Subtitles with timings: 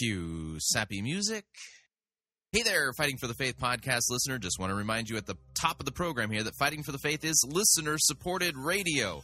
[0.00, 1.44] Cue sappy music.
[2.52, 4.38] Hey there, Fighting for the Faith podcast listener.
[4.38, 6.90] Just want to remind you at the top of the program here that Fighting for
[6.90, 9.20] the Faith is listener supported radio.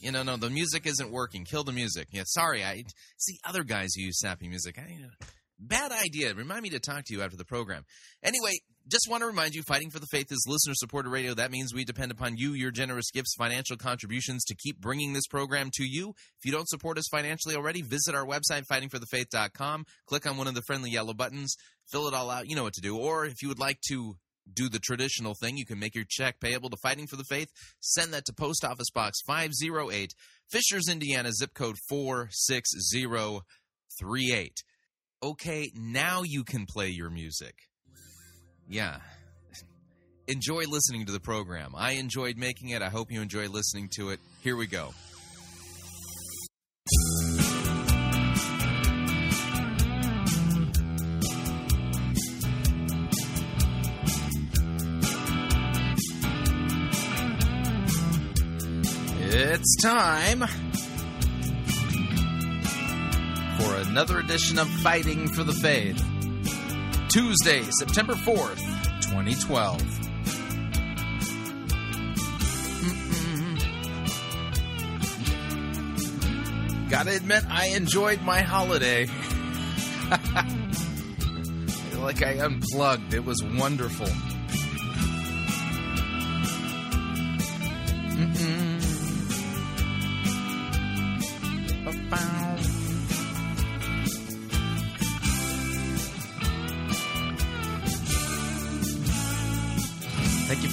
[0.00, 1.44] You know, no, the music isn't working.
[1.44, 2.06] Kill the music.
[2.12, 2.84] Yeah, sorry, I
[3.16, 4.78] see other guys who use sappy music.
[4.78, 4.96] I,
[5.58, 6.34] bad idea.
[6.34, 7.82] Remind me to talk to you after the program.
[8.22, 8.52] Anyway,
[8.88, 11.34] just want to remind you Fighting for the Faith is listener supported radio.
[11.34, 15.26] That means we depend upon you, your generous gifts, financial contributions to keep bringing this
[15.26, 16.10] program to you.
[16.10, 19.84] If you don't support us financially already, visit our website, fightingforthefaith.com.
[20.06, 21.56] Click on one of the friendly yellow buttons,
[21.90, 22.48] fill it all out.
[22.48, 22.96] You know what to do.
[22.96, 24.16] Or if you would like to
[24.52, 27.48] do the traditional thing, you can make your check payable to Fighting for the Faith.
[27.80, 30.12] Send that to Post Office Box 508,
[30.50, 34.52] Fishers, Indiana, zip code 46038.
[35.22, 37.54] Okay, now you can play your music.
[38.68, 38.98] Yeah.
[40.28, 41.74] Enjoy listening to the program.
[41.76, 42.80] I enjoyed making it.
[42.82, 44.20] I hope you enjoy listening to it.
[44.40, 44.92] Here we go.
[59.34, 60.40] It's time
[63.58, 66.11] for another edition of Fighting for the Faith.
[67.12, 68.56] Tuesday, September 4th,
[69.02, 69.82] 2012.
[72.82, 73.58] Mm-mm.
[76.88, 79.08] Gotta admit, I enjoyed my holiday.
[81.98, 83.12] like I unplugged.
[83.12, 84.08] It was wonderful.
[88.16, 88.61] Mm-mm.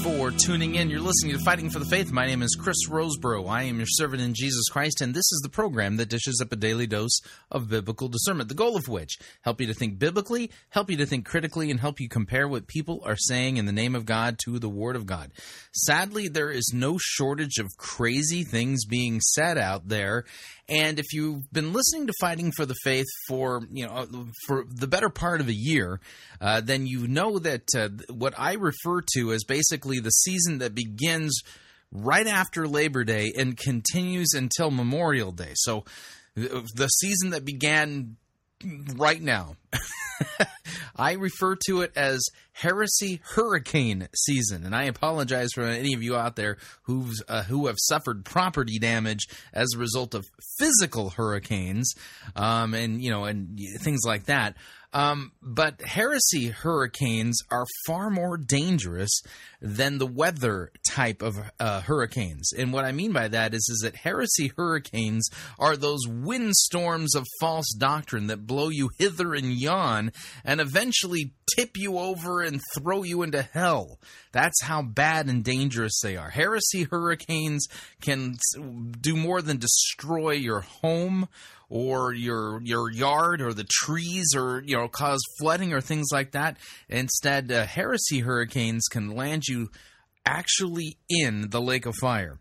[0.04, 0.90] For tuning in.
[0.90, 2.12] You're listening to Fighting for the Faith.
[2.12, 3.50] My name is Chris Rosebrough.
[3.50, 6.54] I am your servant in Jesus Christ, and this is the program that dishes up
[6.54, 7.20] a daily dose
[7.52, 11.06] of biblical discernment, the goal of which help you to think biblically, help you to
[11.06, 14.40] think critically, and help you compare what people are saying in the name of God
[14.46, 15.32] to the Word of God.
[15.74, 20.24] Sadly, there is no shortage of crazy things being said out there,
[20.70, 24.88] and if you've been listening to Fighting for the Faith for you know for the
[24.88, 26.00] better part of a year,
[26.40, 30.76] uh, then you know that uh, what I refer to as basically the season that
[30.76, 31.42] begins
[31.92, 35.54] right after Labor Day and continues until Memorial Day.
[35.56, 35.86] So
[36.36, 38.18] the season that began
[38.96, 39.56] right now.
[40.96, 42.22] I refer to it as
[42.52, 47.68] heresy hurricane season, and I apologize for any of you out there who've uh, who
[47.68, 50.28] have suffered property damage as a result of
[50.58, 51.94] physical hurricanes,
[52.36, 54.56] um, and you know, and things like that.
[54.92, 59.22] Um, but heresy hurricanes are far more dangerous
[59.62, 62.52] than the weather type of uh, hurricanes.
[62.58, 65.30] And what I mean by that is, is that heresy hurricanes
[65.60, 70.12] are those windstorms of false doctrine that blow you hither and yon
[70.44, 74.00] and eventually tip you over and throw you into hell.
[74.32, 76.30] That's how bad and dangerous they are.
[76.30, 77.68] Heresy hurricanes
[78.02, 78.38] can
[79.02, 81.28] do more than destroy your home
[81.70, 86.32] or your your yard or the trees or you know cause flooding or things like
[86.32, 86.58] that.
[86.88, 89.70] Instead, uh, heresy hurricanes can land you
[90.26, 92.40] actually in the lake of fire.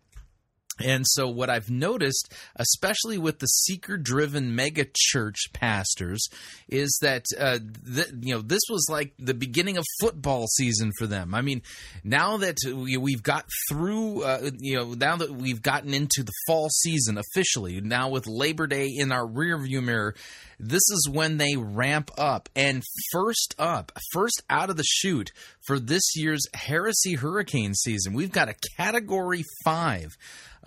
[0.80, 6.26] And so, what I've noticed, especially with the seeker-driven mega church pastors,
[6.68, 7.58] is that uh,
[7.94, 11.34] th- you know this was like the beginning of football season for them.
[11.34, 11.62] I mean,
[12.04, 16.68] now that we've got through, uh, you know, now that we've gotten into the fall
[16.70, 20.14] season officially, now with Labor Day in our rearview mirror,
[20.58, 22.48] this is when they ramp up.
[22.56, 25.30] And first up, first out of the chute
[25.66, 30.16] for this year's Heresy Hurricane season, we've got a Category Five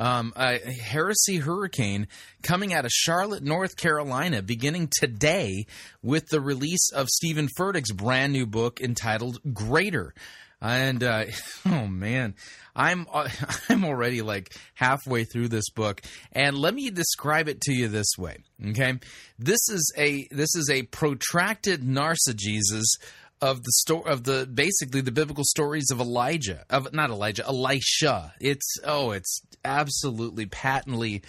[0.02, 2.08] um, a heresy hurricane
[2.42, 5.68] coming out of Charlotte, North Carolina, beginning today
[6.02, 10.16] with the release of Stephen Furtick's brand new book entitled Greater.
[10.60, 11.26] And uh,
[11.68, 12.34] oh man,
[12.76, 13.30] I'm uh,
[13.70, 16.02] I'm already like halfway through this book,
[16.32, 18.38] and let me describe it to you this way.
[18.70, 19.00] Okay,
[19.38, 22.98] this is a this is a protracted narcigesis
[23.42, 28.34] of the story of the basically the biblical stories of Elijah of not Elijah Elisha.
[28.40, 31.24] It's oh, it's absolutely patently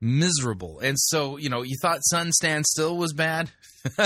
[0.00, 0.80] miserable.
[0.80, 3.50] And so, you know, you thought Sun Stand Still was bad?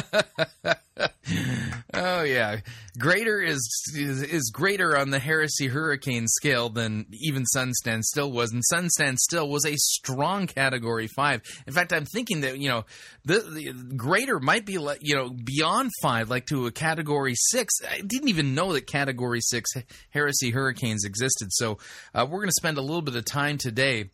[1.94, 2.60] oh yeah.
[2.98, 3.60] Greater is,
[3.96, 8.52] is, is greater on the heresy hurricane scale than even Sun Stand Still was.
[8.52, 11.42] And Sun Stand Still was a strong category 5.
[11.66, 12.84] In fact, I'm thinking that, you know,
[13.24, 17.72] the, the greater might be like, you know, beyond 5 like to a category 6.
[17.90, 19.70] I didn't even know that category 6
[20.10, 21.48] heresy hurricanes existed.
[21.50, 21.78] So,
[22.14, 24.10] uh, we're going to spend a little bit of time today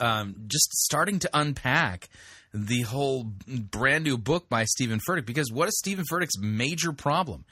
[0.00, 2.08] um, just starting to unpack
[2.52, 7.44] the whole brand new book by Stephen Furtick because what is Stephen Furtick's major problem?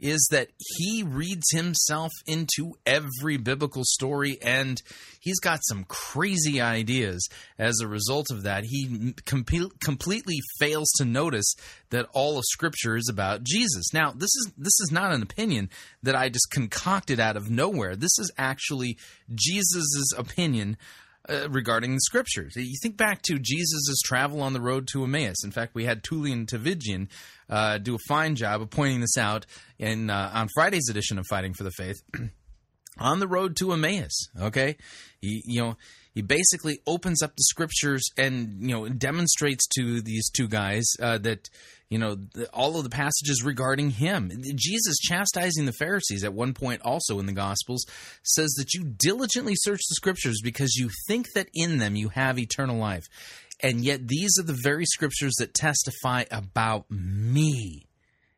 [0.00, 4.80] is that he reads himself into every biblical story and
[5.20, 7.28] he's got some crazy ideas
[7.58, 8.64] as a result of that.
[8.64, 9.44] He com-
[9.82, 11.54] completely fails to notice
[11.90, 13.92] that all of scripture is about Jesus.
[13.92, 15.68] Now, this is this is not an opinion
[16.02, 17.94] that I just concocted out of nowhere.
[17.94, 18.96] This is actually
[19.34, 20.76] Jesus's opinion
[21.30, 22.56] uh, regarding the scriptures.
[22.56, 25.44] You think back to Jesus' travel on the road to Emmaus.
[25.44, 27.08] In fact, we had Tullian Tchividjian
[27.48, 29.46] uh, do a fine job of pointing this out
[29.78, 32.02] in uh, on Friday's edition of Fighting for the Faith.
[32.98, 34.76] on the road to Emmaus, okay,
[35.20, 35.76] he, you know,
[36.12, 41.18] he basically opens up the scriptures and you know demonstrates to these two guys uh,
[41.18, 41.48] that
[41.90, 42.16] you know,
[42.54, 44.30] all of the passages regarding him.
[44.54, 47.84] Jesus chastising the Pharisees at one point, also in the Gospels,
[48.22, 52.38] says that you diligently search the scriptures because you think that in them you have
[52.38, 53.04] eternal life.
[53.62, 57.89] And yet, these are the very scriptures that testify about me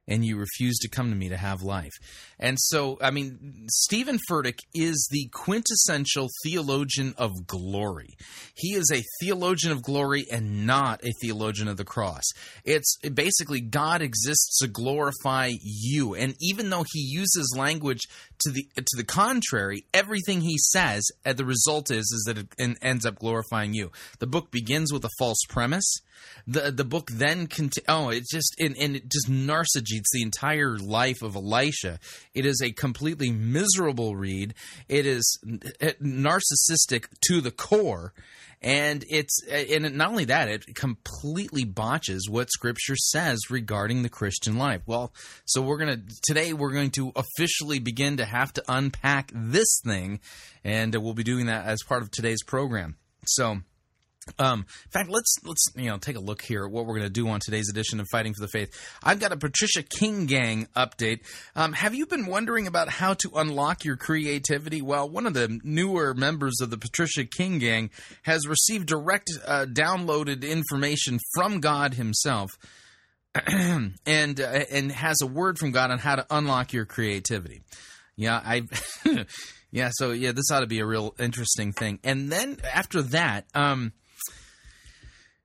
[0.08, 1.92] and you refuse to come to me to have life.
[2.38, 8.16] And so, I mean, Stephen Furtick is the quintessential theologian of glory.
[8.54, 12.24] He is a theologian of glory and not a theologian of the cross.
[12.64, 16.14] It's basically God exists to glorify you.
[16.14, 18.02] And even though he uses language
[18.40, 22.78] to the to the contrary, everything he says, uh, the result is is that it
[22.82, 23.92] ends up glorifying you.
[24.18, 26.00] The book begins with a false premise
[26.46, 30.76] the the book then conti- oh it just and, and it just narcigetes the entire
[30.78, 31.98] life of Elisha.
[32.34, 34.54] It is a completely miserable read.
[34.88, 38.12] It is narcissistic to the core,
[38.60, 44.56] and it's and not only that it completely botches what Scripture says regarding the Christian
[44.56, 44.82] life.
[44.86, 45.12] Well,
[45.44, 50.20] so we're gonna today we're going to officially begin to have to unpack this thing,
[50.64, 52.96] and we'll be doing that as part of today's program.
[53.26, 53.58] So
[54.38, 57.06] um, in fact, let's let's you know take a look here at what we're going
[57.06, 58.70] to do on today's edition of Fighting for the Faith.
[59.02, 61.20] I've got a Patricia King Gang update.
[61.56, 64.80] Um, have you been wondering about how to unlock your creativity?
[64.82, 67.90] Well, one of the newer members of the Patricia King Gang
[68.22, 72.50] has received direct uh, downloaded information from God Himself.
[73.46, 77.62] and uh, and has a word from God on how to unlock your creativity.
[78.14, 78.64] Yeah, I
[79.70, 81.98] yeah, so yeah, this ought to be a real interesting thing.
[82.04, 83.94] And then after that, um,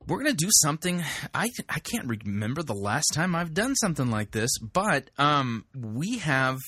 [0.08, 4.10] we're going to do something I I can't remember the last time I've done something
[4.10, 6.60] like this, but um we have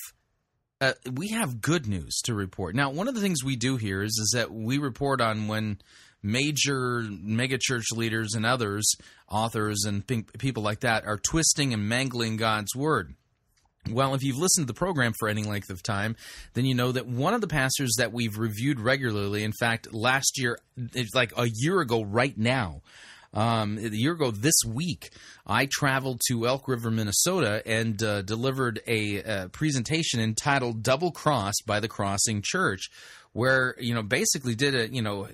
[0.81, 2.73] uh, we have good news to report.
[2.73, 5.79] Now, one of the things we do here is is that we report on when
[6.23, 8.89] major megachurch leaders and others,
[9.29, 10.05] authors and
[10.37, 13.13] people like that are twisting and mangling God's word.
[13.89, 16.15] Well, if you've listened to the program for any length of time,
[16.53, 20.37] then you know that one of the pastors that we've reviewed regularly, in fact, last
[20.37, 20.59] year,
[21.15, 22.81] like a year ago right now,
[23.33, 25.11] um, a year ago this week,
[25.45, 31.63] I traveled to Elk River, Minnesota, and uh, delivered a, a presentation entitled "Double Crossed"
[31.65, 32.89] by the Crossing Church,
[33.33, 35.27] where you know basically did a you know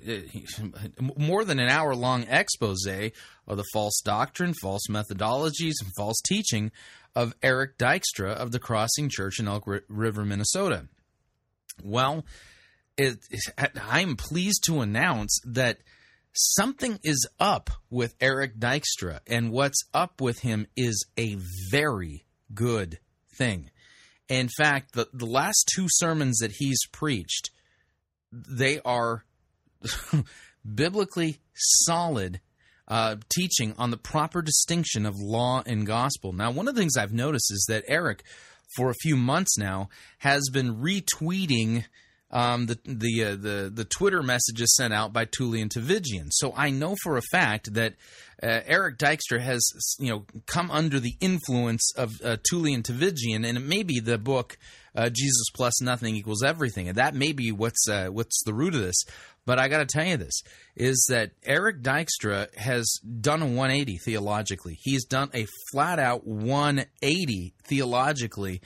[1.16, 6.70] more than an hour long expose of the false doctrine, false methodologies, and false teaching
[7.14, 10.86] of Eric Dykstra of the Crossing Church in Elk River, Minnesota.
[11.82, 12.26] Well,
[12.98, 13.18] it,
[13.88, 15.78] I'm pleased to announce that
[16.36, 21.36] something is up with Eric Dykstra, and what's up with him is a
[21.70, 22.24] very
[22.54, 22.98] good
[23.36, 23.70] thing.
[24.28, 27.50] In fact, the, the last two sermons that he's preached,
[28.32, 29.24] they are
[30.74, 32.40] biblically solid
[32.88, 36.32] uh, teaching on the proper distinction of law and gospel.
[36.32, 38.22] Now, one of the things I've noticed is that Eric,
[38.76, 39.88] for a few months now,
[40.18, 41.84] has been retweeting
[42.30, 46.28] um, the the uh, the the Twitter messages sent out by Tullian Tchividjian.
[46.30, 47.94] So I know for a fact that
[48.42, 49.66] uh, Eric Dykstra has
[49.98, 54.18] you know come under the influence of uh, Tullian Tchividjian, and it may be the
[54.18, 54.58] book
[54.94, 58.74] uh, Jesus plus nothing equals everything, and that may be what's uh, what's the root
[58.74, 59.04] of this.
[59.44, 60.42] But I got to tell you this
[60.74, 64.76] is that Eric Dykstra has done a 180 theologically.
[64.80, 68.60] He's done a flat out 180 theologically,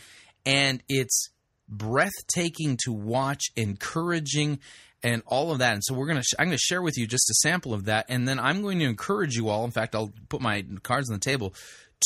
[0.47, 1.29] and it's
[1.71, 4.59] breathtaking to watch, encouraging,
[5.03, 5.75] and all of that.
[5.75, 8.07] And so we're gonna sh- I'm gonna share with you just a sample of that,
[8.09, 9.65] and then I'm going to encourage you all.
[9.65, 11.55] In fact, I'll put my cards on the table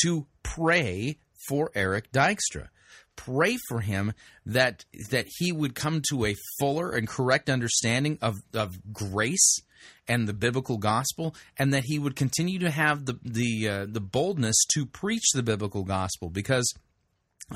[0.02, 1.18] to pray
[1.48, 2.68] for Eric Dykstra.
[3.16, 4.12] Pray for him
[4.44, 9.60] that that he would come to a fuller and correct understanding of, of grace
[10.08, 14.00] and the biblical gospel, and that he would continue to have the the uh, the
[14.00, 16.72] boldness to preach the biblical gospel because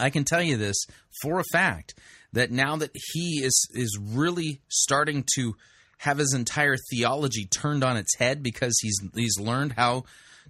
[0.01, 0.77] I can tell you this
[1.23, 1.95] for a fact
[2.33, 5.55] that now that he is is really starting to
[5.99, 10.05] have his entire theology turned on its head because he's he's learned how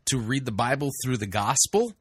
[0.07, 1.93] to read the Bible through the gospel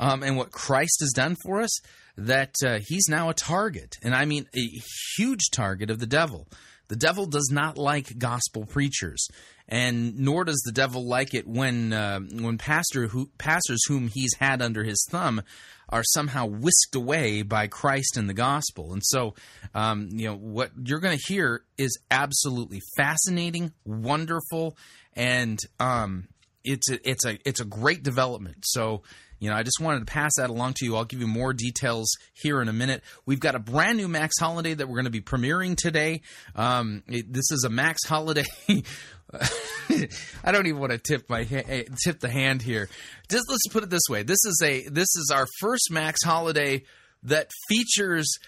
[0.00, 1.80] um, and what Christ has done for us,
[2.16, 4.68] that uh, he's now a target, and I mean a
[5.16, 6.48] huge target of the devil.
[6.88, 9.28] The devil does not like gospel preachers,
[9.68, 14.34] and nor does the devil like it when uh, when pastor who, pastors whom he's
[14.40, 15.42] had under his thumb
[15.88, 18.92] are somehow whisked away by Christ and the gospel.
[18.92, 19.34] And so,
[19.74, 24.76] um, you know, what you're going to hear is absolutely fascinating, wonderful,
[25.14, 26.28] and um,
[26.64, 28.64] it's a, it's a it's a great development.
[28.64, 29.02] So
[29.40, 30.96] you know, I just wanted to pass that along to you.
[30.96, 33.02] I'll give you more details here in a minute.
[33.24, 36.22] We've got a brand new Max Holiday that we're going to be premiering today.
[36.56, 38.44] Um, it, this is a Max Holiday.
[40.44, 42.88] I don't even want to tip my eh, tip the hand here.
[43.28, 46.84] Just let's put it this way: this is a this is our first Max Holiday
[47.24, 48.38] that features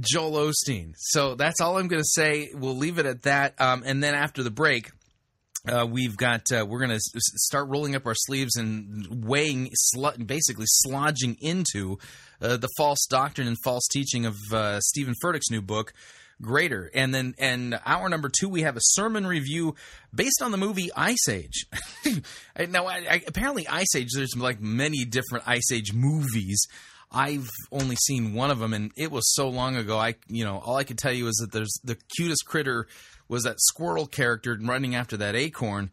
[0.00, 0.94] Joel Osteen.
[0.96, 2.50] So that's all I'm going to say.
[2.54, 3.60] We'll leave it at that.
[3.60, 4.90] Um, and then after the break,
[5.68, 10.22] uh, we've got uh, we're going to start rolling up our sleeves and weighing sl-
[10.24, 11.98] basically slodging into
[12.40, 15.92] uh, the false doctrine and false teaching of uh, Stephen Furtick's new book
[16.42, 19.74] greater and then and hour number two we have a sermon review
[20.14, 21.64] based on the movie ice age
[22.68, 26.66] now I, I, apparently ice age there's like many different ice age movies
[27.10, 29.96] I've only seen one of them, and it was so long ago.
[29.96, 32.88] I, you know, all I could tell you is that there's the cutest critter
[33.28, 35.90] was that squirrel character running after that acorn.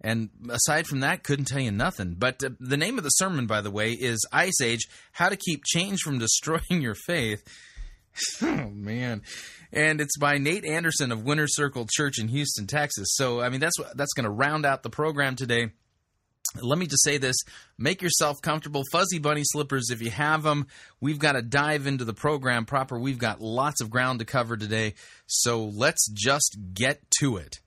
[0.00, 2.14] And aside from that, couldn't tell you nothing.
[2.18, 5.36] But uh, the name of the sermon, by the way, is Ice Age How to
[5.36, 7.46] Keep Change from Destroying Your Faith.
[8.42, 9.22] oh, man.
[9.72, 13.08] And it's by Nate Anderson of Winter Circle Church in Houston, Texas.
[13.12, 15.70] So, I mean, that's, that's going to round out the program today.
[16.60, 17.36] Let me just say this.
[17.78, 18.82] Make yourself comfortable.
[18.92, 20.66] Fuzzy bunny slippers if you have them
[21.00, 22.98] we've got to dive into the program proper.
[22.98, 24.94] We've got lots of ground to cover today.
[25.26, 27.60] So let's just get to it.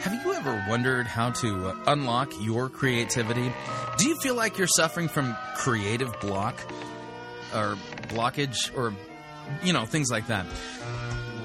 [0.00, 3.52] Have you ever wondered how to uh, unlock your creativity?
[3.98, 6.58] Do you feel like you're suffering from creative block
[7.54, 7.76] or
[8.08, 8.94] blockage or
[9.62, 10.46] you know things like that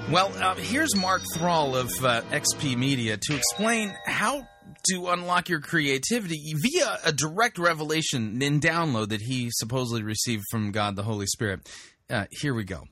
[0.08, 4.46] well, uh, here's Mark Thrall of uh, XP Media to explain how
[4.90, 10.70] to unlock your creativity via a direct revelation and download that he supposedly received from
[10.70, 11.68] God the Holy Spirit.
[12.08, 12.84] Uh, here we go.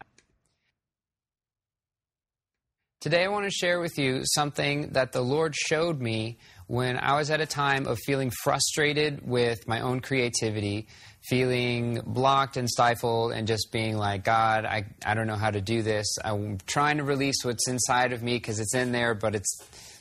[3.00, 7.16] Today, I want to share with you something that the Lord showed me when I
[7.16, 10.88] was at a time of feeling frustrated with my own creativity,
[11.28, 15.61] feeling blocked and stifled, and just being like, God, I, I don't know how to
[15.61, 16.16] do this.
[16.25, 19.59] I'm trying to release what's inside of me because it's in there, but it's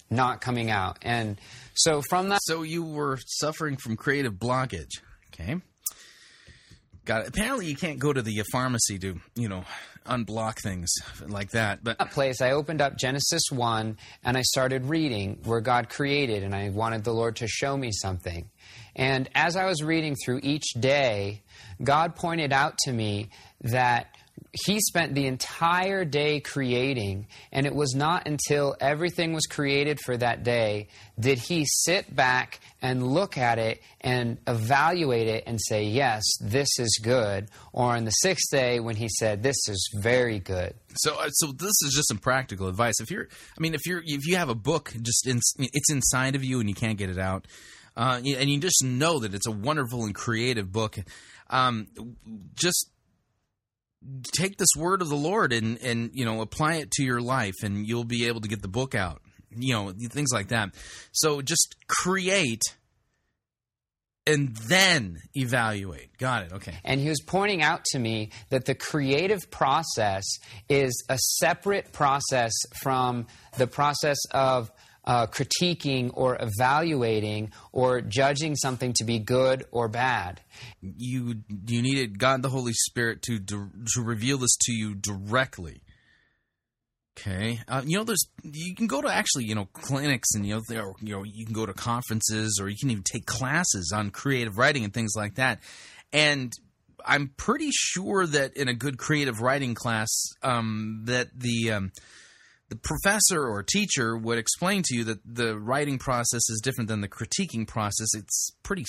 [0.10, 1.00] not coming out.
[1.02, 1.40] And
[1.74, 2.40] so from that.
[2.44, 5.02] So you were suffering from creative blockage.
[5.34, 5.62] Okay.
[7.06, 7.28] Got it.
[7.30, 9.66] Apparently, you can't go to the pharmacy to, you know,
[10.06, 10.94] unblock things
[11.28, 11.84] like that.
[11.84, 16.44] But that place, I opened up Genesis one and I started reading where God created,
[16.44, 18.50] and I wanted the Lord to show me something.
[18.96, 21.42] And as I was reading through each day,
[21.84, 23.30] God pointed out to me
[23.62, 24.16] that
[24.66, 30.16] he spent the entire day creating, and it was not until everything was created for
[30.18, 30.88] that day
[31.20, 36.68] did he sit back and look at it and evaluate it and say, Yes, this
[36.80, 37.50] is good.
[37.72, 40.74] Or on the sixth day, when he said, This is very good.
[40.96, 43.00] So, uh, so this is just some practical advice.
[43.00, 46.36] If you're, I mean, if you're, if you have a book, just in, it's inside
[46.36, 47.48] of you and you can't get it out,
[47.96, 50.98] uh, and you just know that it's a wonderful and creative book.
[51.50, 51.88] Um,
[52.56, 52.90] just
[54.34, 57.56] take this word of the Lord and and you know apply it to your life,
[57.64, 59.22] and you'll be able to get the book out.
[59.56, 60.70] You know things like that.
[61.12, 62.62] So just create
[64.26, 66.18] and then evaluate.
[66.18, 66.54] Got it.
[66.54, 66.74] Okay.
[66.84, 70.24] And he was pointing out to me that the creative process
[70.70, 74.72] is a separate process from the process of
[75.06, 80.42] uh, critiquing or evaluating or judging something to be good or bad.
[80.82, 81.36] You
[81.68, 83.70] you needed God the Holy Spirit to to
[84.02, 85.82] reveal this to you directly.
[87.16, 90.56] Okay, uh, you know, there's you can go to actually you know clinics and you
[90.56, 93.92] know there you know you can go to conferences or you can even take classes
[93.96, 95.60] on creative writing and things like that,
[96.12, 96.52] and
[97.06, 100.10] I'm pretty sure that in a good creative writing class,
[100.42, 101.92] um, that the um,
[102.74, 107.02] the professor or teacher would explain to you that the writing process is different than
[107.02, 108.08] the critiquing process.
[108.16, 108.86] It's pretty,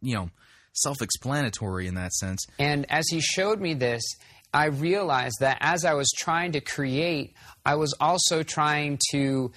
[0.00, 0.30] you know,
[0.72, 2.44] self-explanatory in that sense.
[2.58, 4.02] And as he showed me this,
[4.52, 9.52] I realized that as I was trying to create, I was also trying to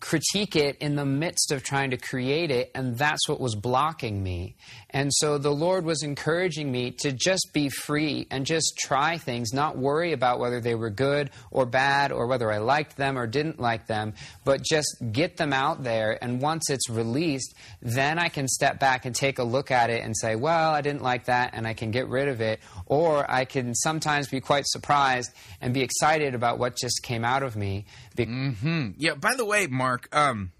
[0.00, 4.22] critique it in the midst of trying to create it, and that's what was blocking
[4.22, 4.54] me.
[4.90, 9.52] And so the Lord was encouraging me to just be free and just try things,
[9.52, 13.26] not worry about whether they were good or bad or whether I liked them or
[13.26, 14.14] didn't like them,
[14.44, 16.22] but just get them out there.
[16.22, 20.04] And once it's released, then I can step back and take a look at it
[20.04, 22.60] and say, well, I didn't like that, and I can get rid of it.
[22.86, 27.42] Or I can sometimes be quite surprised and be excited about what just came out
[27.42, 27.86] of me.
[28.26, 28.90] Mm-hmm.
[28.96, 30.52] Yeah, by the way, Mark, um,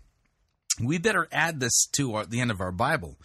[0.82, 3.16] we better add this to our, the end of our Bible.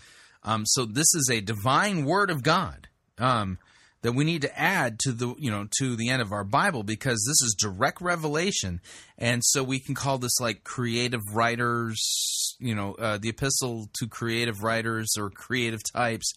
[0.44, 2.88] Um, so this is a divine word of God
[3.18, 3.60] um,
[4.02, 6.84] that we need to add to the you know to the end of our Bible
[6.84, 8.82] because this is direct revelation,
[9.18, 14.08] and so we can call this like creative writers, you know, uh, the epistle to
[14.08, 16.34] creative writers or creative types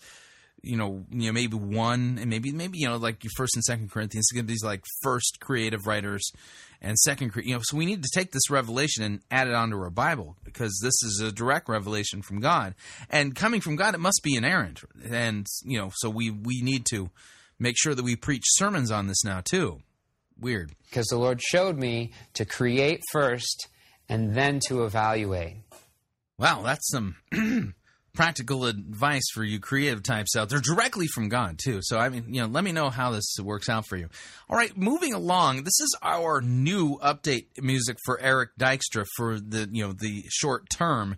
[0.63, 3.65] you know, you know, maybe one, and maybe maybe you know, like your first and
[3.65, 6.33] second Corinthians, these like first creative writers,
[6.87, 7.61] and second, you know.
[7.63, 10.95] So we need to take this revelation and add it onto our Bible because this
[11.03, 12.75] is a direct revelation from God,
[13.11, 16.87] and coming from God, it must be inerrant, and you know, so we we need
[16.91, 17.11] to
[17.59, 19.81] make sure that we preach sermons on this now too.
[20.39, 23.69] Weird, because the Lord showed me to create first
[24.09, 25.57] and then to evaluate.
[26.39, 27.17] Wow, that's some
[28.17, 31.81] practical advice for you creative types out there directly from God too.
[31.83, 34.09] So I mean, you know, let me know how this works out for you.
[34.49, 35.65] All right, moving along.
[35.65, 40.69] This is our new update music for Eric Dykstra for the you know the short
[40.71, 41.17] term.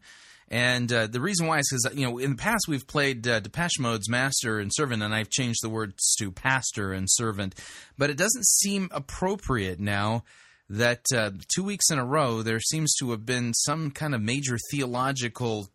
[0.50, 3.40] And uh, the reason why is because you know in the past we've played uh,
[3.40, 7.54] Depeche Mode's "Master and Servant," and I've changed the words to "pastor" and "servant,"
[7.98, 10.24] but it doesn't seem appropriate now
[10.70, 14.20] that uh, two weeks in a row there seems to have been some kind of
[14.20, 15.68] major theological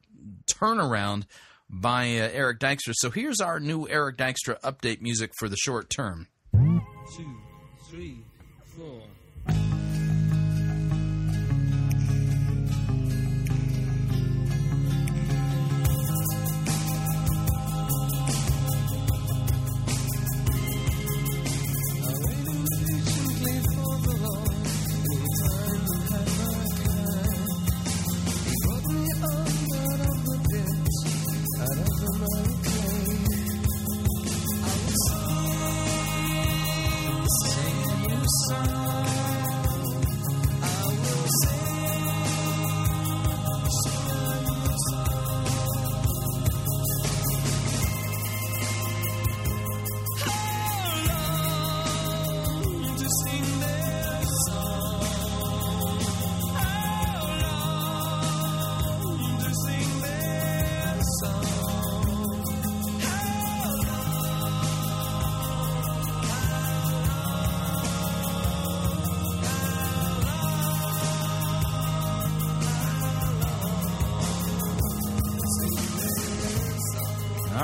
[0.45, 1.25] turnaround
[1.69, 2.93] by uh, Eric Dykstra.
[2.95, 6.27] So here's our new Eric Dykstra update music for the short term.
[6.53, 7.37] Two,
[7.89, 8.23] three,
[8.77, 9.01] four.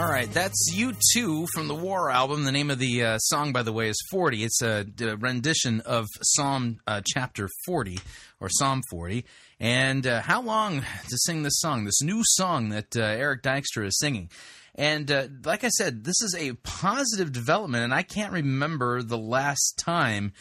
[0.08, 2.44] Right, that's U2 from the War album.
[2.44, 4.44] The name of the uh, song, by the way, is 40.
[4.44, 8.00] It's a, a rendition of Psalm uh, chapter 40
[8.40, 9.26] or Psalm 40.
[9.60, 13.88] And uh, how long to sing this song, this new song that uh, Eric Dykstra
[13.88, 14.30] is singing?
[14.76, 19.18] And uh, like I said, this is a positive development, and I can't remember the
[19.18, 20.34] last time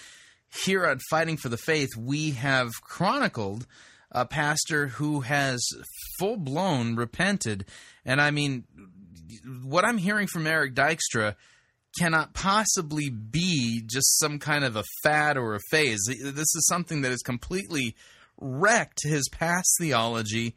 [0.65, 3.67] here at Fighting for the Faith we have chronicled
[4.11, 5.61] a pastor who has
[6.19, 7.65] full blown repented.
[8.05, 8.65] And I mean,
[9.63, 11.35] what I'm hearing from Eric Dykstra
[11.99, 16.01] cannot possibly be just some kind of a fad or a phase.
[16.07, 17.95] This is something that has completely
[18.41, 20.55] wrecked his past theology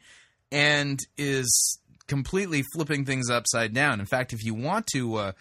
[0.50, 4.00] and is completely flipping things upside down.
[4.00, 5.32] In fact, if you want to, uh,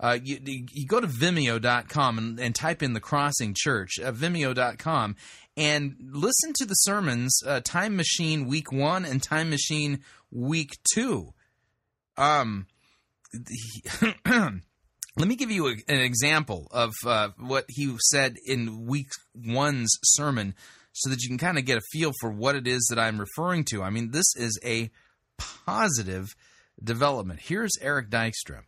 [0.00, 5.16] uh, you, you, go to vimeo.com and, and, type in the Crossing Church, uh, vimeo.com,
[5.56, 10.00] and listen to the sermons, uh, Time Machine Week 1 and Time Machine
[10.32, 11.32] Week 2.
[12.16, 12.66] Um,
[15.16, 19.92] let me give you a, an example of uh, what he said in week one's
[20.02, 20.54] sermon
[20.92, 23.18] so that you can kind of get a feel for what it is that I'm
[23.18, 23.82] referring to.
[23.82, 24.90] I mean, this is a
[25.38, 26.34] positive
[26.82, 27.40] development.
[27.42, 28.62] Here's Eric Dykstra.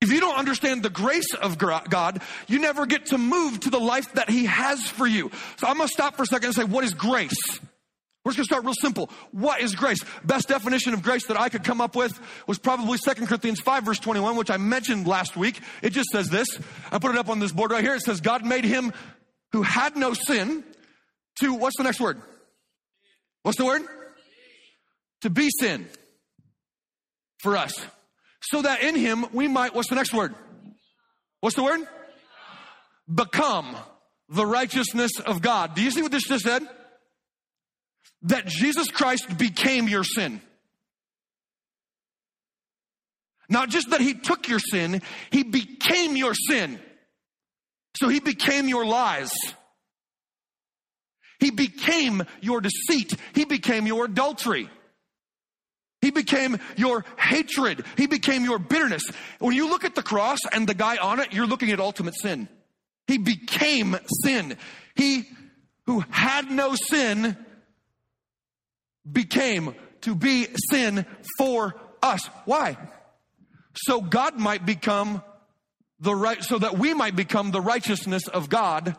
[0.00, 3.80] If you don't understand the grace of God, you never get to move to the
[3.80, 5.30] life that He has for you.
[5.56, 7.58] So I'm going to stop for a second and say, what is grace?
[8.24, 9.10] We're just gonna start real simple.
[9.32, 9.98] What is grace?
[10.24, 13.84] Best definition of grace that I could come up with was probably 2 Corinthians 5
[13.84, 15.60] verse 21, which I mentioned last week.
[15.82, 16.48] It just says this.
[16.90, 17.94] I put it up on this board right here.
[17.94, 18.92] It says, God made him
[19.52, 20.64] who had no sin
[21.40, 22.20] to, what's the next word?
[23.42, 23.82] What's the word?
[25.20, 25.86] To be sin
[27.40, 27.74] for us.
[28.40, 30.34] So that in him we might, what's the next word?
[31.40, 31.86] What's the word?
[33.12, 33.76] Become
[34.30, 35.74] the righteousness of God.
[35.74, 36.66] Do you see what this just said?
[38.24, 40.40] That Jesus Christ became your sin.
[43.48, 46.80] Not just that he took your sin, he became your sin.
[47.96, 49.30] So he became your lies.
[51.38, 53.14] He became your deceit.
[53.34, 54.70] He became your adultery.
[56.00, 57.84] He became your hatred.
[57.96, 59.04] He became your bitterness.
[59.38, 62.14] When you look at the cross and the guy on it, you're looking at ultimate
[62.20, 62.48] sin.
[63.06, 64.56] He became sin.
[64.94, 65.24] He
[65.86, 67.36] who had no sin
[69.10, 71.06] became to be sin
[71.38, 72.26] for us.
[72.44, 72.76] Why?
[73.74, 75.22] So God might become
[76.00, 78.96] the right, so that we might become the righteousness of God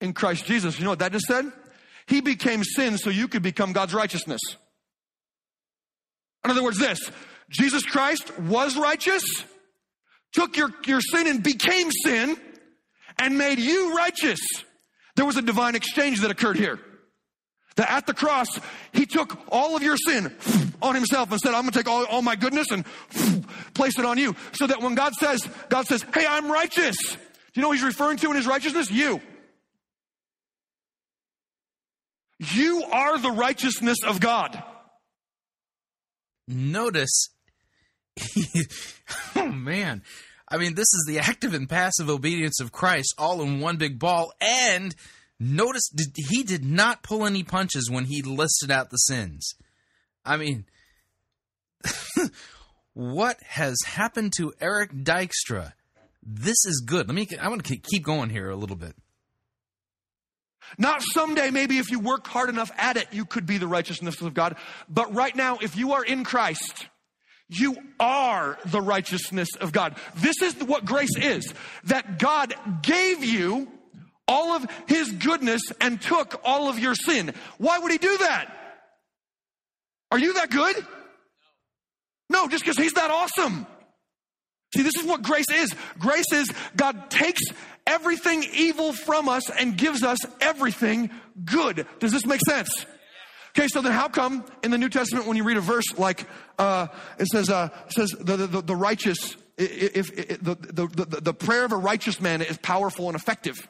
[0.00, 0.78] in Christ Jesus.
[0.78, 1.50] You know what that just said?
[2.06, 4.40] He became sin so you could become God's righteousness.
[6.44, 7.10] In other words, this
[7.50, 9.22] Jesus Christ was righteous,
[10.32, 12.36] took your, your sin and became sin,
[13.18, 14.40] and made you righteous.
[15.16, 16.80] There was a divine exchange that occurred here.
[17.80, 18.60] That at the cross,
[18.92, 20.30] he took all of your sin
[20.82, 22.84] on himself and said, I'm gonna take all, all my goodness and
[23.72, 24.36] place it on you.
[24.52, 26.94] So that when God says, God says, Hey, I'm righteous.
[26.98, 27.18] Do
[27.54, 28.90] you know what he's referring to in his righteousness?
[28.90, 29.22] You.
[32.38, 34.62] You are the righteousness of God.
[36.46, 37.30] Notice,
[39.36, 40.02] oh man,
[40.50, 43.98] I mean, this is the active and passive obedience of Christ all in one big
[43.98, 44.34] ball.
[44.38, 44.94] And
[45.40, 49.54] notice he did not pull any punches when he listed out the sins.
[50.24, 50.66] I mean,
[52.92, 55.72] what has happened to Eric Dykstra?
[56.22, 57.08] This is good.
[57.08, 57.26] Let me.
[57.40, 58.94] I want to keep going here a little bit.
[60.78, 64.20] Not someday, maybe if you work hard enough at it, you could be the righteousness
[64.20, 64.56] of God.
[64.88, 66.86] But right now, if you are in Christ,
[67.48, 69.96] you are the righteousness of God.
[70.16, 71.52] This is what grace is
[71.84, 73.68] that God gave you
[74.30, 77.34] all of his goodness and took all of your sin.
[77.58, 78.46] Why would he do that?
[80.12, 80.76] Are you that good?
[82.30, 83.66] No, just because he's that awesome.
[84.74, 85.74] See, this is what grace is.
[85.98, 87.42] Grace is God takes
[87.88, 91.10] everything evil from us and gives us everything
[91.44, 91.86] good.
[91.98, 92.86] Does this make sense?
[93.50, 96.28] Okay, so then how come in the New Testament when you read a verse like
[96.56, 96.86] uh,
[97.18, 101.34] it says uh, it says the, the, the righteous if, if the, the, the, the
[101.34, 103.68] prayer of a righteous man is powerful and effective,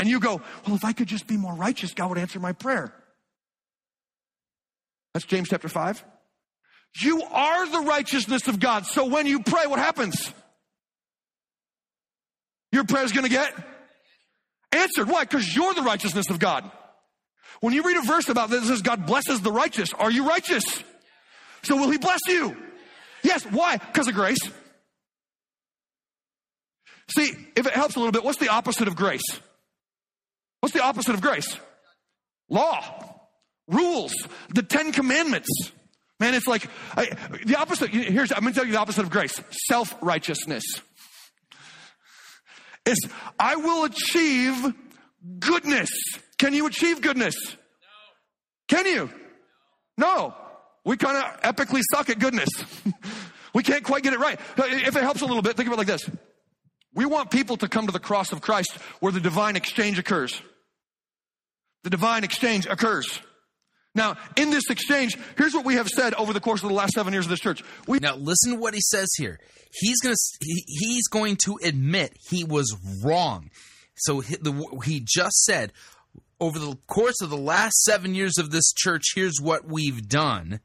[0.00, 2.52] and you go, well, if I could just be more righteous, God would answer my
[2.52, 2.92] prayer.
[5.14, 6.02] That's James chapter five.
[7.00, 8.86] You are the righteousness of God.
[8.86, 10.32] So when you pray, what happens?
[12.72, 13.52] Your prayer is going to get
[14.72, 15.08] answered.
[15.08, 15.24] Why?
[15.24, 16.70] Because you're the righteousness of God.
[17.60, 19.92] When you read a verse about this, says God blesses the righteous.
[19.92, 20.64] Are you righteous?
[21.62, 22.56] So will he bless you?
[23.22, 23.44] Yes.
[23.44, 23.76] Why?
[23.76, 24.40] Because of grace.
[27.16, 29.40] See, if it helps a little bit, what's the opposite of grace?
[30.60, 31.56] What's the opposite of grace?
[32.48, 32.82] Law,
[33.68, 34.12] rules,
[34.50, 35.48] the Ten Commandments.
[36.18, 37.90] Man, it's like I, the opposite.
[37.90, 40.64] Here's I'm going to tell you the opposite of grace: self righteousness.
[42.84, 42.98] Is
[43.38, 44.74] I will achieve
[45.38, 45.90] goodness.
[46.38, 47.34] Can you achieve goodness?
[47.46, 47.56] No.
[48.68, 49.10] Can you?
[49.96, 50.34] No.
[50.84, 52.48] We kind of epically suck at goodness.
[53.54, 54.40] we can't quite get it right.
[54.56, 56.08] If it helps a little bit, think of it like this.
[56.94, 60.40] We want people to come to the cross of Christ where the divine exchange occurs.
[61.84, 63.20] The divine exchange occurs.
[63.94, 66.92] Now, in this exchange, here's what we have said over the course of the last
[66.92, 67.62] seven years of this church.
[67.88, 69.40] We now listen to what he says here.
[69.72, 73.50] He's going to he, he's going to admit he was wrong.
[73.96, 75.72] So he, the, he just said,
[76.40, 80.60] over the course of the last seven years of this church, here's what we've done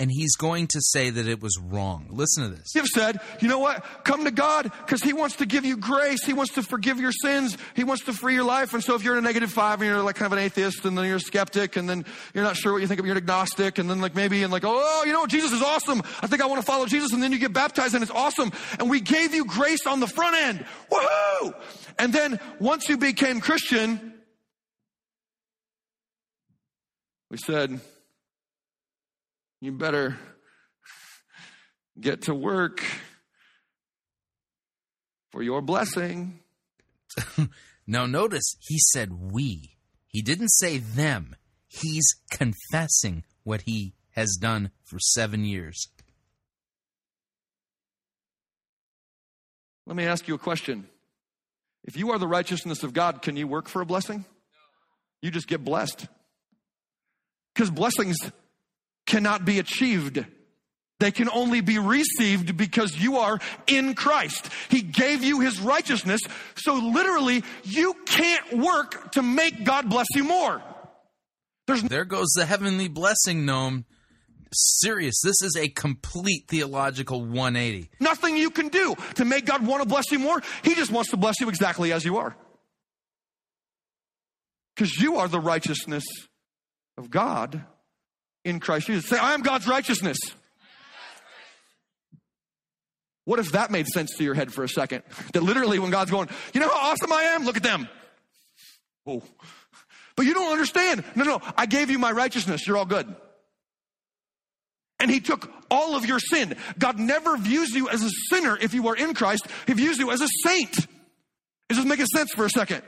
[0.00, 2.06] and he's going to say that it was wrong.
[2.10, 2.72] Listen to this.
[2.72, 3.84] You've said, you know what?
[4.04, 6.24] Come to God because He wants to give you grace.
[6.24, 7.58] He wants to forgive your sins.
[7.74, 8.74] He wants to free your life.
[8.74, 10.84] And so if you're in a negative five and you're like kind of an atheist
[10.84, 13.16] and then you're a skeptic and then you're not sure what you think of, you're
[13.16, 16.00] agnostic and then like maybe and like, oh, you know, what, Jesus is awesome.
[16.22, 17.12] I think I want to follow Jesus.
[17.12, 18.52] And then you get baptized and it's awesome.
[18.78, 20.64] And we gave you grace on the front end.
[20.92, 21.54] Woohoo!
[21.98, 24.14] And then once you became Christian,
[27.32, 27.80] we said,
[29.60, 30.16] you better
[32.00, 32.82] get to work
[35.30, 36.40] for your blessing.
[37.86, 39.76] now, notice he said we.
[40.06, 41.36] He didn't say them.
[41.66, 45.88] He's confessing what he has done for seven years.
[49.86, 50.86] Let me ask you a question.
[51.84, 54.24] If you are the righteousness of God, can you work for a blessing?
[55.22, 56.06] You just get blessed.
[57.54, 58.16] Because blessings
[59.08, 60.24] cannot be achieved.
[61.00, 64.48] They can only be received because you are in Christ.
[64.68, 66.20] He gave you his righteousness.
[66.56, 70.62] So literally, you can't work to make God bless you more.
[71.66, 73.84] There's There goes the heavenly blessing gnome.
[74.52, 75.20] Serious.
[75.22, 77.90] This is a complete theological 180.
[78.00, 80.42] nothing you can do to make God want to bless you more.
[80.62, 82.34] He just wants to bless you exactly as you are.
[84.74, 86.04] Because you are the righteousness
[86.96, 87.62] of God
[88.48, 89.08] in Christ Jesus.
[89.08, 90.18] Say, I am God's righteousness.
[93.24, 95.02] What if that made sense to your head for a second?
[95.34, 97.44] That literally, when God's going, you know how awesome I am?
[97.44, 97.86] Look at them.
[99.06, 99.22] Oh.
[100.16, 101.04] But you don't understand.
[101.14, 102.66] No, no, I gave you my righteousness.
[102.66, 103.14] You're all good.
[104.98, 106.56] And he took all of your sin.
[106.78, 109.46] God never views you as a sinner if you are in Christ.
[109.66, 110.76] He views you as a saint.
[111.68, 112.82] Is this making sense for a second?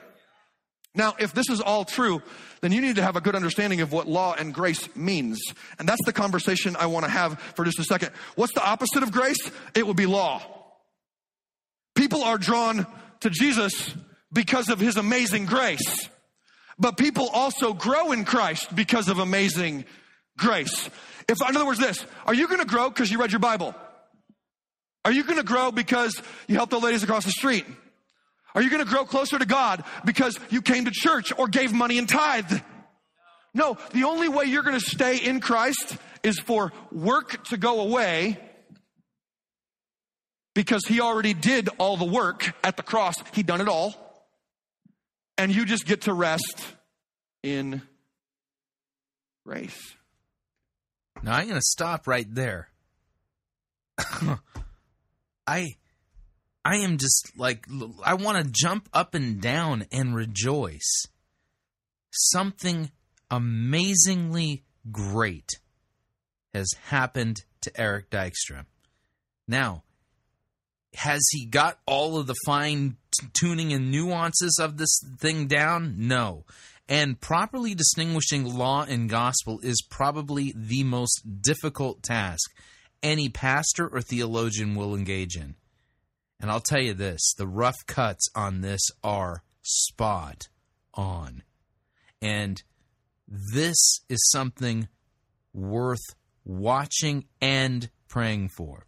[0.94, 2.20] Now, if this is all true,
[2.62, 5.40] then you need to have a good understanding of what law and grace means.
[5.78, 8.10] And that's the conversation I want to have for just a second.
[8.34, 9.50] What's the opposite of grace?
[9.74, 10.42] It would be law.
[11.94, 12.86] People are drawn
[13.20, 13.94] to Jesus
[14.32, 16.08] because of his amazing grace.
[16.78, 19.84] But people also grow in Christ because of amazing
[20.38, 20.88] grace.
[21.28, 23.74] If, in other words, this, are you going to grow because you read your Bible?
[25.04, 27.64] Are you going to grow because you helped the ladies across the street?
[28.54, 31.72] Are you going to grow closer to God because you came to church or gave
[31.72, 32.62] money and tithed?
[33.54, 37.80] No, the only way you're going to stay in Christ is for work to go
[37.80, 38.38] away
[40.54, 43.14] because he already did all the work at the cross.
[43.32, 43.94] He done it all.
[45.38, 46.62] And you just get to rest
[47.42, 47.82] in
[49.46, 49.96] grace.
[51.22, 52.68] Now I'm going to stop right there.
[55.46, 55.76] I
[56.64, 57.66] I am just like
[58.04, 61.06] I want to jump up and down and rejoice.
[62.10, 62.90] Something
[63.30, 65.60] amazingly great
[66.52, 68.66] has happened to Eric Dykstra.
[69.46, 69.84] Now,
[70.94, 75.94] has he got all of the fine t- tuning and nuances of this thing down?
[75.98, 76.44] No.
[76.88, 82.50] And properly distinguishing law and gospel is probably the most difficult task
[83.02, 85.54] any pastor or theologian will engage in.
[86.40, 90.48] And I'll tell you this the rough cuts on this are spot
[90.94, 91.42] on.
[92.22, 92.62] And
[93.28, 94.88] this is something
[95.52, 98.86] worth watching and praying for.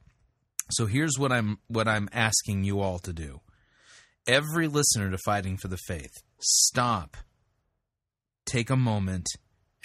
[0.70, 3.40] So here's what I'm what I'm asking you all to do.
[4.26, 7.16] Every listener to Fighting for the Faith, stop.
[8.46, 9.26] Take a moment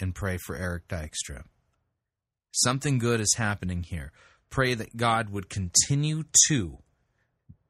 [0.00, 1.42] and pray for Eric Dykstra.
[2.52, 4.12] Something good is happening here.
[4.50, 6.78] Pray that God would continue to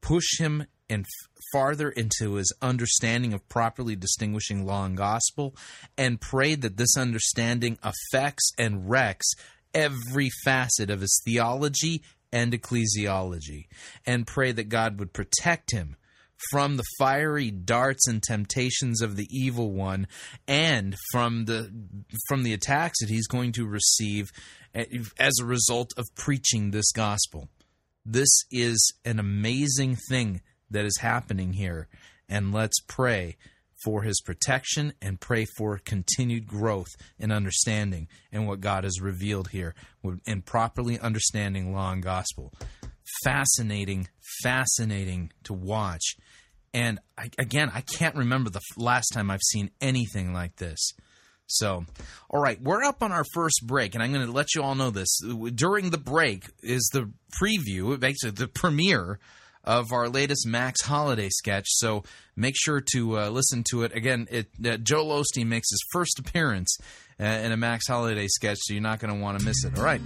[0.01, 1.05] push him and
[1.53, 5.55] farther into his understanding of properly distinguishing law and gospel,
[5.97, 9.27] and pray that this understanding affects and wrecks
[9.75, 13.67] every facet of his theology and ecclesiology,
[14.07, 15.97] and pray that God would protect him
[16.51, 20.07] from the fiery darts and temptations of the evil one
[20.47, 21.71] and from the
[22.29, 24.31] from the attacks that he's going to receive
[24.75, 24.85] eh,
[25.19, 27.49] as a result of preaching this gospel.
[28.05, 31.89] This is an amazing thing that is happening here
[32.29, 33.37] and let's pray
[33.85, 39.49] for his protection and pray for continued growth in understanding and what God has revealed
[39.49, 39.75] here
[40.27, 42.53] in properly understanding law and gospel.
[43.25, 44.09] Fascinating,
[44.43, 46.17] fascinating to watch.
[46.75, 50.93] And I, again, I can't remember the last time I've seen anything like this.
[51.49, 51.87] So,
[52.29, 54.75] all right, we're up on our first break, and I'm going to let you all
[54.75, 55.19] know this.
[55.55, 57.11] During the break is the
[57.43, 59.19] preview, basically the premiere
[59.65, 61.67] of our latest Max Holiday sketch.
[61.69, 62.05] So
[62.37, 63.95] make sure to uh, listen to it.
[63.95, 66.77] Again, it, uh, Joel Osteen makes his first appearance
[67.21, 69.77] Uh, in a Max Holiday sketch, so you're not going to want to miss it.
[69.77, 70.01] All right.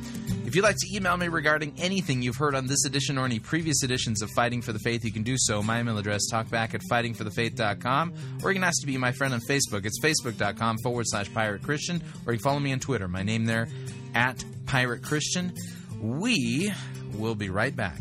[0.46, 3.38] If you'd like to email me regarding anything you've heard on this edition or any
[3.38, 5.62] previous editions of Fighting for the Faith, you can do so.
[5.62, 9.40] My email address, talkback at fightingforthefaith.com, or you can ask to be my friend on
[9.40, 9.84] Facebook.
[9.84, 13.08] It's facebook.com forward slash pirate Christian, or you can follow me on Twitter.
[13.08, 13.68] My name there,
[14.14, 15.52] at pirate Christian.
[16.00, 16.72] We
[17.18, 18.00] will be right back.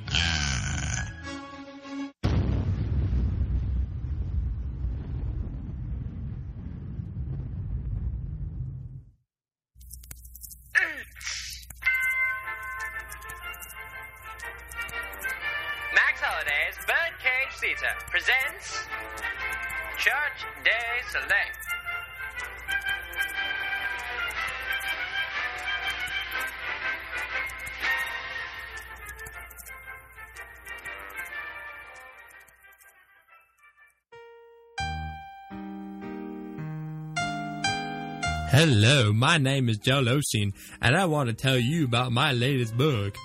[38.49, 42.77] Hello, my name is Joe Losine, and I want to tell you about my latest
[42.77, 43.17] book.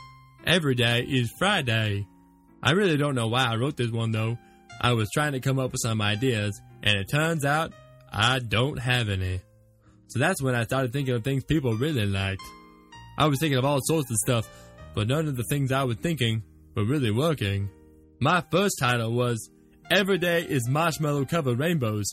[0.44, 2.08] Every day is Friday.
[2.62, 4.38] I really don't know why I wrote this one though.
[4.80, 7.72] I was trying to come up with some ideas, and it turns out
[8.12, 9.40] I don't have any.
[10.08, 12.42] So that's when I started thinking of things people really liked.
[13.18, 14.48] I was thinking of all sorts of stuff,
[14.94, 16.42] but none of the things I was thinking
[16.74, 17.70] were really working.
[18.20, 19.50] My first title was
[19.90, 22.06] Every Day is Marshmallow Covered Rainbows,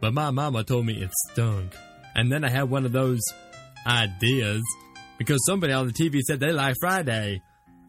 [0.00, 1.74] but my mama told me it stunk.
[2.14, 3.20] And then I had one of those
[3.86, 4.62] ideas
[5.18, 7.42] because somebody on the TV said they like Friday.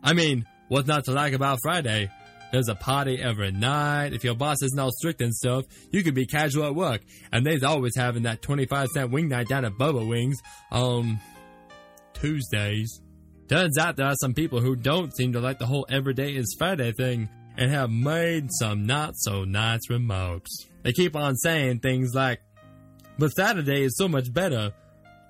[0.03, 2.09] I mean, what's not to like about Friday?
[2.51, 4.13] There's a party every night.
[4.13, 7.01] If your boss isn't all strict and stuff, you can be casual at work.
[7.31, 10.37] And they's always having that 25 cent wing night down at Bubba Wings
[10.71, 11.19] on
[12.13, 13.01] Tuesdays.
[13.47, 16.55] Turns out there are some people who don't seem to like the whole everyday is
[16.57, 20.49] Friday thing and have made some not so nice remarks.
[20.83, 22.41] They keep on saying things like,
[23.17, 24.73] but Saturday is so much better.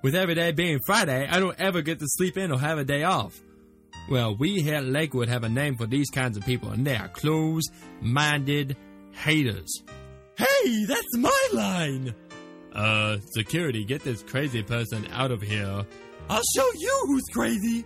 [0.02, 2.84] With every day being Friday, I don't ever get to sleep in or have a
[2.84, 3.38] day off.
[4.08, 6.96] Well, we here at Lakewood have a name for these kinds of people, and they
[6.96, 8.76] are closed minded
[9.12, 9.70] haters.
[10.36, 12.14] Hey, that's my line!
[12.72, 15.84] Uh, security, get this crazy person out of here.
[16.28, 17.84] I'll show you who's crazy!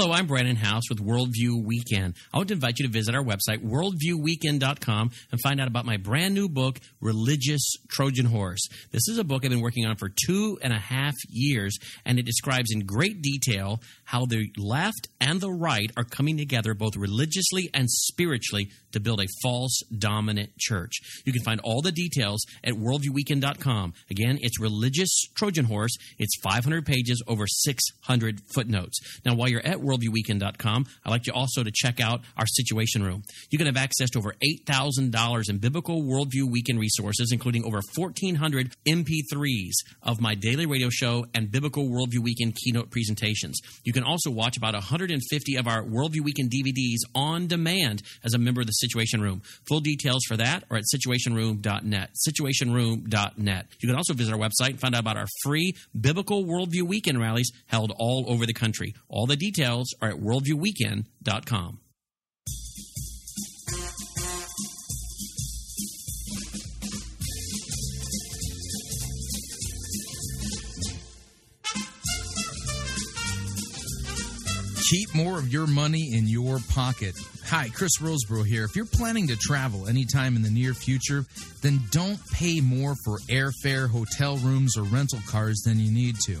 [0.00, 2.14] Hello, I'm Brannon Howse with Worldview Weekend.
[2.32, 5.98] I want to invite you to visit our website, worldviewweekend.com, and find out about my
[5.98, 8.66] brand new book, Religious Trojan Horse.
[8.92, 12.18] This is a book I've been working on for two and a half years, and
[12.18, 16.96] it describes in great detail how the left and the right are coming together both
[16.96, 20.94] religiously and spiritually to build a false dominant church.
[21.26, 23.92] You can find all the details at worldviewweekend.com.
[24.10, 25.92] Again, it's Religious Trojan Horse.
[26.18, 28.98] It's 500 pages, over 600 footnotes.
[29.26, 33.22] Now, while you're at worldviewweekend.com, I'd like you also to check out our Situation Room.
[33.50, 38.74] You can have access to over $8,000 in biblical worldview weekend resources, including over 1,400
[38.86, 39.72] MP3s
[40.02, 43.60] of my daily radio show and biblical worldview weekend keynote presentations.
[43.84, 48.38] You can also watch about 150 of our worldview weekend DVDs on demand as a
[48.38, 49.42] member of the Situation Room.
[49.68, 52.10] Full details for that are at situationroom.net.
[52.28, 53.66] Situationroom.net.
[53.80, 57.20] You can also visit our website and find out about our free biblical worldview weekend
[57.20, 58.94] rallies held all over the country.
[59.08, 61.80] All the details are at worldviewweekend.com.
[74.90, 77.14] Keep more of your money in your pocket.
[77.46, 78.64] Hi, Chris Rosebrough here.
[78.64, 81.24] If you're planning to travel anytime in the near future,
[81.62, 86.40] then don't pay more for airfare, hotel rooms, or rental cars than you need to.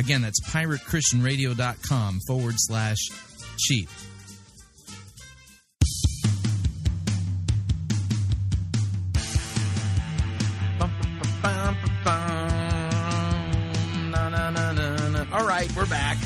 [0.00, 2.96] Again, that's piratechristianradio.com forward slash
[3.58, 3.86] cheap.
[15.32, 16.16] All right, we're back.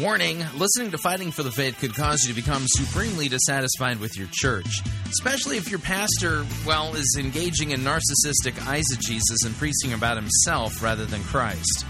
[0.00, 4.18] Warning listening to Fighting for the Faith could cause you to become supremely dissatisfied with
[4.18, 10.16] your church, especially if your pastor, well, is engaging in narcissistic eisegesis and preaching about
[10.16, 11.86] himself rather than Christ.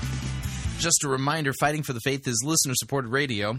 [0.79, 3.59] Just a reminder Fighting for the Faith is listener supported radio.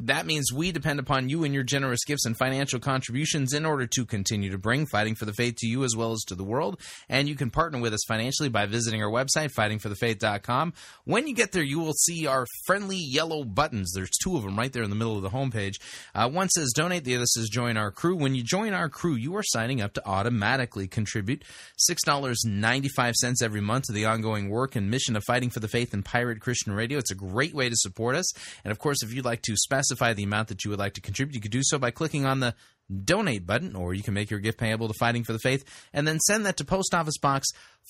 [0.00, 3.86] That means we depend upon you and your generous gifts and financial contributions in order
[3.86, 6.42] to continue to bring Fighting for the Faith to you as well as to the
[6.42, 6.80] world.
[7.08, 10.72] And you can partner with us financially by visiting our website, fightingforthefaith.com.
[11.04, 13.92] When you get there, you will see our friendly yellow buttons.
[13.94, 15.76] There's two of them right there in the middle of the homepage.
[16.12, 18.16] Uh, one says donate, the other says join our crew.
[18.16, 21.44] When you join our crew, you are signing up to automatically contribute
[21.88, 26.04] $6.95 every month to the ongoing work and mission of Fighting for the Faith and
[26.04, 26.98] Pirate Christian Radio.
[26.98, 28.26] It's a great way to support us.
[28.64, 31.00] And of course, if you'd like to specify the amount that you would like to
[31.00, 32.54] contribute, you could do so by clicking on the
[33.04, 36.06] donate button, or you can make your gift payable to Fighting for the Faith and
[36.06, 37.48] then send that to Post Office Box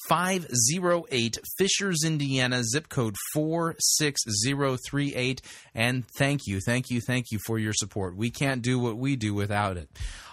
[0.09, 5.43] 508, Fishers, Indiana, zip code 46038.
[5.75, 8.17] And thank you, thank you, thank you for your support.
[8.17, 9.89] We can't do what we do without it.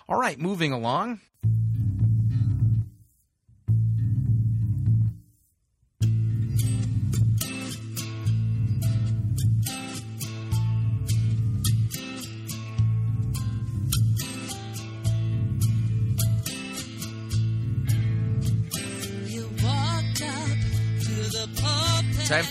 [0.07, 1.22] All right, moving along.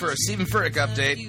[0.01, 1.29] For a Stephen Furtick update.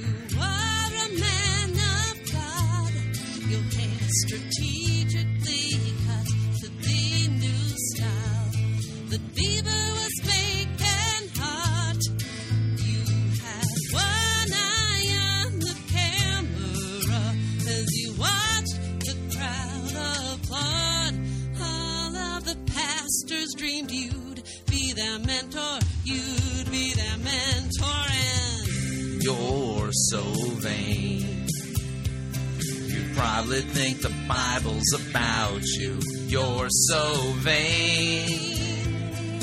[33.21, 35.99] Probably think the Bible's about you.
[36.25, 37.03] You're so
[37.45, 39.39] vain.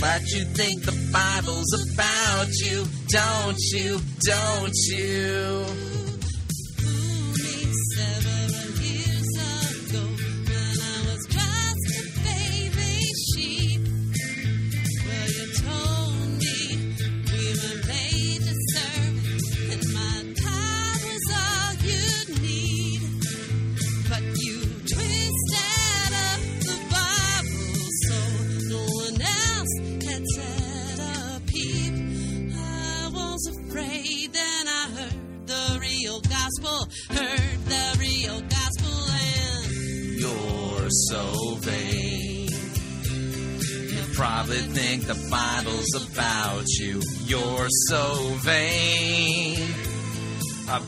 [0.00, 4.00] But you think the Bible's about you, don't you?
[4.26, 5.91] Don't you?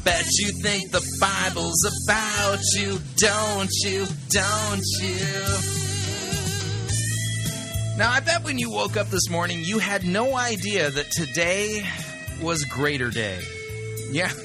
[0.04, 4.06] Bet you think the Bible's about you, don't you?
[4.30, 5.46] Don't you?
[7.96, 11.82] Now, I bet when you woke up this morning, you had no idea that today
[12.42, 13.40] was Greater Day.
[14.10, 14.30] Yeah.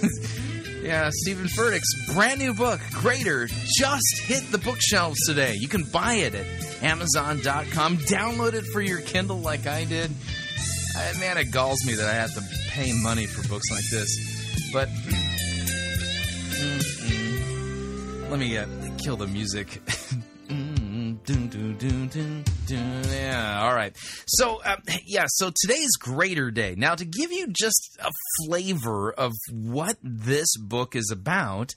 [0.81, 5.55] Yeah, Stephen Furtick's brand new book, Greater, just hit the bookshelves today.
[5.59, 6.45] You can buy it at
[6.81, 7.97] Amazon.com.
[7.97, 10.09] Download it for your Kindle like I did.
[10.95, 14.71] Uh, man, it galls me that I have to pay money for books like this.
[14.71, 14.87] But
[18.29, 18.65] let me uh,
[19.03, 19.81] kill the music.
[20.49, 21.19] Mm.
[22.67, 23.95] Yeah, all right.
[24.25, 26.73] So, uh, yeah, so today's Greater Day.
[26.75, 28.09] Now, to give you just a
[28.43, 31.75] flavor of what this book is about,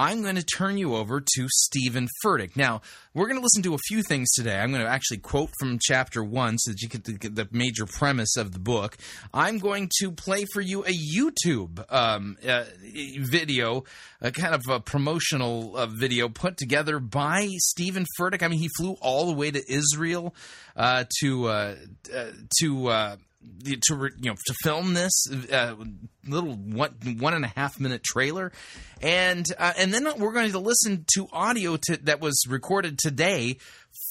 [0.00, 2.56] I'm going to turn you over to Stephen Furtick.
[2.56, 2.80] Now,
[3.12, 4.58] we're going to listen to a few things today.
[4.58, 8.38] I'm going to actually quote from chapter one so that you get the, major premise
[8.38, 8.96] of the book.
[9.34, 12.64] I'm going to play for you a YouTube um, uh,
[13.18, 13.84] video,
[14.22, 18.42] a kind of a promotional uh, video put together by Stephen Furtick.
[18.42, 20.34] I mean, he flew all the way to Israel
[20.76, 21.74] uh, to uh,
[22.14, 22.24] uh,
[22.60, 23.16] to uh,
[23.64, 25.74] to you know to film this uh,
[26.26, 28.52] little one one and a half minute trailer,
[29.00, 33.56] and uh, and then we're going to listen to audio to, that was recorded today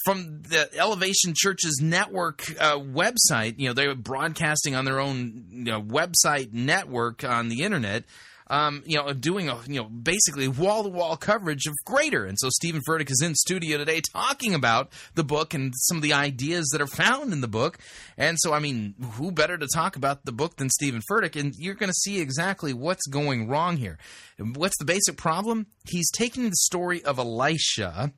[0.04, 3.58] from the Elevation Church's network uh, website.
[3.58, 8.04] You know they were broadcasting on their own you know, website network on the internet
[8.50, 12.24] um, you know, doing a you know basically wall to wall coverage of Greater.
[12.24, 16.02] And so Stephen Furtick is in studio today talking about the book and some of
[16.02, 17.78] the ideas that are found in the book.
[18.18, 21.40] And so, I mean, who better to talk about the book than Stephen Furtick?
[21.40, 23.98] And you're going to see exactly what's going wrong here.
[24.38, 25.66] What's the basic problem?
[25.88, 28.12] He's taking the story of Elisha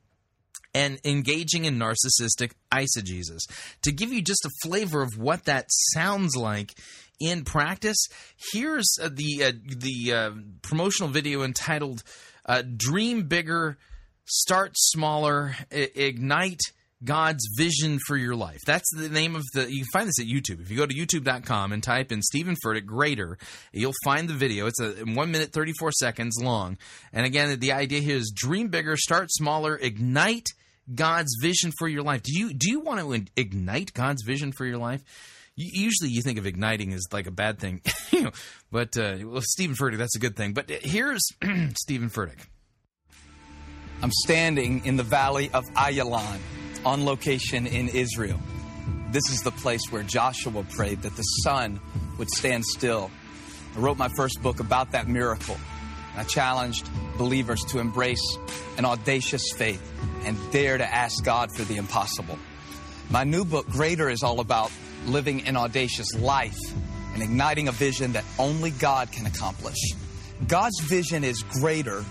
[0.73, 3.41] and engaging in narcissistic eisegesis.
[3.83, 6.73] To give you just a flavor of what that sounds like
[7.23, 7.97] in practice,
[8.51, 12.03] here's uh, the uh, the uh, promotional video entitled
[12.77, 13.77] "Dream Bigger,
[14.25, 16.61] Start Smaller, I- Ignite
[17.03, 18.59] God's vision for your life.
[18.65, 19.71] That's the name of the.
[19.71, 20.61] You can find this at YouTube.
[20.61, 23.37] If you go to YouTube.com and type in Stephen Furtick Greater,
[23.73, 24.67] you'll find the video.
[24.67, 26.77] It's a one minute thirty four seconds long.
[27.11, 30.47] And again, the idea here is dream bigger, start smaller, ignite
[30.93, 32.23] God's vision for your life.
[32.23, 35.01] Do you do you want to ignite God's vision for your life?
[35.55, 37.81] Usually, you think of igniting as like a bad thing,
[38.11, 38.31] you know.
[38.71, 40.53] But uh, well, Stephen Furtick, that's a good thing.
[40.53, 41.21] But here's
[41.75, 42.39] Stephen Furtick.
[44.01, 46.39] I'm standing in the valley of Ayalon
[46.85, 48.39] on location in Israel.
[49.11, 51.79] This is the place where Joshua prayed that the sun
[52.17, 53.11] would stand still.
[53.75, 55.57] I wrote my first book about that miracle.
[56.17, 58.37] I challenged believers to embrace
[58.77, 59.81] an audacious faith
[60.25, 62.37] and dare to ask God for the impossible.
[63.09, 64.71] My new book, Greater, is all about
[65.05, 66.57] living an audacious life
[67.13, 69.77] and igniting a vision that only God can accomplish.
[70.47, 72.03] God's vision is greater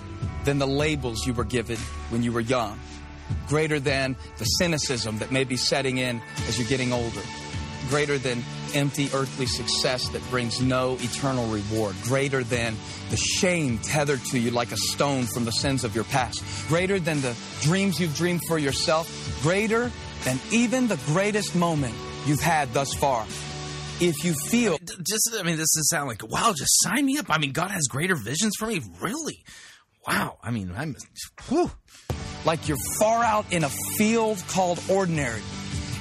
[0.44, 1.76] than the labels you were given
[2.10, 2.78] when you were young,
[3.48, 7.20] greater than the cynicism that may be setting in as you're getting older,
[7.88, 8.42] greater than
[8.74, 12.74] empty earthly success that brings no eternal reward, greater than
[13.10, 16.98] the shame tethered to you like a stone from the sins of your past, greater
[16.98, 19.90] than the dreams you've dreamed for yourself, greater
[20.24, 21.94] than even the greatest moment
[22.26, 23.26] you've had thus far.
[24.00, 26.52] If you feel just I mean, this doesn't sound like wow.
[26.56, 27.26] Just sign me up.
[27.28, 28.80] I mean, God has greater visions for me.
[29.00, 29.44] Really?
[30.06, 30.38] Wow.
[30.42, 30.96] I mean, I'm.
[31.48, 31.70] Whew.
[32.44, 35.40] like you're far out in a field called ordinary,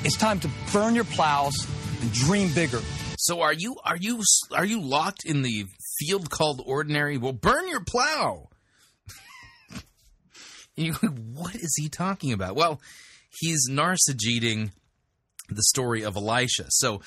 [0.03, 1.53] it's time to burn your plows
[2.01, 2.81] and dream bigger.
[3.17, 5.65] So are you are you are you locked in the
[5.99, 7.17] field called ordinary?
[7.17, 8.49] Well, burn your plow.
[10.75, 12.55] you, what is he talking about?
[12.55, 12.81] Well,
[13.39, 14.71] he's narcigeting
[15.55, 16.65] the story of Elisha.
[16.69, 17.01] So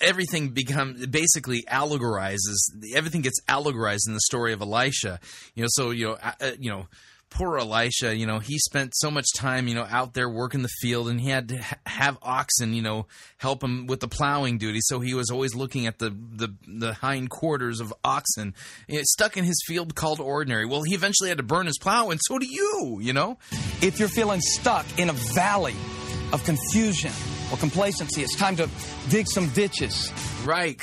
[0.00, 2.56] everything becomes basically allegorizes
[2.94, 5.20] everything gets allegorized in the story of Elisha.
[5.54, 6.86] You know, so you know, uh, you know,
[7.30, 8.14] poor Elisha.
[8.14, 11.20] You know, he spent so much time, you know, out there working the field, and
[11.20, 13.06] he had to ha- have oxen, you know,
[13.38, 14.80] help him with the plowing duty.
[14.82, 18.54] So he was always looking at the the, the hind quarters of oxen,
[19.02, 20.66] stuck in his field called ordinary.
[20.66, 22.98] Well, he eventually had to burn his plow, and so do you.
[23.00, 23.38] You know,
[23.80, 25.76] If you're feeling stuck in a valley
[26.32, 27.12] of confusion
[27.52, 28.68] or complacency, it's time to
[29.10, 30.10] dig some ditches.
[30.44, 30.80] Right.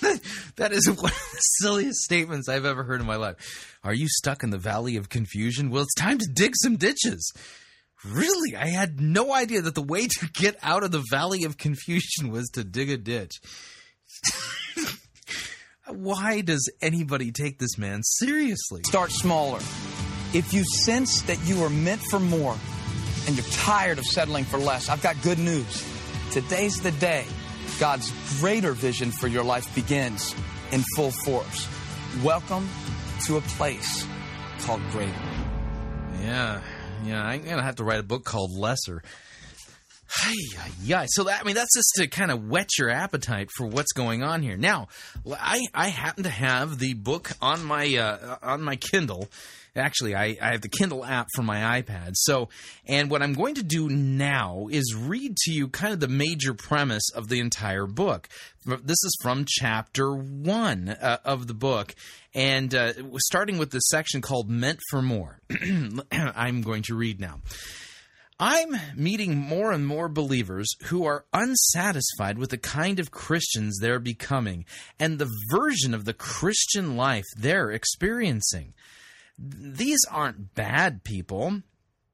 [0.56, 3.78] that is one of the silliest statements I've ever heard in my life.
[3.84, 5.70] Are you stuck in the valley of confusion?
[5.70, 7.32] Well, it's time to dig some ditches.
[8.04, 8.56] Really?
[8.56, 12.30] I had no idea that the way to get out of the valley of confusion
[12.30, 13.40] was to dig a ditch.
[15.86, 18.82] Why does anybody take this man seriously?
[18.86, 19.58] Start smaller.
[20.32, 22.56] If you sense that you are meant for more
[23.26, 25.86] and you're tired of settling for less, I've got good news.
[26.30, 27.26] Today's the day
[27.78, 30.34] God's greater vision for your life begins
[30.70, 31.68] in full force.
[32.22, 32.68] Welcome
[33.26, 34.06] to a place
[34.60, 35.12] called Greater.
[36.20, 36.60] Yeah,
[37.04, 37.24] yeah.
[37.24, 39.02] I'm gonna have to write a book called Lesser.
[40.82, 41.06] Yeah.
[41.08, 44.22] So that I mean, that's just to kind of whet your appetite for what's going
[44.22, 44.56] on here.
[44.56, 44.88] Now,
[45.30, 49.28] I I happen to have the book on my uh, on my Kindle.
[49.74, 52.12] Actually, I, I have the Kindle app for my iPad.
[52.14, 52.50] So,
[52.86, 56.52] and what I'm going to do now is read to you kind of the major
[56.52, 58.28] premise of the entire book.
[58.66, 61.94] This is from chapter one uh, of the book,
[62.34, 65.40] and uh, starting with this section called "Meant for More."
[66.12, 67.40] I'm going to read now.
[68.38, 74.00] I'm meeting more and more believers who are unsatisfied with the kind of Christians they're
[74.00, 74.64] becoming
[74.98, 78.74] and the version of the Christian life they're experiencing.
[79.38, 81.62] These aren't bad people.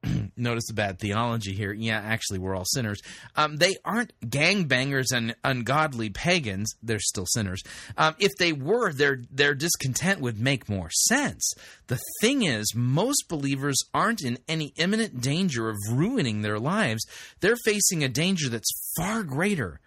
[0.37, 1.73] Notice the bad theology here.
[1.73, 3.01] Yeah, actually, we're all sinners.
[3.35, 6.75] Um, they aren't gangbangers and ungodly pagans.
[6.83, 7.63] They're still sinners.
[7.97, 11.53] Um, if they were, their their discontent would make more sense.
[11.89, 17.05] The thing is, most believers aren't in any imminent danger of ruining their lives.
[17.41, 19.81] They're facing a danger that's far greater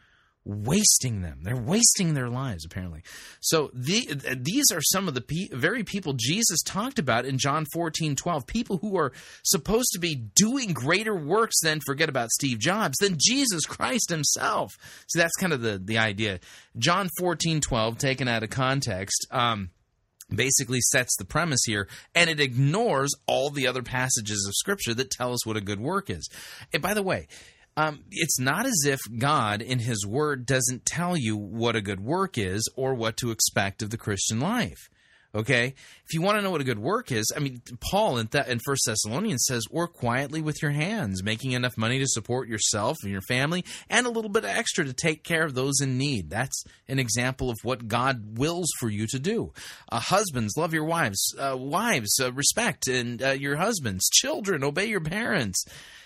[0.43, 1.39] wasting them.
[1.43, 3.03] They're wasting their lives, apparently.
[3.41, 7.65] So the, these are some of the pe- very people Jesus talked about in John
[7.73, 8.47] 14, 12.
[8.47, 9.11] People who are
[9.43, 14.71] supposed to be doing greater works than, forget about Steve Jobs, than Jesus Christ himself.
[15.07, 16.39] So that's kind of the, the idea.
[16.77, 19.69] John 14, 12, taken out of context, um,
[20.33, 25.11] basically sets the premise here and it ignores all the other passages of scripture that
[25.11, 26.29] tell us what a good work is.
[26.73, 27.27] And by the way,
[27.78, 32.01] um, it's not as if God in His Word doesn't tell you what a good
[32.01, 34.89] work is or what to expect of the Christian life.
[35.34, 38.28] Okay, if you want to know what a good work is, I mean, Paul in,
[38.28, 42.49] Th- in First Thessalonians says, "Work quietly with your hands, making enough money to support
[42.49, 45.97] yourself and your family, and a little bit extra to take care of those in
[45.97, 49.53] need." That's an example of what God wills for you to do.
[49.89, 51.34] Uh, husbands, love your wives.
[51.39, 54.09] Uh, wives, uh, respect and uh, your husbands.
[54.09, 55.63] Children, obey your parents.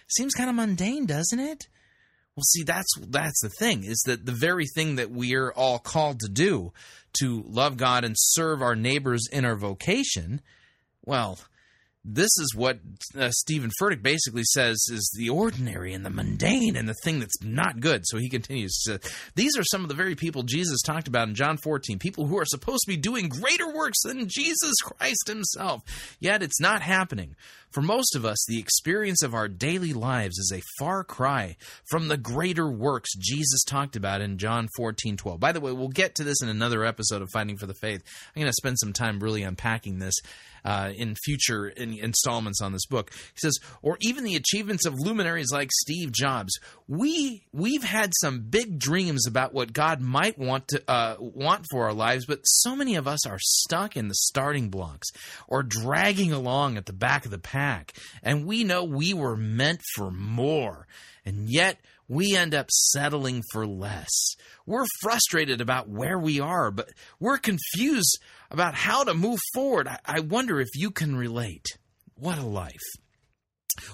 [0.08, 1.68] Seems kind of mundane, doesn't it?
[2.36, 5.80] Well, see, that's that's the thing is that the very thing that we are all
[5.80, 6.74] called to do,
[7.22, 10.42] to love God and serve our neighbors in our vocation,
[11.06, 11.40] well,
[12.08, 12.80] this is what
[13.18, 17.42] uh, Stephen Furtick basically says is the ordinary and the mundane and the thing that's
[17.42, 18.04] not good.
[18.06, 18.80] So he continues.
[19.34, 22.38] These are some of the very people Jesus talked about in John 14, people who
[22.38, 25.82] are supposed to be doing greater works than Jesus Christ himself.
[26.20, 27.36] Yet it's not happening.
[27.72, 31.58] For most of us, the experience of our daily lives is a far cry
[31.90, 35.40] from the greater works Jesus talked about in John 14 12.
[35.42, 38.02] By the way, we'll get to this in another episode of Fighting for the Faith.
[38.34, 40.16] I'm going to spend some time really unpacking this
[40.66, 43.12] uh, in future in installments on this book.
[43.14, 46.60] He says, or even the achievements of luminaries like Steve Jobs.
[46.88, 51.86] We we've had some big dreams about what God might want to uh, want for
[51.86, 55.08] our lives, but so many of us are stuck in the starting blocks
[55.48, 57.94] or dragging along at the back of the pack,
[58.24, 60.88] and we know we were meant for more,
[61.26, 64.36] and yet we end up settling for less.
[64.66, 66.90] We're frustrated about where we are, but
[67.20, 68.20] we're confused
[68.52, 69.88] about how to move forward.
[69.88, 71.66] I, I wonder if you can relate.
[72.16, 72.84] What a life.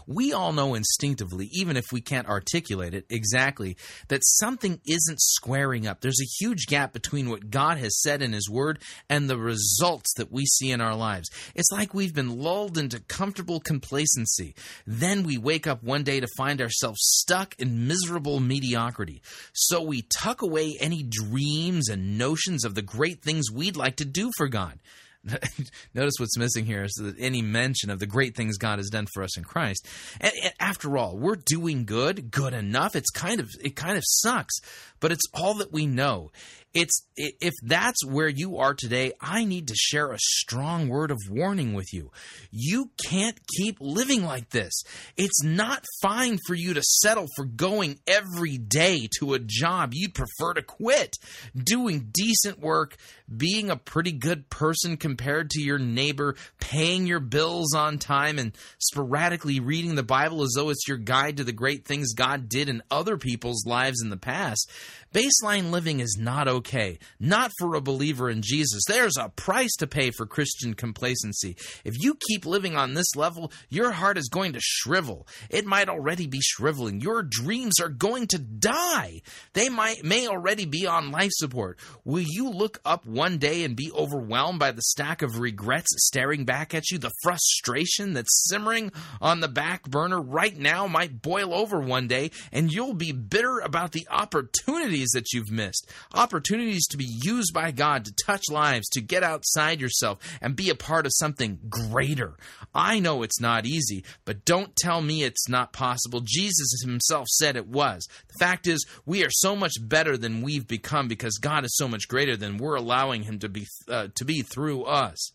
[0.07, 3.77] We all know instinctively, even if we can't articulate it exactly,
[4.07, 6.01] that something isn't squaring up.
[6.01, 8.79] There's a huge gap between what God has said in His Word
[9.09, 11.29] and the results that we see in our lives.
[11.55, 14.55] It's like we've been lulled into comfortable complacency.
[14.85, 19.21] Then we wake up one day to find ourselves stuck in miserable mediocrity.
[19.53, 24.05] So we tuck away any dreams and notions of the great things we'd like to
[24.05, 24.79] do for God.
[25.93, 29.07] Notice what's missing here is that any mention of the great things God has done
[29.13, 29.87] for us in Christ.
[30.19, 32.95] And, and after all, we're doing good, good enough.
[32.95, 34.55] It's kind of it kind of sucks,
[34.99, 36.31] but it's all that we know.
[36.73, 41.17] It's if that's where you are today, I need to share a strong word of
[41.29, 42.11] warning with you.
[42.49, 44.71] You can't keep living like this.
[45.17, 50.13] It's not fine for you to settle for going every day to a job you'd
[50.13, 51.17] prefer to quit,
[51.61, 52.95] doing decent work,
[53.35, 58.51] being a pretty good person compared to your neighbor, paying your bills on time, and
[58.79, 62.69] sporadically reading the Bible as though it's your guide to the great things God did
[62.69, 64.69] in other people's lives in the past.
[65.13, 66.97] Baseline living is not okay.
[67.19, 68.83] Not for a believer in Jesus.
[68.87, 71.57] There's a price to pay for Christian complacency.
[71.83, 75.27] If you keep living on this level, your heart is going to shrivel.
[75.49, 77.01] It might already be shriveling.
[77.01, 79.21] Your dreams are going to die.
[79.53, 81.77] They might may already be on life support.
[82.05, 83.05] Will you look up
[83.37, 86.97] day and be overwhelmed by the stack of regrets staring back at you?
[86.97, 88.91] The frustration that's simmering
[89.21, 93.59] on the back burner right now might boil over one day and you'll be bitter
[93.59, 95.89] about the opportunities that you've missed.
[96.13, 100.69] Opportunities to be used by God to touch lives, to get outside yourself and be
[100.69, 102.37] a part of something greater.
[102.73, 106.21] I know it's not easy, but don't tell me it's not possible.
[106.23, 108.07] Jesus himself said it was.
[108.29, 111.87] The fact is, we are so much better than we've become because God is so
[111.87, 115.31] much greater than we're allowing him to be uh, to be through us.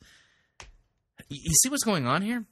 [1.29, 2.45] You see what's going on here?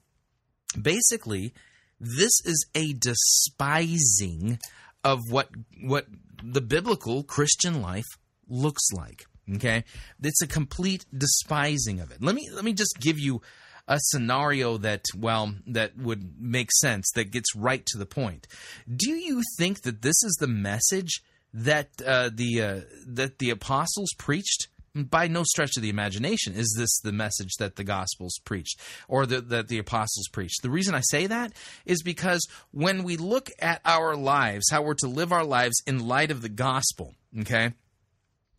[0.80, 1.52] Basically,
[2.00, 4.58] this is a despising
[5.02, 5.48] of what
[5.82, 6.06] what
[6.42, 8.04] the biblical Christian life
[8.48, 9.26] looks like.
[9.56, 9.84] Okay,
[10.22, 12.22] it's a complete despising of it.
[12.22, 13.42] Let me let me just give you
[13.86, 18.46] a scenario that well that would make sense that gets right to the point.
[18.88, 21.22] Do you think that this is the message
[21.52, 24.68] that uh, the uh, that the apostles preached?
[24.94, 29.26] By no stretch of the imagination is this the message that the Gospels preached or
[29.26, 30.62] the, that the apostles preached.
[30.62, 31.52] The reason I say that
[31.84, 36.06] is because when we look at our lives, how we're to live our lives in
[36.06, 37.72] light of the gospel, okay,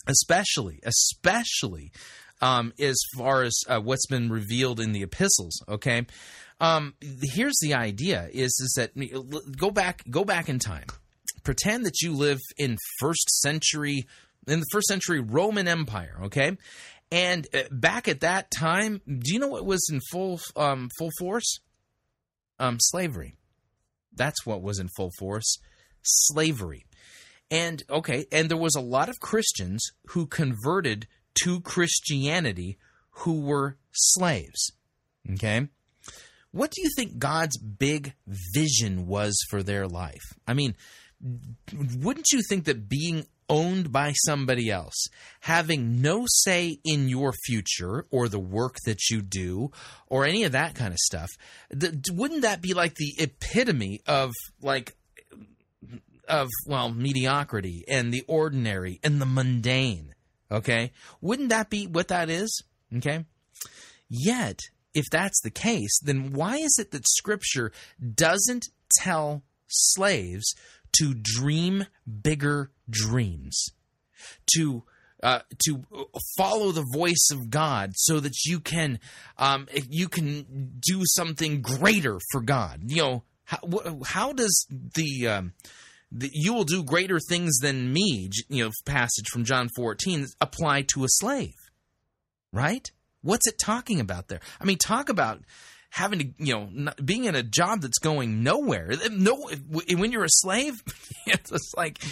[0.07, 1.91] especially, especially
[2.41, 6.05] um, as far as uh, what's been revealed in the epistles, okay.
[6.59, 8.91] Um, here's the idea: is is that
[9.57, 10.85] go back, go back in time.
[11.43, 14.05] Pretend that you live in first century
[14.47, 16.57] in the first century Roman Empire, okay?
[17.11, 21.11] And uh, back at that time, do you know what was in full um, full
[21.19, 21.59] force?
[22.59, 23.35] Um, slavery.
[24.13, 25.57] That's what was in full force.
[26.03, 26.85] Slavery.
[27.51, 31.07] And okay, and there was a lot of Christians who converted
[31.43, 32.77] to Christianity
[33.09, 34.71] who were slaves.
[35.33, 35.67] Okay?
[36.51, 38.13] What do you think God's big
[38.53, 40.23] vision was for their life?
[40.47, 40.75] I mean,
[41.97, 45.07] wouldn't you think that being owned by somebody else,
[45.41, 49.71] having no say in your future or the work that you do
[50.07, 51.29] or any of that kind of stuff,
[52.11, 54.31] wouldn't that be like the epitome of
[54.61, 54.95] like
[56.27, 60.13] of well mediocrity and the ordinary and the mundane?
[60.51, 60.91] Okay,
[61.21, 62.63] wouldn't that be what that is?
[62.95, 63.25] Okay,
[64.09, 64.59] yet
[64.93, 67.71] if that's the case, then why is it that Scripture
[68.15, 68.65] doesn't
[68.99, 70.55] tell slaves
[70.93, 71.85] to dream
[72.21, 73.69] bigger dreams,
[74.55, 74.83] to
[75.23, 75.83] uh, to
[76.37, 78.99] follow the voice of God, so that you can
[79.37, 82.81] um, you can do something greater for God?
[82.85, 83.59] You know, how,
[84.05, 85.53] how does the um,
[86.11, 90.83] the, you will do greater things than me, you know, passage from John 14 apply
[90.93, 91.55] to a slave,
[92.51, 92.89] right?
[93.21, 94.39] What's it talking about there?
[94.61, 95.41] I mean, talk about
[95.95, 98.91] having to, you know, being in a job that's going nowhere.
[99.11, 100.73] No, when you're a slave,
[101.25, 102.03] it's like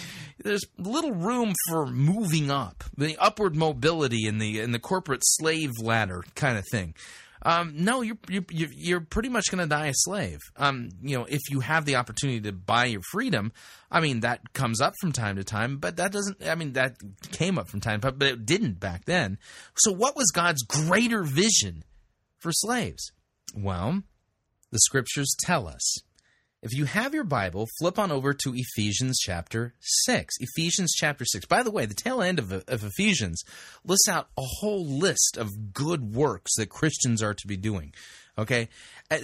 [0.42, 5.72] there's little room for moving up, the upward mobility in the in the corporate slave
[5.82, 6.94] ladder kind of thing.
[7.42, 10.38] Um, no, you're, you're you're pretty much going to die a slave.
[10.56, 13.52] Um, you know, if you have the opportunity to buy your freedom,
[13.90, 16.38] I mean that comes up from time to time, but that doesn't.
[16.42, 16.96] I mean that
[17.32, 19.36] came up from time, time, but it didn't back then.
[19.76, 21.84] So, what was God's greater vision
[22.38, 23.12] for slaves?
[23.54, 24.02] Well,
[24.72, 25.98] the scriptures tell us.
[26.64, 30.34] If you have your Bible, flip on over to Ephesians chapter 6.
[30.40, 31.44] Ephesians chapter 6.
[31.44, 33.42] By the way, the tail end of, of Ephesians
[33.84, 37.92] lists out a whole list of good works that Christians are to be doing.
[38.38, 38.70] Okay?
[39.10, 39.18] Uh,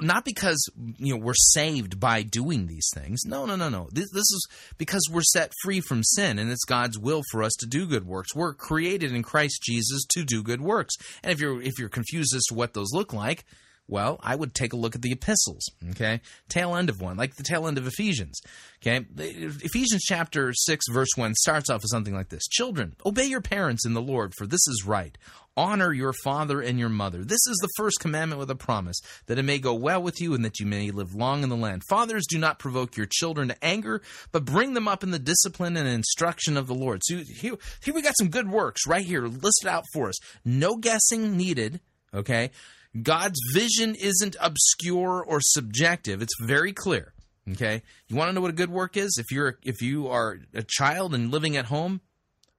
[0.00, 0.58] Not because
[0.96, 3.20] you know we're saved by doing these things.
[3.26, 3.90] No, no, no, no.
[3.92, 4.48] This, this is
[4.78, 8.06] because we're set free from sin and it's God's will for us to do good
[8.06, 8.34] works.
[8.34, 10.94] We're created in Christ Jesus to do good works.
[11.22, 13.44] And if you're if you're confused as to what those look like,
[13.88, 16.20] well, I would take a look at the epistles, okay?
[16.48, 18.38] Tail end of one, like the tail end of Ephesians,
[18.82, 19.06] okay?
[19.16, 23.86] Ephesians chapter 6, verse 1 starts off with something like this Children, obey your parents
[23.86, 25.16] in the Lord, for this is right.
[25.56, 27.24] Honor your father and your mother.
[27.24, 30.34] This is the first commandment with a promise, that it may go well with you
[30.34, 31.82] and that you may live long in the land.
[31.88, 35.76] Fathers, do not provoke your children to anger, but bring them up in the discipline
[35.76, 37.00] and instruction of the Lord.
[37.04, 40.18] So here, here we got some good works right here listed out for us.
[40.44, 41.80] No guessing needed,
[42.14, 42.50] okay?
[43.02, 46.22] God's vision isn't obscure or subjective.
[46.22, 47.12] It's very clear.
[47.52, 47.82] Okay?
[48.08, 49.16] You want to know what a good work is?
[49.18, 52.00] If you're if you are a child and living at home,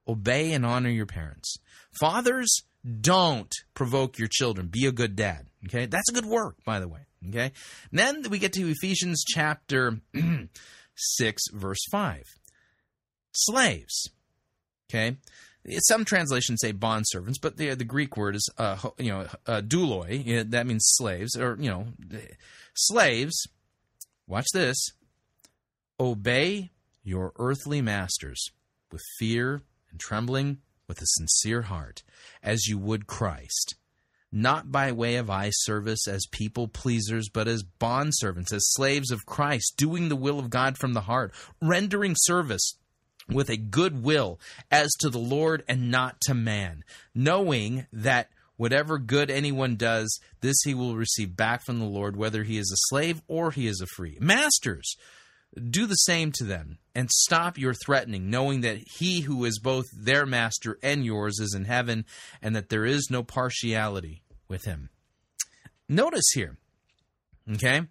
[0.08, 1.58] obey and honor your parents.
[2.00, 2.62] Fathers,
[3.02, 4.68] don't provoke your children.
[4.68, 5.48] Be a good dad.
[5.66, 5.86] Okay?
[5.86, 7.02] That's a good work, by the way.
[7.28, 7.52] Okay?
[7.92, 10.00] Then we get to Ephesians chapter
[10.96, 12.24] 6 verse 5.
[13.32, 14.10] Slaves.
[14.90, 15.18] Okay?
[15.88, 19.62] Some translations say bond servants, but the the Greek word is uh, you know uh,
[19.62, 20.50] douloi.
[20.50, 21.88] That means slaves, or you know,
[22.76, 23.48] slaves.
[24.26, 24.78] Watch this.
[26.00, 26.72] Obey
[27.04, 28.52] your earthly masters
[28.92, 32.04] with fear and trembling, with a sincere heart,
[32.42, 33.76] as you would Christ,
[34.32, 39.12] not by way of eye service as people pleasers, but as bond servants, as slaves
[39.12, 42.76] of Christ, doing the will of God from the heart, rendering service
[43.30, 44.40] with a good will
[44.72, 50.58] as to the Lord and not to man, knowing that whatever good anyone does, this
[50.64, 53.82] he will receive back from the Lord, whether he is a slave or he is
[53.82, 54.18] a free.
[54.20, 54.96] Masters,
[55.70, 59.86] do the same to them and stop your threatening, knowing that he who is both
[59.98, 62.06] their master and yours is in heaven,
[62.42, 64.90] and that there is no partiality with him.
[65.88, 66.58] Notice here,
[67.54, 67.82] okay?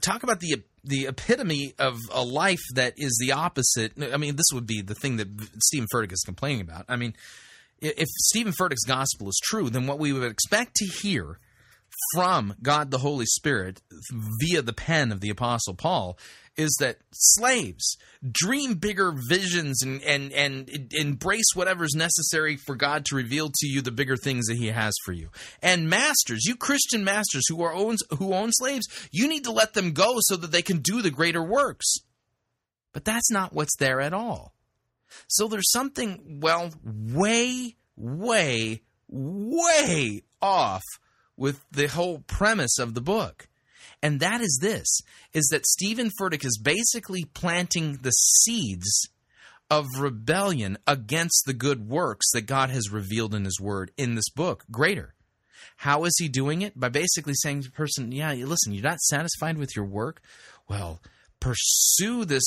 [0.00, 3.92] Talk about the the epitome of a life that is the opposite.
[4.12, 5.28] I mean, this would be the thing that
[5.62, 6.86] Stephen Furtick is complaining about.
[6.88, 7.14] I mean,
[7.80, 11.38] if Stephen Furtick's gospel is true, then what we would expect to hear
[12.14, 13.80] from God the Holy Spirit
[14.40, 16.18] via the pen of the Apostle Paul
[16.60, 17.96] is that slaves
[18.30, 23.80] dream bigger visions and, and, and embrace whatever's necessary for God to reveal to you
[23.80, 25.30] the bigger things that He has for you.
[25.62, 29.74] And masters, you Christian masters who are owns who own slaves, you need to let
[29.74, 31.96] them go so that they can do the greater works.
[32.92, 34.54] But that's not what's there at all.
[35.28, 40.84] So there's something, well, way, way, way off
[41.36, 43.48] with the whole premise of the book.
[44.02, 45.00] And that is this
[45.32, 49.08] is that Stephen Furtick is basically planting the seeds
[49.70, 54.28] of rebellion against the good works that God has revealed in his word in this
[54.30, 55.14] book, greater.
[55.76, 56.78] How is he doing it?
[56.78, 60.20] By basically saying to the person, yeah, listen, you're not satisfied with your work?
[60.68, 61.00] Well,
[61.40, 62.44] pursue this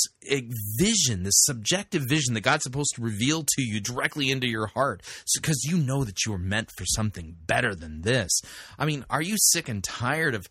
[0.77, 5.01] vision, this subjective vision that God's supposed to reveal to you directly into your heart
[5.35, 8.41] because you know that you are meant for something better than this.
[8.77, 10.45] I mean, are you sick and tired of,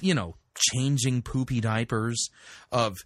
[0.00, 0.36] you know,
[0.72, 2.28] changing poopy diapers,
[2.72, 2.96] of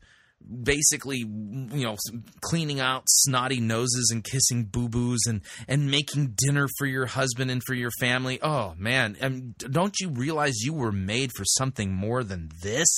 [0.64, 1.96] basically you know
[2.40, 7.62] cleaning out snotty noses and kissing boo-boos and and making dinner for your husband and
[7.64, 8.38] for your family.
[8.42, 9.16] Oh man.
[9.20, 12.88] And don't you realize you were made for something more than this?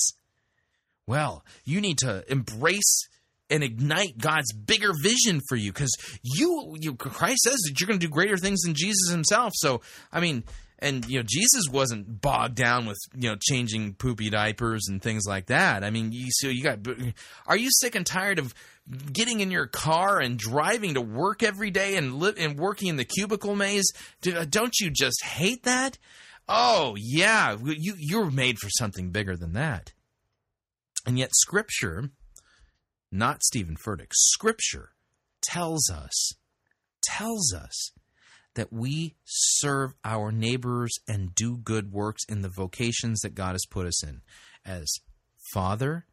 [1.07, 3.07] Well you need to embrace
[3.49, 7.99] and ignite God's bigger vision for you because you, you Christ says that you're going
[7.99, 9.51] to do greater things than Jesus himself.
[9.55, 10.43] So I mean
[10.85, 15.25] and you know Jesus wasn't bogged down with you know changing poopy diapers and things
[15.27, 15.83] like that.
[15.83, 16.79] I mean, you so you got
[17.47, 18.53] are you sick and tired of
[19.11, 22.97] getting in your car and driving to work every day and li- and working in
[22.97, 23.91] the cubicle maze?
[24.21, 25.97] Do- uh, Don't you just hate that?
[26.47, 29.93] Oh yeah, you you're made for something bigger than that.
[31.07, 32.11] And yet Scripture,
[33.11, 34.91] not Stephen Furtick, Scripture
[35.41, 36.33] tells us
[37.03, 37.91] tells us
[38.55, 43.65] that we serve our neighbors and do good works in the vocations that God has
[43.69, 44.21] put us in
[44.65, 44.87] as
[45.53, 46.05] father,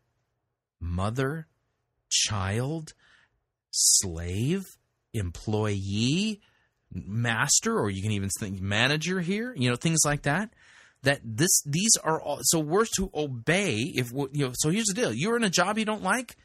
[0.80, 1.46] mother,
[2.10, 2.92] child,
[3.70, 4.64] slave,
[5.14, 6.40] employee,
[6.92, 10.50] master, or you can even think manager here, you know, things like that.
[11.04, 14.94] That this, these are all, so we're to obey if, you know, so here's the
[14.94, 15.12] deal.
[15.12, 16.36] You're in a job you don't like?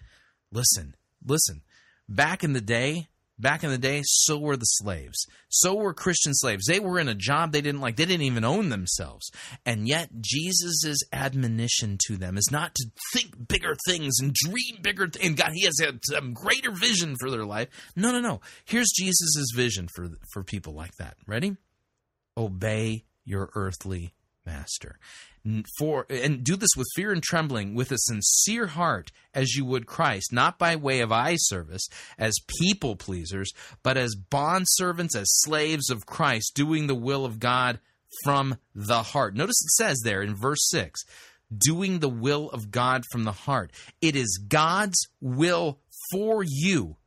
[0.51, 1.61] Listen, listen.
[2.09, 3.07] Back in the day,
[3.39, 5.27] Back in the day, so were the slaves.
[5.49, 6.65] So were Christian slaves.
[6.65, 7.95] They were in a job they didn't like.
[7.95, 9.29] They didn't even own themselves.
[9.63, 15.07] And yet, Jesus' admonition to them is not to think bigger things and dream bigger
[15.21, 17.67] and God, He has a greater vision for their life.
[17.95, 18.41] No, no, no.
[18.65, 21.15] Here's Jesus' vision for, for people like that.
[21.27, 21.57] Ready?
[22.35, 24.13] Obey your earthly
[24.47, 24.97] master.
[25.77, 29.85] For and do this with fear and trembling, with a sincere heart, as you would
[29.85, 31.87] Christ, not by way of eye service,
[32.17, 33.51] as people pleasers,
[33.83, 37.79] but as bondservants, as slaves of Christ, doing the will of God
[38.23, 39.35] from the heart.
[39.35, 41.01] Notice it says there in verse 6
[41.55, 43.71] doing the will of God from the heart.
[44.01, 45.79] It is God's will
[46.11, 46.97] for you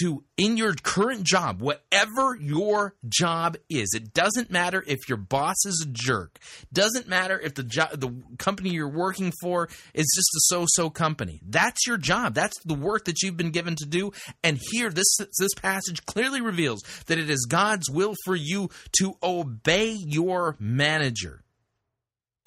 [0.00, 5.56] to in your current job, whatever your job is, it doesn't matter if your boss
[5.64, 6.38] is a jerk.
[6.72, 11.40] Doesn't matter if the job, the company you're working for is just a so-so company.
[11.46, 12.34] That's your job.
[12.34, 14.12] That's the work that you've been given to do.
[14.42, 19.14] And here, this this passage clearly reveals that it is God's will for you to
[19.22, 21.44] obey your manager,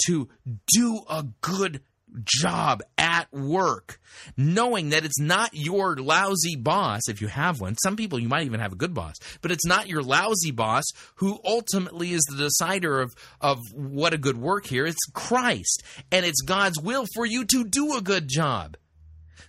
[0.07, 0.29] to
[0.73, 1.81] do a good
[2.23, 3.99] job at work,
[4.37, 7.75] knowing that it's not your lousy boss, if you have one.
[7.83, 10.83] Some people, you might even have a good boss, but it's not your lousy boss
[11.15, 14.85] who ultimately is the decider of, of what a good work here.
[14.85, 15.83] It's Christ.
[16.11, 18.77] And it's God's will for you to do a good job.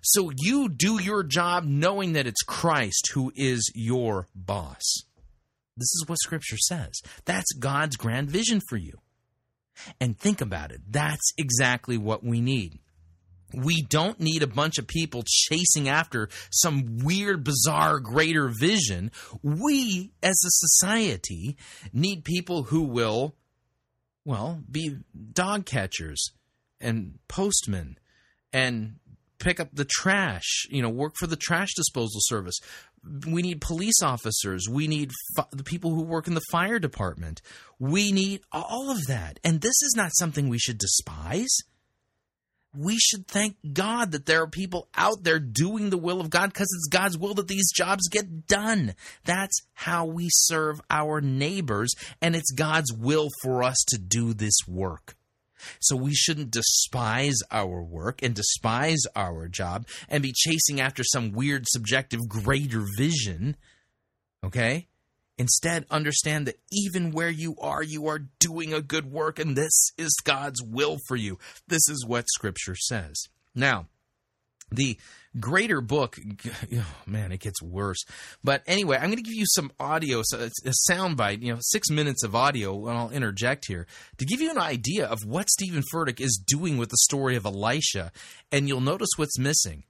[0.03, 4.83] So you do your job knowing that it's Christ who is your boss.
[5.77, 7.01] This is what Scripture says.
[7.25, 8.99] That's God's grand vision for you.
[10.01, 10.81] And think about it.
[10.89, 12.79] That's exactly what we need.
[13.55, 19.13] We don't need a bunch of people chasing after some weird, bizarre, greater vision.
[19.43, 21.57] We, as a society,
[21.93, 23.37] need people who will,
[24.25, 24.99] well, be
[25.33, 26.33] dog catchers
[26.81, 27.99] and postmen
[28.53, 28.97] and
[29.47, 32.59] pick up the trash, you know, work for the trash disposal service.
[33.29, 34.69] We need police officers.
[34.69, 35.13] We need
[35.53, 37.41] the people who work in the fire department.
[37.79, 39.39] We need all of that.
[39.45, 41.57] And this is not something we should despise.
[42.77, 46.53] We should thank God that there are people out there doing the will of God
[46.53, 48.95] because it's God's will that these jobs get done.
[49.25, 54.59] That's how we serve our neighbors, and it's God's will for us to do this
[54.67, 55.17] work.
[55.81, 61.33] So we shouldn't despise our work and despise our job and be chasing after some
[61.33, 63.57] weird subjective greater vision.
[64.45, 64.89] Okay?
[65.39, 69.91] Instead, understand that even where you are, you are doing a good work, and this
[69.99, 71.39] is God's will for you.
[71.69, 73.15] This is what Scripture says.
[73.55, 73.87] Now,
[74.71, 74.99] the
[75.39, 76.17] greater book,
[76.75, 78.03] oh man, it gets worse.
[78.43, 81.53] But anyway, I'm going to give you some audio, so it's a sound bite, you
[81.53, 83.87] know, six minutes of audio, and I'll interject here
[84.19, 87.45] to give you an idea of what Stephen Furtick is doing with the story of
[87.45, 88.13] Elisha.
[88.51, 89.85] And you'll notice what's missing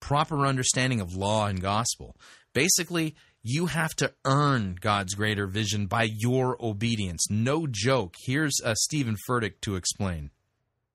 [0.00, 2.16] proper understanding of law and gospel.
[2.52, 7.30] Basically, you have to earn God's greater vision by your obedience.
[7.30, 8.14] No joke.
[8.24, 10.30] Here's uh, Stephen Furtick to explain.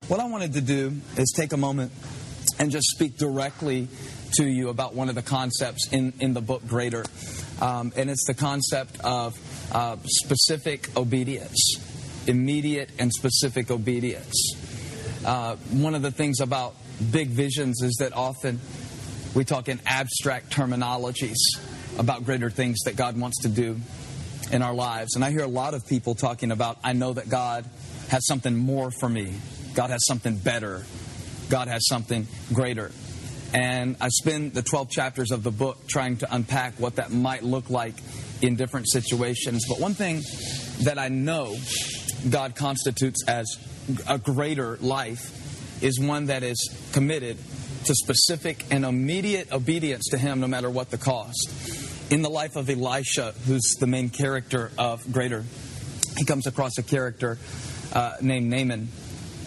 [0.07, 1.91] What I wanted to do is take a moment
[2.60, 3.88] and just speak directly
[4.38, 7.06] to you about one of the concepts in, in the book Greater.
[7.62, 9.38] Um, and it's the concept of
[9.74, 11.78] uh, specific obedience,
[12.28, 14.56] immediate and specific obedience.
[15.26, 16.76] Uh, one of the things about
[17.12, 18.60] big visions is that often
[19.34, 21.36] we talk in abstract terminologies
[21.97, 23.78] about greater things that God wants to do
[24.51, 25.16] in our lives.
[25.16, 27.66] And I hear a lot of people talking about, I know that God
[28.10, 29.34] has something more for me,
[29.74, 30.86] God has something better,
[31.49, 32.91] God has something greater.
[33.53, 37.43] And I spend the 12 chapters of the book trying to unpack what that might
[37.43, 37.95] look like
[38.41, 39.65] in different situations.
[39.67, 40.23] But one thing
[40.81, 41.55] that I know
[42.29, 43.45] God constitutes as
[44.07, 46.57] a greater life is one that is
[46.91, 47.37] committed
[47.85, 52.11] to specific and immediate obedience to Him no matter what the cost.
[52.11, 55.43] In the life of Elisha, who's the main character of Greater,
[56.17, 57.37] he comes across a character
[57.93, 58.89] uh, named Naaman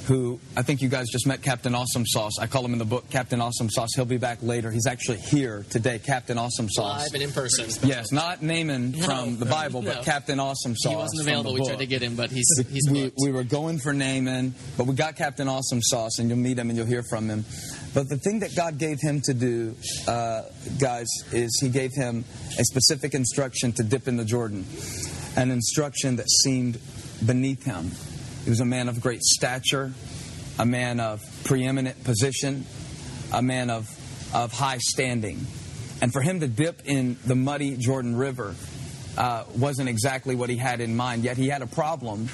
[0.08, 2.32] who I think you guys just met Captain Awesome Sauce.
[2.40, 3.90] I call him in the book Captain Awesome Sauce.
[3.94, 4.70] He'll be back later.
[4.70, 7.02] He's actually here today, Captain Awesome Sauce.
[7.02, 7.66] Live and in person.
[7.86, 10.04] Yes, not Naaman No, from the Bible, but.
[10.04, 10.92] Captain Awesome Sauce.
[10.92, 11.52] He wasn't available.
[11.52, 14.86] We tried to get him, but he's he's we, we were going for Naaman, but
[14.86, 17.44] we got Captain Awesome Sauce, and you'll meet him and you'll hear from him.
[17.92, 19.74] But the thing that God gave him to do,
[20.06, 20.42] uh,
[20.80, 22.24] guys, is He gave him
[22.58, 24.64] a specific instruction to dip in the Jordan,
[25.36, 26.78] an instruction that seemed
[27.24, 27.90] beneath him.
[28.48, 29.92] He was a man of great stature,
[30.58, 32.64] a man of preeminent position,
[33.30, 33.86] a man of,
[34.34, 35.46] of high standing.
[36.00, 38.54] And for him to dip in the muddy Jordan River
[39.18, 42.30] uh, wasn't exactly what he had in mind, yet he had a problem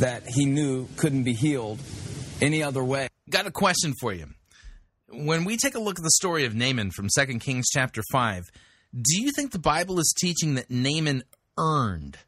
[0.00, 1.80] that he knew couldn't be healed
[2.42, 3.08] any other way.
[3.30, 4.26] Got a question for you.
[5.08, 8.42] When we take a look at the story of Naaman from 2 Kings chapter 5,
[8.92, 11.22] do you think the Bible is teaching that Naaman
[11.56, 12.18] earned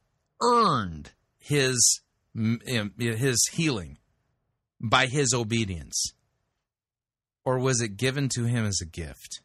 [0.40, 2.00] earned his
[2.36, 3.98] his healing
[4.80, 6.12] by his obedience?
[7.44, 9.40] Or was it given to him as a gift?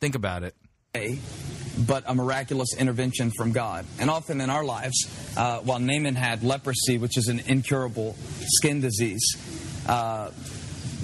[0.00, 0.54] Think about it.
[1.86, 3.84] but a miraculous intervention from God.
[3.98, 4.94] And often in our lives,
[5.36, 9.24] uh, while Naaman had leprosy, which is an incurable skin disease,
[9.86, 10.30] uh,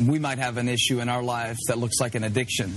[0.06, 2.72] we might have an issue in our lives that looks like an addiction.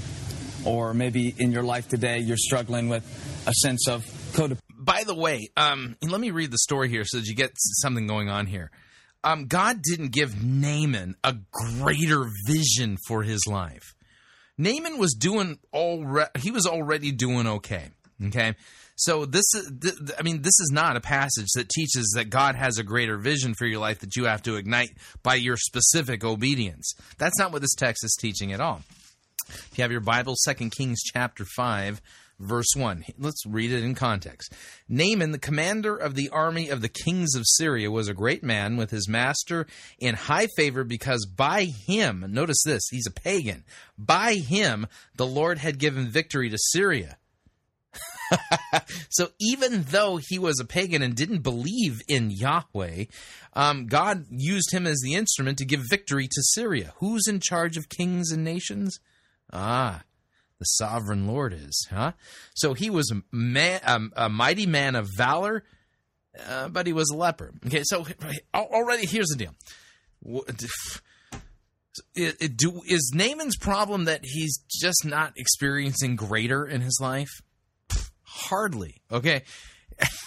[0.65, 3.03] Or maybe in your life today, you're struggling with
[3.47, 4.59] a sense of codependence.
[4.77, 8.07] By the way, um, let me read the story here so that you get something
[8.07, 8.71] going on here.
[9.23, 13.95] Um, God didn't give Naaman a greater vision for his life.
[14.57, 16.29] Naaman was doing already.
[16.39, 17.89] He was already doing okay.
[18.25, 18.53] Okay,
[18.95, 19.71] so this is.
[19.81, 23.17] Th- I mean, this is not a passage that teaches that God has a greater
[23.17, 24.91] vision for your life that you have to ignite
[25.23, 26.93] by your specific obedience.
[27.17, 28.81] That's not what this text is teaching at all.
[29.49, 32.01] If you have your Bible, Second Kings chapter 5,
[32.39, 33.05] verse 1.
[33.17, 34.53] Let's read it in context.
[34.87, 38.77] Naaman, the commander of the army of the kings of Syria, was a great man
[38.77, 39.67] with his master
[39.99, 43.63] in high favor because by him, notice this, he's a pagan,
[43.97, 47.17] by him the Lord had given victory to Syria.
[49.09, 53.05] so even though he was a pagan and didn't believe in Yahweh,
[53.53, 56.93] um, God used him as the instrument to give victory to Syria.
[56.97, 58.99] Who's in charge of kings and nations?
[59.51, 60.03] Ah,
[60.63, 62.13] the sovereign Lord is, huh?
[62.55, 65.63] So he was a, man, um, a mighty man of valor,
[66.47, 67.51] uh, but he was a leper.
[67.65, 68.05] Okay, so
[68.53, 69.53] already here's the deal.
[72.15, 77.29] Do, is Naaman's problem that he's just not experiencing greater in his life?
[78.23, 79.01] Hardly.
[79.11, 79.43] Okay.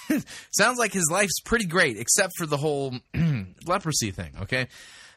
[0.56, 2.94] Sounds like his life's pretty great, except for the whole
[3.66, 4.34] leprosy thing.
[4.42, 4.68] Okay.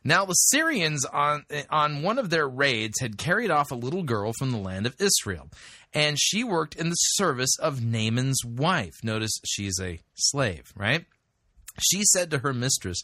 [0.04, 4.34] Now the Syrians on on one of their raids had carried off a little girl
[4.38, 5.50] from the land of Israel,
[5.93, 8.95] and she worked in the service of Naaman's wife.
[9.04, 11.06] Notice she's a slave, right?
[11.82, 13.02] She said to her mistress,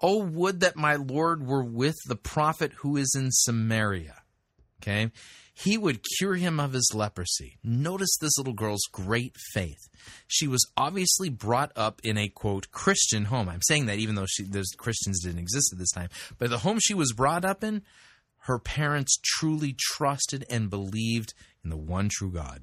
[0.00, 4.22] "Oh, would that my lord were with the prophet who is in Samaria."
[4.80, 5.10] Okay?
[5.64, 7.58] He would cure him of his leprosy.
[7.64, 9.88] Notice this little girl's great faith.
[10.28, 13.48] She was obviously brought up in a quote Christian home.
[13.48, 16.58] I'm saying that even though she, those Christians didn't exist at this time, but the
[16.58, 17.82] home she was brought up in,
[18.42, 21.34] her parents truly trusted and believed
[21.64, 22.62] in the one true God.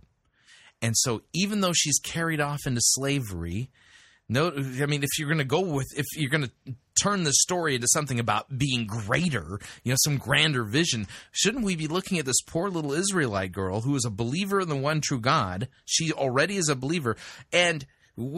[0.82, 3.72] And so, even though she's carried off into slavery,
[4.28, 7.42] no, I mean, if you're going to go with, if you're going to turn this
[7.42, 12.18] story into something about being greater, you know, some grander vision, shouldn't we be looking
[12.18, 15.68] at this poor little Israelite girl who is a believer in the one true God?
[15.86, 17.18] She already is a believer.
[17.54, 17.86] And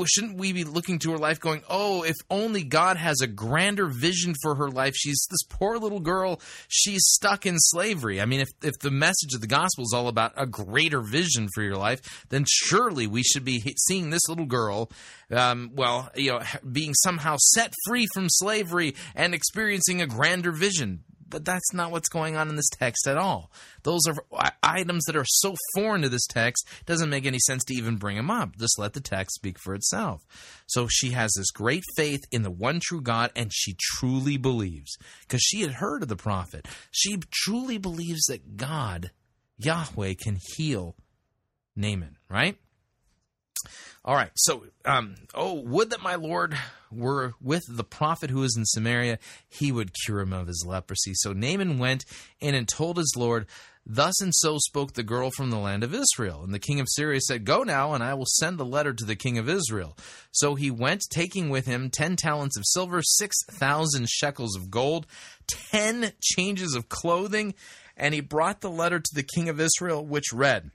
[0.06, 3.88] shouldn't we be looking to her life going, oh, if only God has a grander
[3.88, 4.94] vision for her life?
[4.96, 6.40] She's this poor little girl.
[6.68, 8.20] She's stuck in slavery.
[8.20, 11.48] I mean, if, if the message of the gospel is all about a greater vision
[11.54, 14.90] for your life, then surely we should be seeing this little girl,
[15.32, 21.04] um, well, you know, being somehow set free from slavery and experiencing a grander vision.
[21.30, 23.52] But that's not what's going on in this text at all.
[23.84, 27.64] Those are items that are so foreign to this text, it doesn't make any sense
[27.66, 28.56] to even bring them up.
[28.58, 30.26] Just let the text speak for itself.
[30.68, 34.98] So she has this great faith in the one true God, and she truly believes
[35.22, 36.68] because she had heard of the prophet.
[36.92, 39.12] She truly believes that God,
[39.58, 40.96] Yahweh, can heal
[41.76, 42.58] Naaman, right?
[44.06, 44.32] All right.
[44.36, 46.58] So, um, oh, would that my Lord
[46.92, 51.14] were with the prophet who is in Samaria, he would cure him of his leprosy.
[51.16, 52.06] So Naaman went
[52.40, 53.48] in and told his Lord,
[53.90, 56.44] Thus and so spoke the girl from the land of Israel.
[56.44, 59.06] And the king of Syria said, Go now, and I will send the letter to
[59.06, 59.98] the king of Israel.
[60.32, 65.08] So he went, taking with him ten talents of silver, six thousand shekels of gold,
[65.48, 67.54] ten changes of clothing,
[67.96, 70.72] and he brought the letter to the king of Israel, which read,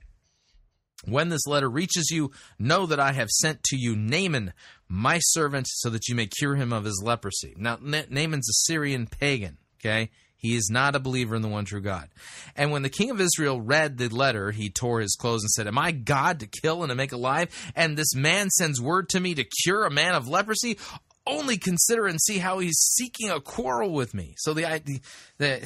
[1.05, 4.53] when this letter reaches you, know that I have sent to you Naaman,
[4.89, 7.55] my servant, so that you may cure him of his leprosy.
[7.57, 10.11] Now, Na- Naaman's a Syrian pagan, okay?
[10.37, 12.09] He is not a believer in the one true God.
[12.57, 15.69] And when the king of Israel read the letter, he tore his clothes and said,
[15.69, 17.49] Am I God to kill and to make alive?
[17.77, 20.79] And this man sends word to me to cure a man of leprosy?
[21.25, 24.35] Only consider and see how he's seeking a quarrel with me.
[24.39, 24.99] So the, idea
[25.39, 25.63] that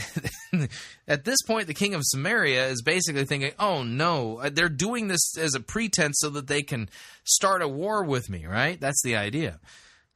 [1.09, 5.39] at this point, the king of Samaria is basically thinking, "Oh no, they're doing this
[5.39, 6.91] as a pretense so that they can
[7.25, 8.79] start a war with me." Right?
[8.79, 9.61] That's the idea.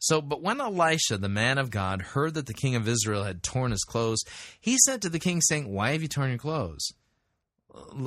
[0.01, 3.43] So, but when Elisha, the man of God, heard that the king of Israel had
[3.43, 4.24] torn his clothes,
[4.59, 6.93] he said to the king, saying, Why have you torn your clothes?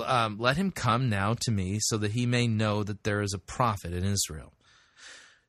[0.03, 3.33] Um, let him come now to me, so that he may know that there is
[3.33, 4.52] a prophet in Israel.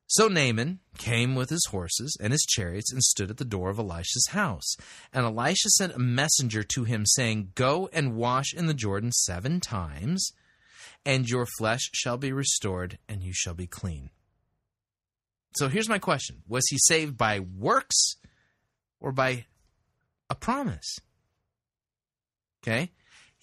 [0.07, 3.78] So Naaman came with his horses and his chariots and stood at the door of
[3.78, 4.76] Elisha's house.
[5.12, 9.61] And Elisha sent a messenger to him, saying, Go and wash in the Jordan seven
[9.61, 10.30] times,
[11.05, 14.11] and your flesh shall be restored, and you shall be clean.
[15.57, 18.16] So here's my question Was he saved by works
[19.00, 19.46] or by
[20.28, 20.98] a promise?
[22.62, 22.90] Okay.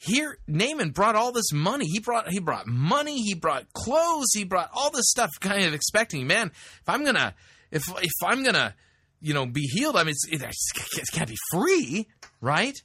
[0.03, 1.85] Here, Naaman brought all this money.
[1.85, 3.21] He brought he brought money.
[3.21, 4.31] He brought clothes.
[4.33, 7.35] He brought all this stuff, kind of expecting, man, if I'm gonna
[7.69, 8.73] if if I'm gonna
[9.19, 12.07] you know be healed, I mean, it's, it, it can't be free,
[12.41, 12.75] right?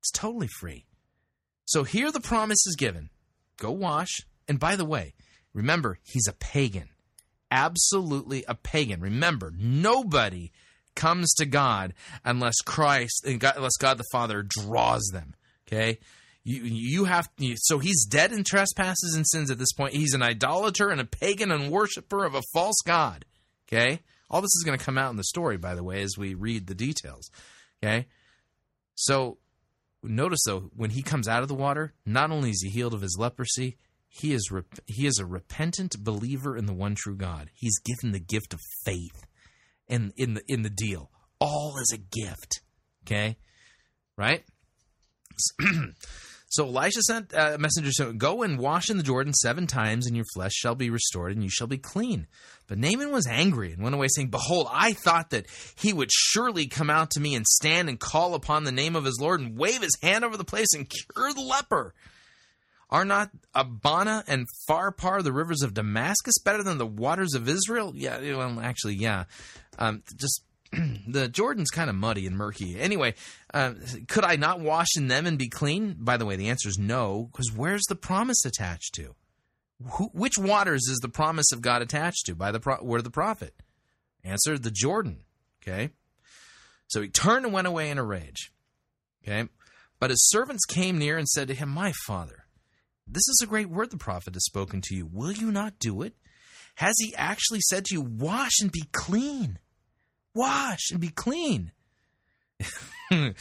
[0.00, 0.86] It's totally free.
[1.64, 3.10] So here the promise is given:
[3.56, 4.20] go wash.
[4.46, 5.14] And by the way,
[5.52, 6.90] remember he's a pagan,
[7.50, 9.00] absolutely a pagan.
[9.00, 10.52] Remember, nobody
[10.94, 11.94] comes to God
[12.24, 15.34] unless Christ, unless God the Father draws them.
[15.68, 15.98] Okay,
[16.44, 19.94] you you have so he's dead in trespasses and sins at this point.
[19.94, 23.26] He's an idolater and a pagan and worshiper of a false god.
[23.66, 24.00] Okay,
[24.30, 26.34] all this is going to come out in the story, by the way, as we
[26.34, 27.30] read the details.
[27.82, 28.06] Okay,
[28.94, 29.38] so
[30.02, 33.02] notice though when he comes out of the water, not only is he healed of
[33.02, 33.76] his leprosy,
[34.08, 34.50] he is
[34.86, 37.50] he is a repentant believer in the one true God.
[37.52, 39.26] He's given the gift of faith
[39.86, 41.10] in in the in the deal.
[41.40, 42.62] All is a gift.
[43.04, 43.36] Okay,
[44.16, 44.44] right?
[46.48, 50.16] so Elisha sent a messenger saying, Go and wash in the Jordan seven times, and
[50.16, 52.26] your flesh shall be restored, and you shall be clean.
[52.66, 56.66] But Naaman was angry and went away, saying, Behold, I thought that he would surely
[56.66, 59.56] come out to me and stand and call upon the name of his Lord and
[59.56, 61.94] wave his hand over the place and cure the leper.
[62.90, 67.92] Are not Abana and Pharpar, the rivers of Damascus, better than the waters of Israel?
[67.94, 69.24] Yeah, well, actually, yeah.
[69.78, 70.42] Um, just
[71.08, 72.78] the Jordan's kind of muddy and murky.
[72.78, 73.14] Anyway,
[73.54, 73.72] uh,
[74.08, 75.96] could I not wash in them and be clean?
[75.98, 79.14] By the way, the answer is no, because where's the promise attached to?
[80.12, 83.54] Which waters is the promise of God attached to by the pro- of the prophet?
[84.24, 85.20] Answer: the Jordan.
[85.62, 85.90] Okay.
[86.88, 88.52] So he turned and went away in a rage.
[89.22, 89.48] Okay.
[90.00, 92.44] But his servants came near and said to him, My father,
[93.06, 95.06] this is a great word the prophet has spoken to you.
[95.06, 96.14] Will you not do it?
[96.76, 99.58] Has he actually said to you, Wash and be clean?
[100.34, 101.72] Wash and be clean.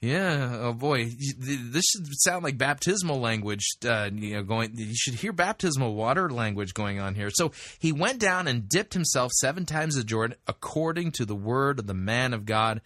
[0.00, 0.58] yeah.
[0.60, 3.64] Oh boy, this should sound like baptismal language.
[3.84, 4.72] Uh, you know, going.
[4.74, 7.30] You should hear baptismal water language going on here.
[7.30, 11.78] So he went down and dipped himself seven times in Jordan, according to the word
[11.78, 12.80] of the man of God,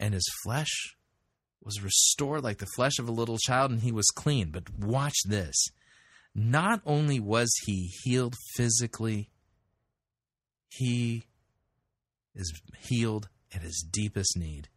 [0.00, 0.96] and his flesh
[1.62, 4.50] was restored like the flesh of a little child, and he was clean.
[4.50, 5.54] But watch this.
[6.34, 9.30] Not only was he healed physically,
[10.68, 11.24] he
[12.34, 14.68] is healed at his deepest need,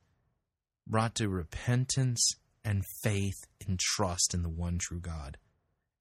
[0.85, 2.29] brought to repentance
[2.63, 5.37] and faith and trust in the one true God.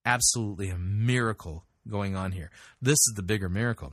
[0.04, 2.50] Absolutely a miracle going on here.
[2.80, 3.92] This is the bigger miracle.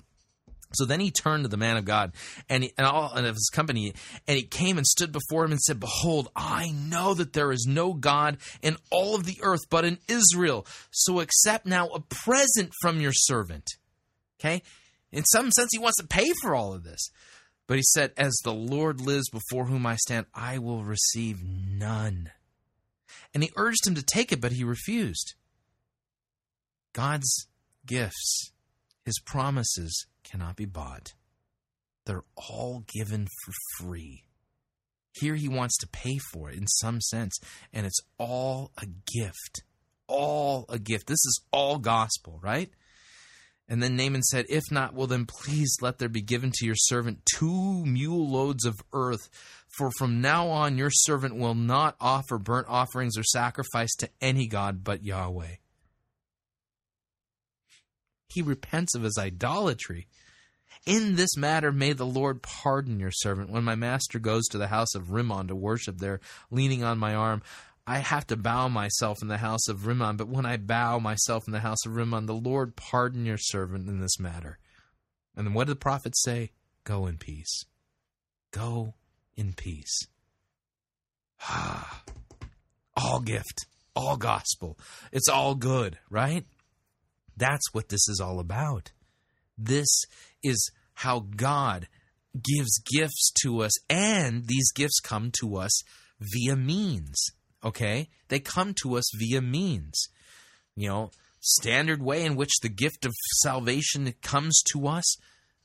[0.73, 2.13] So then he turned to the man of God
[2.49, 3.93] and, he, and all and of his company,
[4.27, 7.65] and he came and stood before him and said, Behold, I know that there is
[7.67, 10.65] no God in all of the earth but in Israel.
[10.91, 13.69] So accept now a present from your servant.
[14.39, 14.63] Okay?
[15.11, 17.11] In some sense, he wants to pay for all of this.
[17.67, 22.31] But he said, As the Lord lives before whom I stand, I will receive none.
[23.33, 25.35] And he urged him to take it, but he refused.
[26.93, 27.47] God's
[27.85, 28.51] gifts,
[29.05, 31.13] his promises, cannot be bought.
[32.05, 34.23] They're all given for free.
[35.13, 37.37] Here he wants to pay for it in some sense,
[37.71, 39.63] and it's all a gift.
[40.07, 41.07] All a gift.
[41.07, 42.69] This is all gospel, right?
[43.67, 46.75] And then Naaman said, If not, well, then please let there be given to your
[46.75, 49.29] servant two mule loads of earth.
[49.77, 54.47] For from now on, your servant will not offer burnt offerings or sacrifice to any
[54.47, 55.55] God but Yahweh.
[58.27, 60.07] He repents of his idolatry.
[60.85, 63.49] In this matter, may the Lord pardon your servant.
[63.49, 66.19] When my master goes to the house of Rimmon to worship there,
[66.51, 67.41] leaning on my arm,
[67.85, 70.15] I have to bow myself in the house of Rimmon.
[70.15, 73.89] But when I bow myself in the house of Rimmon, the Lord pardon your servant
[73.89, 74.57] in this matter.
[75.35, 76.51] And then what did the prophet say?
[76.83, 77.65] Go in peace.
[78.51, 78.93] Go
[79.35, 80.07] in peace.
[81.41, 82.03] Ah,
[82.95, 83.65] all gift,
[83.95, 84.77] all gospel.
[85.11, 86.45] It's all good, right?
[87.35, 88.91] That's what this is all about.
[89.57, 90.03] This
[90.41, 91.87] is how God
[92.41, 95.81] gives gifts to us, and these gifts come to us
[96.19, 97.31] via means.
[97.63, 98.09] Okay?
[98.27, 100.07] They come to us via means.
[100.75, 105.15] You know, standard way in which the gift of salvation comes to us,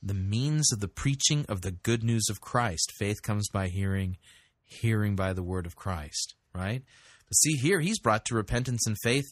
[0.01, 2.93] the means of the preaching of the good news of Christ.
[2.97, 4.17] Faith comes by hearing,
[4.63, 6.83] hearing by the word of Christ, right?
[7.27, 9.25] But see here, he's brought to repentance and faith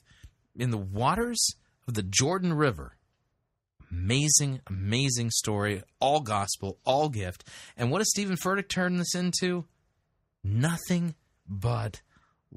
[0.56, 1.56] in the waters
[1.88, 2.98] of the Jordan River.
[3.90, 5.84] Amazing, amazing story.
[6.00, 7.46] All gospel, all gift.
[7.78, 9.66] And what does Stephen Furtick turn this into?
[10.44, 11.16] Nothing
[11.48, 12.02] but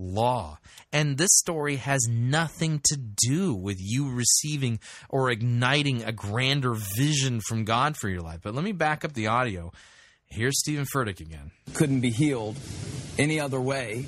[0.01, 0.59] law.
[0.93, 7.41] And this story has nothing to do with you receiving or igniting a grander vision
[7.47, 8.41] from God for your life.
[8.43, 9.73] But let me back up the audio.
[10.27, 11.51] Here's Stephen Furtick again.
[11.75, 12.57] couldn't be healed
[13.19, 14.07] any other way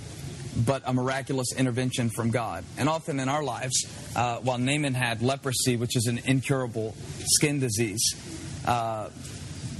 [0.56, 2.64] but a miraculous intervention from God.
[2.77, 6.94] And often in our lives, uh, while Naaman had leprosy, which is an incurable
[7.24, 8.02] skin disease,
[8.66, 9.09] uh,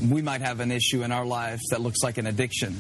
[0.09, 2.77] we might have an issue in our lives that looks like an addiction.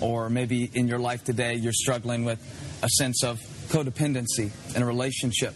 [0.00, 2.38] Or maybe in your life today, you're struggling with
[2.82, 5.54] a sense of codependency in a relationship.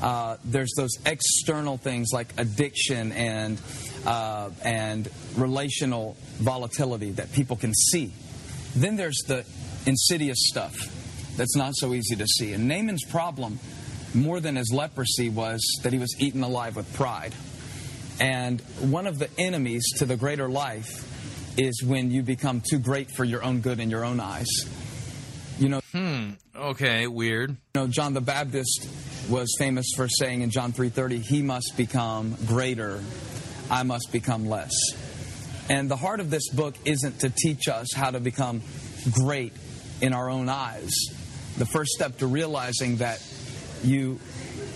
[0.00, 3.60] Uh, there's those external things like addiction and
[4.04, 8.12] uh, and relational volatility that people can see.
[8.74, 9.44] Then there's the
[9.86, 10.74] insidious stuff
[11.36, 12.52] that's not so easy to see.
[12.52, 13.58] And Naaman's problem,
[14.14, 17.34] more than his leprosy, was that he was eaten alive with pride.
[18.20, 21.04] And one of the enemies to the greater life
[21.56, 24.48] is when you become too great for your own good in your own eyes.
[25.58, 26.30] You know, Hmm.
[26.54, 27.50] Okay, weird.
[27.50, 28.86] you know, John the Baptist
[29.30, 33.02] was famous for saying in John 3:30, "He must become greater,
[33.70, 34.72] I must become less."
[35.68, 38.62] And the heart of this book isn't to teach us how to become
[39.10, 39.52] great
[40.00, 40.90] in our own eyes.
[41.58, 43.20] The first step to realizing that
[43.82, 44.20] you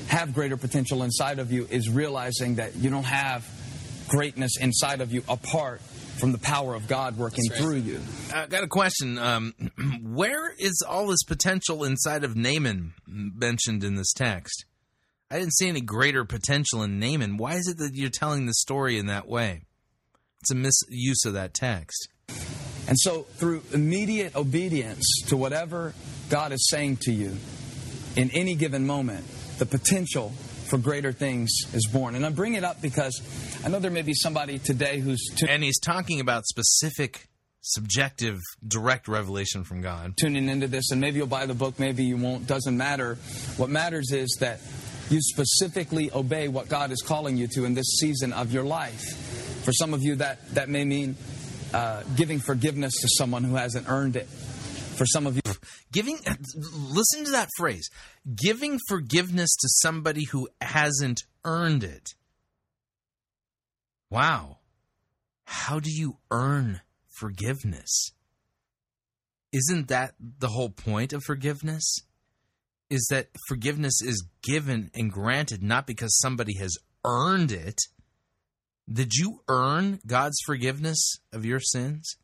[0.08, 3.44] have greater potential inside of you is realizing that you don't have
[4.08, 5.80] greatness inside of you apart
[6.20, 8.00] from the power of God working through you.
[8.32, 9.18] I got a question.
[9.18, 9.54] Um,
[10.02, 14.66] where is all this potential inside of Naaman mentioned in this text?
[15.30, 17.36] I didn't see any greater potential in Naaman.
[17.36, 19.62] Why is it that you're telling the story in that way?
[20.42, 22.08] It's a misuse of that text.
[22.88, 25.94] And so, through immediate obedience to whatever
[26.28, 27.36] God is saying to you
[28.16, 29.24] in any given moment,
[29.58, 30.30] the potential
[30.66, 32.14] for greater things is born.
[32.14, 33.20] And I bring it up because
[33.64, 37.28] I know there may be somebody today who's tu- And he's talking about specific,
[37.60, 40.14] subjective, direct revelation from God.
[40.16, 43.16] tuning into this, and maybe you'll buy the book, maybe you won't, doesn't matter.
[43.58, 44.60] What matters is that
[45.10, 49.02] you specifically obey what God is calling you to in this season of your life.
[49.64, 51.16] For some of you, that, that may mean
[51.74, 54.26] uh, giving forgiveness to someone who hasn't earned it.
[54.26, 55.42] For some of you,
[55.92, 56.18] Giving,
[56.54, 57.88] listen to that phrase
[58.36, 62.14] giving forgiveness to somebody who hasn't earned it.
[64.10, 64.58] Wow.
[65.44, 68.12] How do you earn forgiveness?
[69.52, 71.98] Isn't that the whole point of forgiveness?
[72.88, 77.80] Is that forgiveness is given and granted not because somebody has earned it.
[78.92, 82.16] Did you earn God's forgiveness of your sins?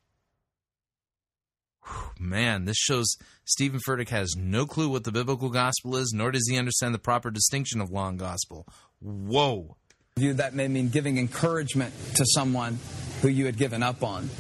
[2.19, 6.49] Man, this shows Stephen Furtick has no clue what the biblical gospel is, nor does
[6.49, 8.67] he understand the proper distinction of law and gospel.
[9.01, 9.77] Whoa.
[10.19, 12.79] You that may mean giving encouragement to someone
[13.21, 14.31] who you had given up on.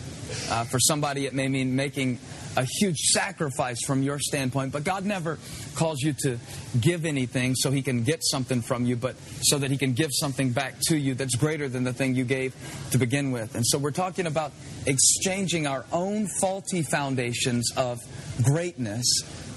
[0.48, 2.18] Uh, for somebody, it may mean making
[2.56, 5.38] a huge sacrifice from your standpoint, but God never
[5.74, 6.38] calls you to
[6.80, 10.08] give anything so He can get something from you, but so that He can give
[10.14, 12.54] something back to you that's greater than the thing you gave
[12.92, 13.54] to begin with.
[13.54, 14.52] And so we're talking about
[14.86, 17.98] exchanging our own faulty foundations of
[18.42, 19.06] greatness,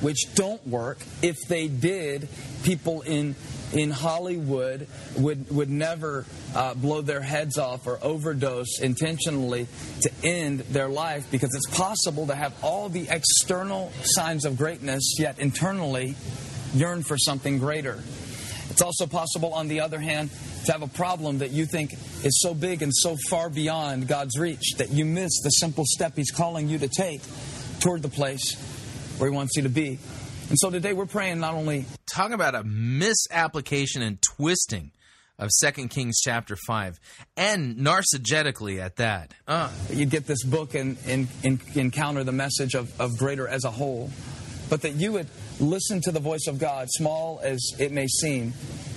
[0.02, 1.00] which don't work.
[1.22, 2.28] If they did,
[2.64, 3.36] people in
[3.72, 6.26] in Hollywood would would never
[6.56, 9.68] uh, blow their heads off or overdose intentionally
[10.02, 15.16] to end their life because it's possible to have all the external signs of greatness
[15.20, 16.16] yet internally
[16.74, 18.00] yearn for something greater.
[18.70, 20.30] It's also possible, on the other hand,
[20.66, 21.94] to have a problem that you think
[22.24, 26.16] is so big and so far beyond God's reach that you miss the simple step
[26.16, 27.22] He's calling you to take
[27.80, 28.56] toward the place
[29.20, 30.00] where He wants you to be.
[30.50, 34.92] And so today we're praying not only Talk about a misapplication and twisting
[35.38, 37.00] of 2 Kings chapter 5,
[37.38, 39.34] and narcissistically at that.
[39.48, 43.64] Uh, you get this book and, and, and encounter the message of, of greater as
[43.64, 44.10] a whole,
[44.70, 45.28] but that you would
[45.60, 48.54] listen to the voice of God, small as it may seem,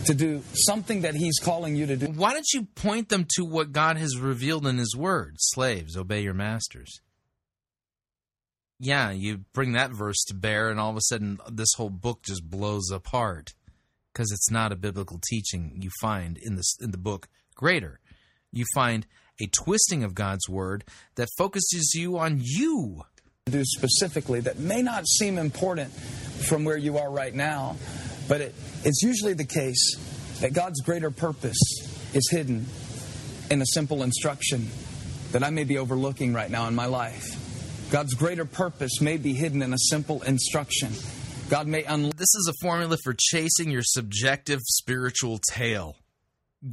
[0.06, 2.06] to do something that He's calling you to do.
[2.06, 5.36] why don't you point them to what God has revealed in His Word?
[5.38, 7.00] Slaves, obey your masters.
[8.84, 12.22] Yeah, you bring that verse to bear, and all of a sudden, this whole book
[12.24, 13.54] just blows apart
[14.12, 17.28] because it's not a biblical teaching you find in this in the book.
[17.54, 18.00] Greater,
[18.50, 19.06] you find
[19.40, 20.82] a twisting of God's word
[21.14, 23.04] that focuses you on you.
[23.46, 27.76] do specifically that may not seem important from where you are right now,
[28.26, 29.94] but it, it's usually the case
[30.40, 31.60] that God's greater purpose
[32.14, 32.66] is hidden
[33.48, 34.68] in a simple instruction
[35.30, 37.41] that I may be overlooking right now in my life.
[37.92, 40.92] God's greater purpose may be hidden in a simple instruction.
[41.50, 42.16] God may unlock.
[42.16, 45.96] This is a formula for chasing your subjective spiritual tail.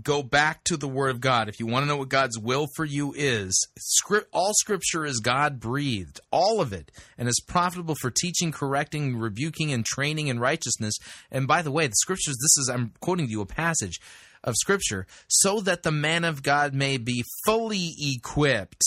[0.01, 1.49] Go back to the Word of God.
[1.49, 5.19] If you want to know what God's will for you is, script, all Scripture is
[5.19, 10.39] God breathed, all of it, and is profitable for teaching, correcting, rebuking, and training in
[10.39, 10.95] righteousness.
[11.29, 13.99] And by the way, the Scriptures, this is, I'm quoting to you a passage
[14.41, 18.85] of Scripture, so that the man of God may be fully equipped,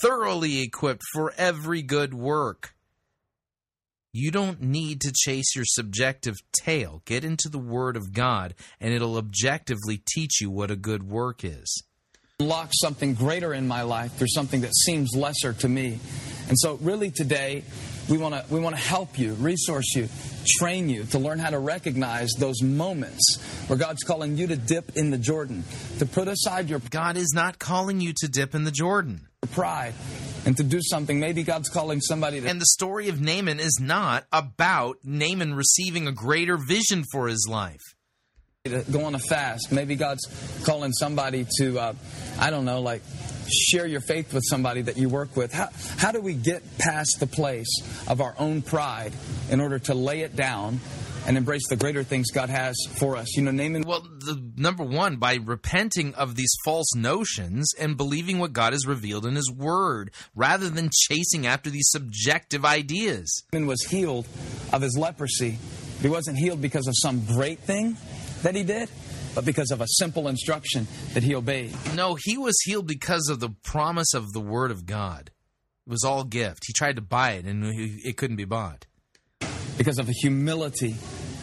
[0.00, 2.74] thoroughly equipped for every good work.
[4.14, 7.00] You don't need to chase your subjective tail.
[7.06, 11.44] Get into the Word of God, and it'll objectively teach you what a good work
[11.44, 11.82] is.
[12.40, 15.98] unlock something greater in my life through something that seems lesser to me.
[16.48, 17.62] And so really today
[18.12, 20.06] we want to we want to help you, resource you,
[20.58, 24.96] train you to learn how to recognize those moments where God's calling you to dip
[24.96, 25.64] in the Jordan,
[25.98, 29.28] to put aside your God is not calling you to dip in the Jordan.
[29.50, 29.94] pride
[30.44, 31.20] and to do something.
[31.20, 36.06] Maybe God's calling somebody to And the story of Naaman is not about Naaman receiving
[36.06, 37.80] a greater vision for his life.
[38.66, 39.72] to go on a fast.
[39.72, 40.26] Maybe God's
[40.66, 41.92] calling somebody to, uh,
[42.38, 43.02] I don't know, like
[43.50, 45.52] share your faith with somebody that you work with.
[45.52, 47.68] How, how do we get past the place
[48.08, 49.12] of our own pride
[49.50, 50.80] in order to lay it down
[51.26, 53.36] and embrace the greater things God has for us?
[53.36, 53.82] You know, Naaman.
[53.82, 58.86] Well, the number one, by repenting of these false notions and believing what God has
[58.86, 63.44] revealed in His Word, rather than chasing after these subjective ideas.
[63.52, 64.26] Naaman was healed
[64.72, 65.58] of his leprosy.
[66.00, 67.96] He wasn't healed because of some great thing
[68.42, 68.88] that he did,
[69.34, 71.74] but because of a simple instruction that he obeyed.
[71.94, 75.30] No, he was healed because of the promise of the Word of God.
[75.86, 76.64] It was all gift.
[76.66, 78.86] He tried to buy it, and it couldn't be bought.
[79.76, 80.94] because of a humility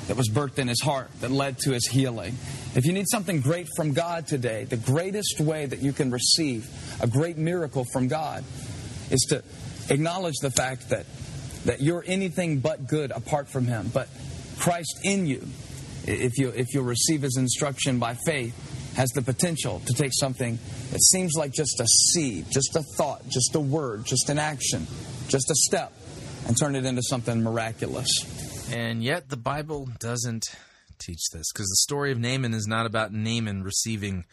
[0.07, 2.36] that was birthed in his heart that led to his healing.
[2.76, 6.68] If you need something great from God today, the greatest way that you can receive
[7.02, 8.44] a great miracle from God
[9.11, 9.44] is to
[9.90, 11.06] acknowledge the fact that,
[11.66, 13.90] that you're anything but good apart from him.
[13.94, 14.07] But
[14.57, 15.48] Christ in you,
[16.05, 18.55] if you if you'll receive his instruction by faith,
[18.95, 20.57] has the potential to take something
[20.91, 24.88] that seems like just a seed, just a thought, just a word, just an action,
[25.27, 25.93] just a step,
[26.47, 28.09] and turn it into something miraculous.
[28.71, 30.45] And yet, the Bible doesn't
[30.99, 34.26] teach this because the story of Naaman is not about Naaman receiving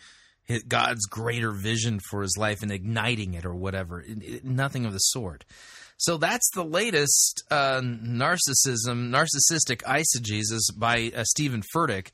[0.68, 4.00] God's greater vision for his life and igniting it or whatever.
[4.00, 5.44] It- it- nothing of the sort.
[5.98, 12.08] So that's the latest uh, narcissism, narcissistic eisegesis by uh, Stephen Furtick.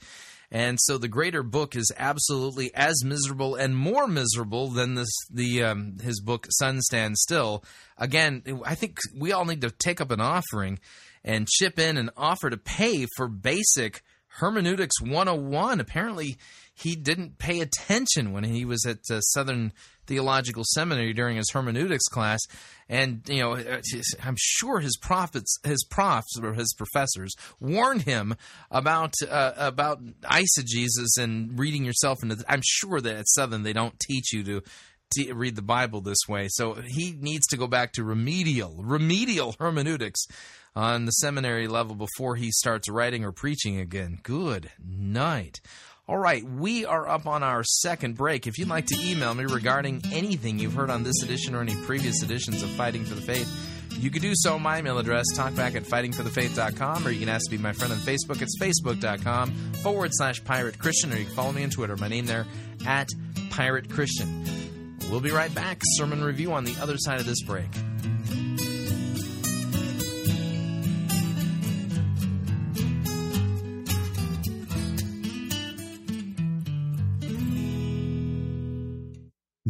[0.53, 5.65] And so the greater book is absolutely as miserable and more miserable than this the
[5.65, 7.65] um, his book Sun Stands Still.
[7.97, 10.79] Again, I think we all need to take up an offering
[11.25, 15.81] and chip in and offer to pay for basic hermeneutics 101.
[15.81, 16.37] Apparently,
[16.75, 19.73] he didn't pay attention when he was at uh, Southern
[20.07, 22.41] Theological Seminary during his hermeneutics class,
[22.93, 23.81] and you know, uh,
[24.23, 28.37] I'm sure his prophets, his profs or his professors warned him
[28.71, 32.35] about uh, about eisegesis and reading yourself into.
[32.35, 34.63] The, I'm sure that at Southern they don't teach you to
[35.15, 36.49] to read the Bible this way.
[36.51, 40.27] So he needs to go back to remedial, remedial hermeneutics
[40.77, 44.19] on the seminary level before he starts writing or preaching again.
[44.23, 45.63] Good night.
[46.13, 48.47] All right, we are up on our second break.
[48.47, 51.75] If you'd like to email me regarding anything you've heard on this edition or any
[51.75, 53.51] previous editions of Fighting for the Faith,
[53.99, 54.59] you can do so.
[54.59, 57.99] My email address, talkback at fightingforthefaith.com, or you can ask to be my friend on
[57.99, 58.43] Facebook.
[58.43, 59.53] It's facebook.com
[59.83, 61.97] forward slash pirate Christian, or you can follow me on Twitter.
[61.97, 62.45] My name there,
[62.85, 63.09] at
[63.49, 64.99] pirate Christian.
[65.11, 65.81] We'll be right back.
[65.95, 67.71] Sermon review on the other side of this break.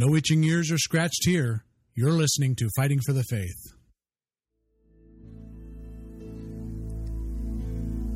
[0.04, 1.64] No itching ears are scratched here.
[1.94, 3.72] You're listening to Fighting for the Faith.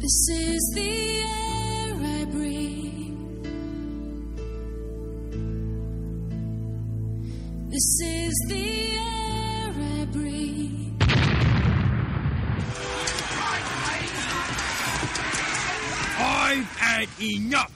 [0.00, 3.44] This is the air I breathe.
[7.70, 11.02] This is the air I breathe.
[16.18, 17.75] I've had enough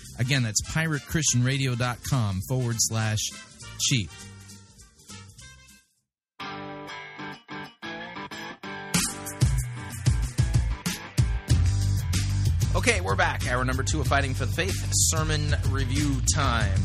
[0.21, 3.17] Again, that's piratechristianradio.com forward slash
[3.79, 4.07] cheap.
[12.75, 13.47] Okay, we're back.
[13.51, 16.79] Hour number two of Fighting for the Faith sermon review time.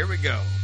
[0.00, 0.59] Here we go.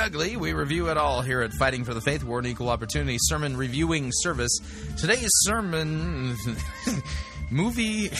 [0.00, 0.38] Ugly.
[0.38, 2.24] We review it all here at Fighting for the Faith.
[2.24, 4.58] We're equal opportunity sermon reviewing service.
[4.96, 6.34] Today's sermon
[7.50, 8.10] movie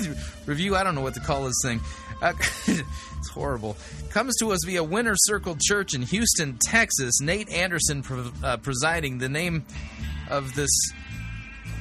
[0.46, 0.76] review.
[0.76, 1.80] I don't know what to call this thing.
[2.20, 2.34] Uh,
[2.66, 3.78] it's horrible.
[4.10, 7.22] Comes to us via Winter Circle Church in Houston, Texas.
[7.22, 9.16] Nate Anderson pre- uh, presiding.
[9.16, 9.64] The name
[10.28, 10.70] of this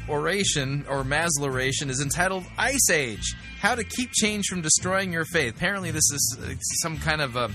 [0.07, 5.57] oration or masloration is entitled Ice Age How to Keep Change from Destroying Your Faith.
[5.57, 7.52] Apparently, this is uh, some kind of a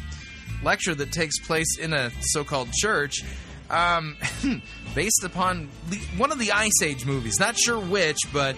[0.63, 3.23] lecture that takes place in a so called church.
[3.71, 4.17] Um,
[4.95, 5.69] based upon
[6.17, 7.41] one of the Ice Age movies.
[7.41, 8.57] Not sure which, but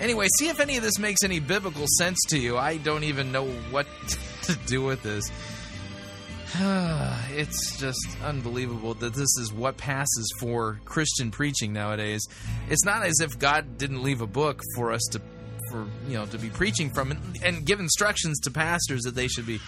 [0.00, 2.58] anyway, see if any of this makes any biblical sense to you.
[2.58, 3.86] I don't even know what
[4.42, 5.30] to do with this.
[7.32, 12.24] it's just unbelievable that this is what passes for Christian preaching nowadays.
[12.68, 15.20] It's not as if God didn't leave a book for us to
[15.70, 19.26] for you know to be preaching from and, and give instructions to pastors that they
[19.26, 19.58] should be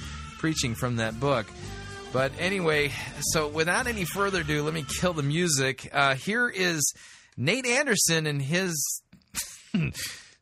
[0.47, 1.45] preaching from that book.
[2.13, 2.93] But anyway,
[3.33, 5.91] so without any further ado, let me kill the music.
[5.93, 6.95] Uh, here is
[7.37, 9.03] Nate Anderson and his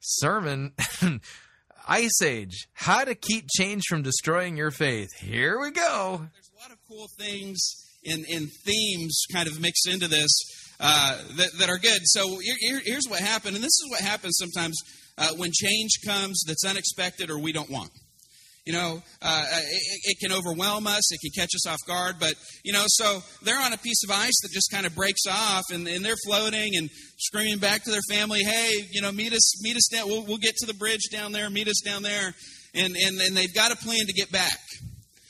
[0.00, 0.74] sermon
[1.88, 5.08] Ice Age How to Keep Change from Destroying Your Faith.
[5.18, 6.26] Here we go.
[6.34, 7.58] There's a lot of cool things
[8.02, 10.30] in, in themes kind of mixed into this
[10.80, 12.00] uh, that, that are good.
[12.04, 14.76] So here- here's what happened, and this is what happens sometimes
[15.16, 17.88] uh, when change comes that's unexpected or we don't want.
[18.66, 21.12] You know, uh, it, it can overwhelm us.
[21.12, 22.16] It can catch us off guard.
[22.18, 22.34] But,
[22.64, 25.64] you know, so they're on a piece of ice that just kind of breaks off
[25.70, 26.88] and, and they're floating and
[27.18, 30.08] screaming back to their family, hey, you know, meet us, meet us down.
[30.08, 32.34] We'll, we'll get to the bridge down there, meet us down there.
[32.74, 34.58] And, and, and they've got a plan to get back.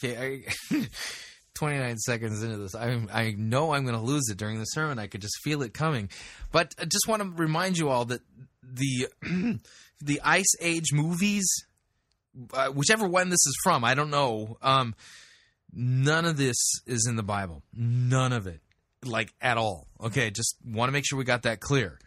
[0.03, 0.85] Okay, I,
[1.55, 4.99] 29 seconds into this, I, I know I'm going to lose it during the sermon.
[4.99, 6.09] I could just feel it coming.
[6.53, 8.21] But I just want to remind you all that
[8.63, 9.09] the
[10.01, 11.47] the Ice Age movies
[12.53, 14.59] uh, whichever one this is from, I don't know.
[14.63, 14.95] Um,
[15.73, 16.57] none of this
[16.87, 17.63] is in the Bible.
[17.75, 18.61] None of it,
[19.05, 19.89] like at all.
[20.03, 21.99] Okay, just want to make sure we got that clear.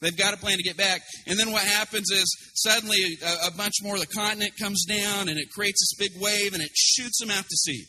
[0.00, 1.00] They've got a plan to get back.
[1.26, 5.28] And then what happens is suddenly a, a bunch more of the continent comes down
[5.28, 7.84] and it creates this big wave and it shoots them out to sea.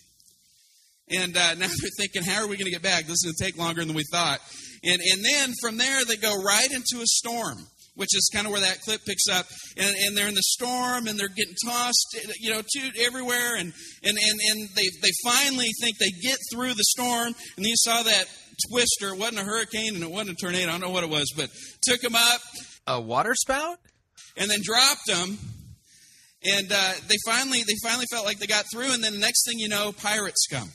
[1.09, 3.05] And uh, now they're thinking, how are we going to get back?
[3.05, 4.39] This is going to take longer than we thought.
[4.83, 7.57] And, and then from there, they go right into a storm,
[7.97, 9.45] which is kind of where that clip picks up.
[9.75, 13.55] And, and they're in the storm and they're getting tossed, you know, to everywhere.
[13.57, 17.33] And, and, and, and they, they finally think they get through the storm.
[17.57, 18.25] And you saw that
[18.69, 19.09] twister.
[19.09, 20.69] It wasn't a hurricane and it wasn't a tornado.
[20.69, 21.49] I don't know what it was, but
[21.81, 22.41] took them up.
[22.85, 23.79] A water spout?
[24.37, 25.37] And then dropped them.
[26.45, 28.93] And uh, they finally they finally felt like they got through.
[28.93, 30.69] And then the next thing you know, pirates come.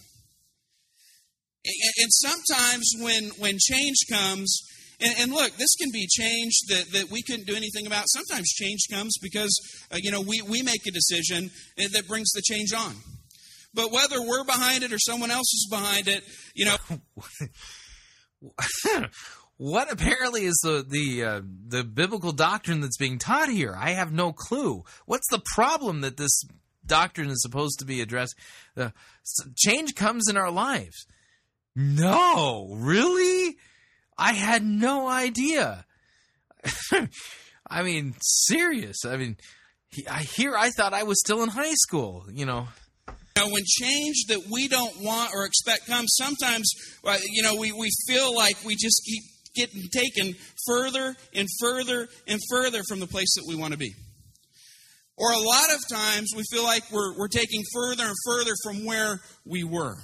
[1.65, 4.61] And, and sometimes when when change comes,
[5.03, 8.05] and, and, look, this can be change that, that we couldn't do anything about.
[8.09, 9.51] Sometimes change comes because
[9.91, 12.95] uh, you know we, we make a decision that brings the change on.
[13.75, 16.25] But whether we're behind it or someone else is behind it,
[16.55, 16.77] you know.
[19.57, 23.75] what apparently is the the uh, the biblical doctrine that's being taught here?
[23.79, 24.85] I have no clue.
[25.07, 26.43] What's the problem that this
[26.85, 28.35] doctrine is supposed to be addressed?
[28.77, 28.91] Uh,
[29.57, 31.07] change comes in our lives.
[31.75, 33.57] No, really?
[34.23, 35.85] I had no idea.
[37.69, 39.05] I mean, serious.
[39.05, 39.37] I mean,
[40.09, 42.27] I here I thought I was still in high school.
[42.31, 42.69] You know.
[43.37, 46.71] Now, when change that we don't want or expect comes, sometimes
[47.03, 49.25] uh, you know we, we feel like we just keep
[49.57, 50.37] getting taken
[50.69, 53.93] further and further and further from the place that we want to be.
[55.17, 58.85] Or a lot of times we feel like we're, we're taking further and further from
[58.87, 59.97] where we were.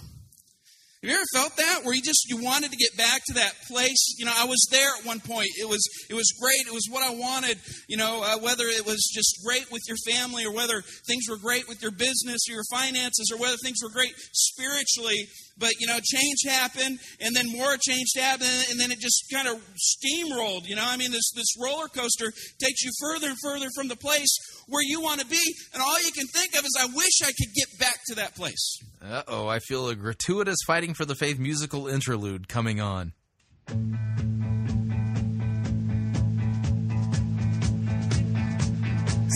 [1.01, 1.85] Have you ever felt that?
[1.85, 4.17] Where you just you wanted to get back to that place?
[4.19, 5.47] You know, I was there at one point.
[5.55, 5.79] It was
[6.11, 6.67] it was great.
[6.67, 7.57] It was what I wanted.
[7.89, 11.37] You know, uh, whether it was just great with your family, or whether things were
[11.39, 15.29] great with your business or your finances, or whether things were great spiritually.
[15.57, 19.47] But you know, change happened, and then more change happened, and then it just kind
[19.47, 20.67] of steamrolled.
[20.67, 23.97] You know, I mean, this this roller coaster takes you further and further from the
[23.97, 24.35] place
[24.69, 25.41] where you want to be,
[25.75, 28.35] and all you can think of is, I wish I could get back to that
[28.37, 28.79] place.
[29.03, 33.13] Uh oh, I feel a gratuitous fighting for the faith musical interlude coming on.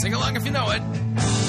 [0.00, 1.41] Sing along if you know it.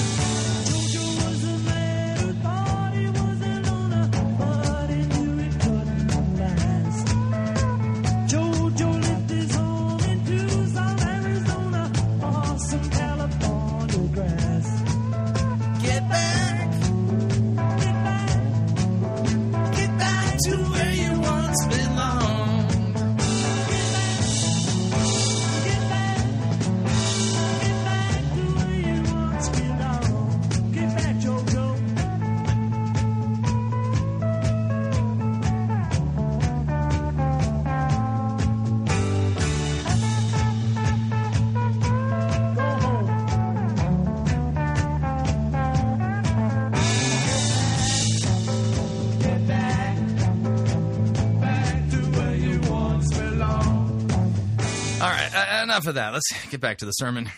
[55.73, 56.13] Enough of that.
[56.13, 57.31] Let's get back to the sermon.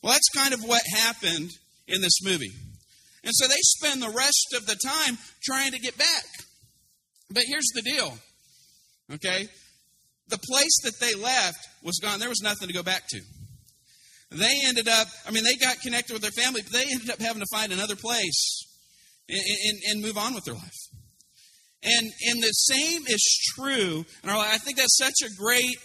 [0.00, 1.50] Well, that's kind of what happened
[1.88, 2.52] in this movie.
[3.24, 6.24] And so they spend the rest of the time trying to get back.
[7.30, 8.16] But here's the deal,
[9.14, 9.48] okay?
[10.28, 12.20] The place that they left was gone.
[12.20, 13.20] There was nothing to go back to.
[14.30, 17.20] They ended up, I mean, they got connected with their family, but they ended up
[17.20, 18.66] having to find another place
[19.28, 20.80] and, and, and move on with their life.
[21.82, 24.04] And, and the same is true.
[24.22, 25.76] And I think that's such a great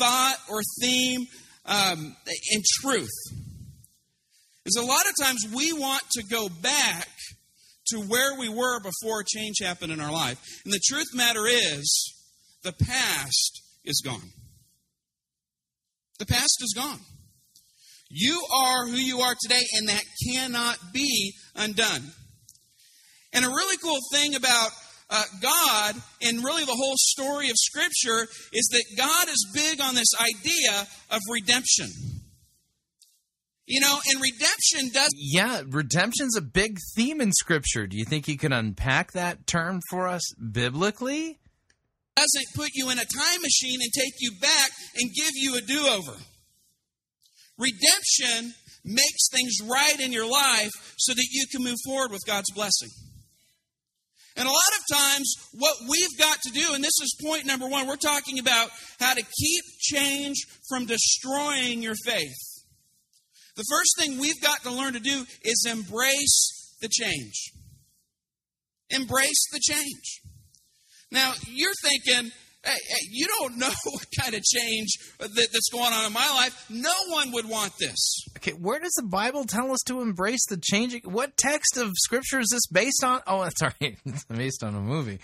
[0.00, 1.26] thought or theme
[1.66, 2.16] um,
[2.52, 3.10] in truth.
[4.66, 7.08] Is a lot of times we want to go back
[7.88, 10.38] to where we were before change happened in our life.
[10.64, 12.14] And the truth matter is,
[12.62, 14.30] the past is gone.
[16.18, 17.00] The past is gone.
[18.10, 22.02] You are who you are today, and that cannot be undone.
[23.32, 24.70] And a really cool thing about
[25.10, 29.94] uh, God and really the whole story of Scripture is that God is big on
[29.94, 31.88] this idea of redemption.
[33.66, 35.10] You know, and redemption does.
[35.14, 37.86] Yeah, redemption's a big theme in Scripture.
[37.86, 41.38] Do you think you can unpack that term for us biblically?
[42.16, 45.60] Doesn't put you in a time machine and take you back and give you a
[45.60, 46.16] do over.
[47.58, 48.54] Redemption
[48.84, 52.90] makes things right in your life so that you can move forward with God's blessing.
[54.40, 57.68] And a lot of times, what we've got to do, and this is point number
[57.68, 62.38] one, we're talking about how to keep change from destroying your faith.
[63.56, 67.52] The first thing we've got to learn to do is embrace the change.
[68.88, 70.22] Embrace the change.
[71.12, 72.32] Now, you're thinking,
[72.64, 76.28] hey, hey, you don't know what kind of change that, that's going on in my
[76.30, 76.66] life.
[76.70, 78.24] No one would want this.
[78.36, 81.02] Okay, where does the Bible tell us to embrace the changing?
[81.04, 83.22] What text of scripture is this based on?
[83.26, 85.20] Oh, sorry, it's based on a movie.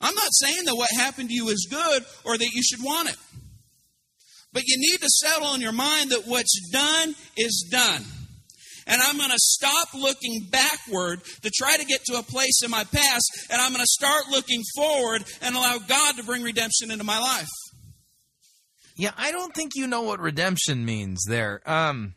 [0.00, 3.08] I'm not saying that what happened to you is good or that you should want
[3.08, 3.16] it.
[4.52, 8.04] But you need to settle in your mind that what's done is done.
[8.86, 12.70] And I'm going to stop looking backward to try to get to a place in
[12.70, 16.90] my past, and I'm going to start looking forward and allow God to bring redemption
[16.90, 17.48] into my life.
[18.96, 21.60] Yeah, I don't think you know what redemption means there.
[21.66, 22.14] Um,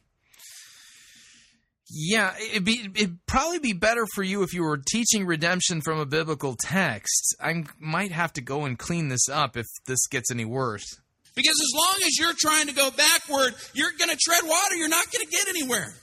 [1.89, 5.99] yeah, it'd be it'd probably be better for you if you were teaching redemption from
[5.99, 7.35] a biblical text.
[7.41, 10.85] I might have to go and clean this up if this gets any worse.
[11.34, 14.76] Because as long as you're trying to go backward, you're going to tread water.
[14.76, 15.94] You're not going to get anywhere.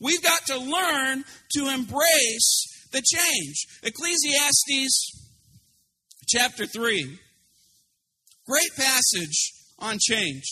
[0.00, 1.24] We've got to learn
[1.56, 3.66] to embrace the change.
[3.82, 5.26] Ecclesiastes
[6.28, 7.18] chapter 3.
[8.46, 10.44] Great passage on change.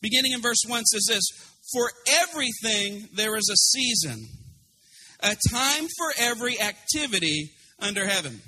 [0.00, 1.24] Beginning in verse 1 says this
[1.72, 1.90] For
[2.22, 4.28] everything there is a season,
[5.20, 8.40] a time for every activity under heaven.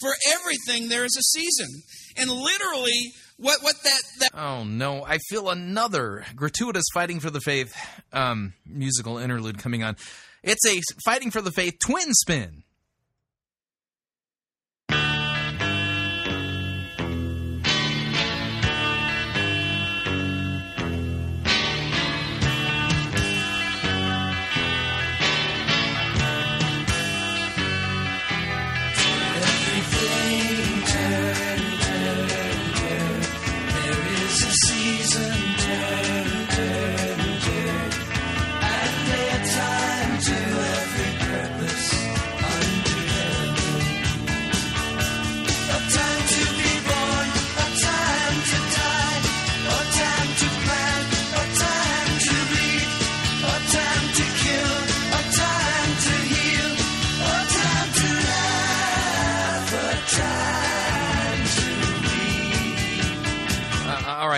[0.00, 1.68] For everything there is a season.
[2.16, 7.40] And literally, what, what that, that Oh no, I feel another gratuitous fighting for the
[7.40, 7.74] faith
[8.12, 9.96] um, musical interlude coming on.
[10.42, 12.62] It's a fighting for the faith twin spin.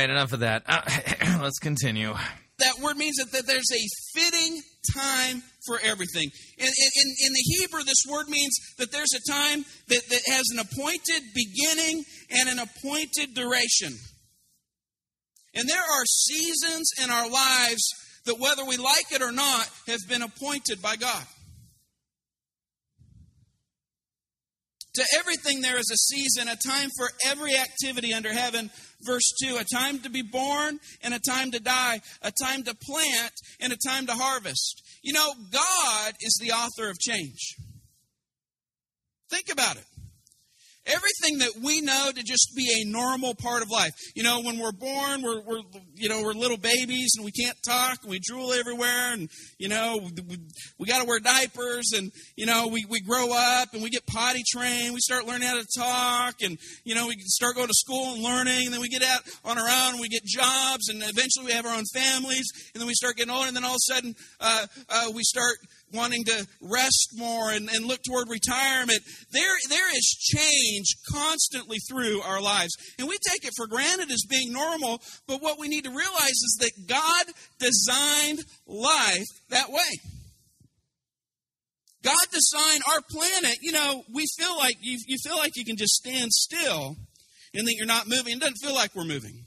[0.03, 0.63] Right, enough of that.
[0.67, 2.15] Uh, let's continue.
[2.59, 4.61] that word means that, that there's a fitting
[4.97, 6.31] time for everything.
[6.59, 10.45] In, in, in the Hebrew, this word means that there's a time that, that has
[10.53, 13.95] an appointed beginning and an appointed duration.
[15.55, 17.83] And there are seasons in our lives
[18.25, 21.25] that, whether we like it or not, have been appointed by God.
[24.95, 28.71] To everything there is a season, a time for every activity under heaven.
[29.05, 32.75] Verse 2 a time to be born and a time to die, a time to
[32.75, 34.83] plant and a time to harvest.
[35.03, 37.57] You know, God is the author of change.
[39.31, 39.85] Think about it.
[40.87, 43.93] Everything that we know to just be a normal part of life.
[44.17, 45.63] You know, when we're born, we're, we're
[45.95, 49.29] you know we're little babies and we can't talk and we drool everywhere and
[49.59, 50.39] you know we,
[50.79, 54.05] we got to wear diapers and you know we, we grow up and we get
[54.07, 54.93] potty trained.
[54.93, 58.23] We start learning how to talk and you know we start going to school and
[58.23, 59.93] learning and then we get out on our own.
[59.93, 63.17] And we get jobs and eventually we have our own families and then we start
[63.17, 65.57] getting older and then all of a sudden uh, uh, we start
[65.93, 69.01] wanting to rest more and, and look toward retirement.
[69.33, 72.73] There, there is change constantly through our lives.
[72.99, 76.31] And we take it for granted as being normal, but what we need to realize
[76.31, 77.27] is that God
[77.59, 80.01] designed life that way.
[82.03, 83.59] God designed our planet.
[83.63, 86.97] You know, we feel like you, you feel like you can just stand still
[87.55, 88.35] and that you're not moving.
[88.35, 89.45] It doesn't feel like we're moving.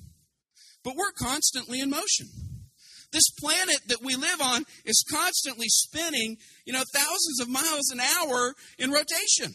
[0.84, 2.28] But we're constantly in motion.
[3.12, 8.00] This planet that we live on is constantly spinning, you know, thousands of miles an
[8.00, 9.54] hour in rotation.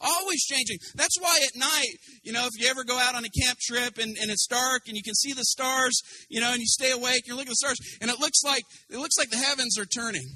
[0.00, 0.76] Always changing.
[0.94, 3.96] That's why at night, you know, if you ever go out on a camp trip
[3.96, 6.90] and, and it's dark and you can see the stars, you know, and you stay
[6.90, 9.78] awake, you're looking at the stars, and it looks like it looks like the heavens
[9.78, 10.28] are turning.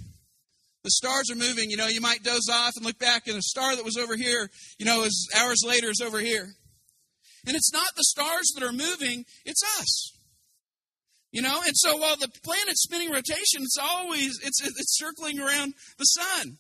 [0.83, 3.43] The stars are moving, you know, you might doze off and look back and a
[3.43, 4.49] star that was over here,
[4.79, 6.55] you know, is hours later is over here.
[7.47, 10.10] And it's not the stars that are moving, it's us.
[11.33, 15.75] You know, and so while the planet's spinning rotation, it's always it's it's circling around
[15.99, 16.59] the sun.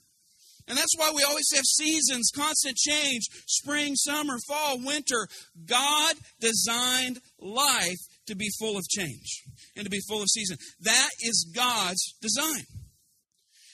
[0.68, 5.26] And that's why we always have seasons, constant change, spring, summer, fall, winter.
[5.66, 9.42] God designed life to be full of change
[9.74, 10.58] and to be full of season.
[10.82, 12.64] That is God's design.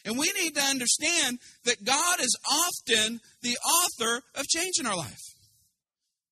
[0.07, 4.97] And we need to understand that God is often the author of change in our
[4.97, 5.21] life.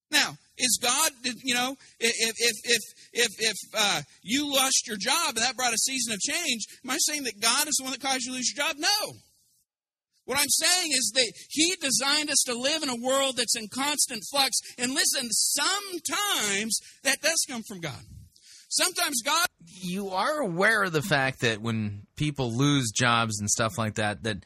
[0.09, 1.11] Now, Is God,
[1.43, 2.81] you know, if if if
[3.13, 6.91] if if uh, you lost your job and that brought a season of change, am
[6.91, 8.77] I saying that God is the one that caused you to lose your job?
[8.77, 9.13] No.
[10.25, 13.67] What I'm saying is that He designed us to live in a world that's in
[13.67, 14.57] constant flux.
[14.77, 18.01] And listen, sometimes that does come from God.
[18.69, 19.47] Sometimes God.
[19.65, 24.23] You are aware of the fact that when people lose jobs and stuff like that,
[24.23, 24.37] that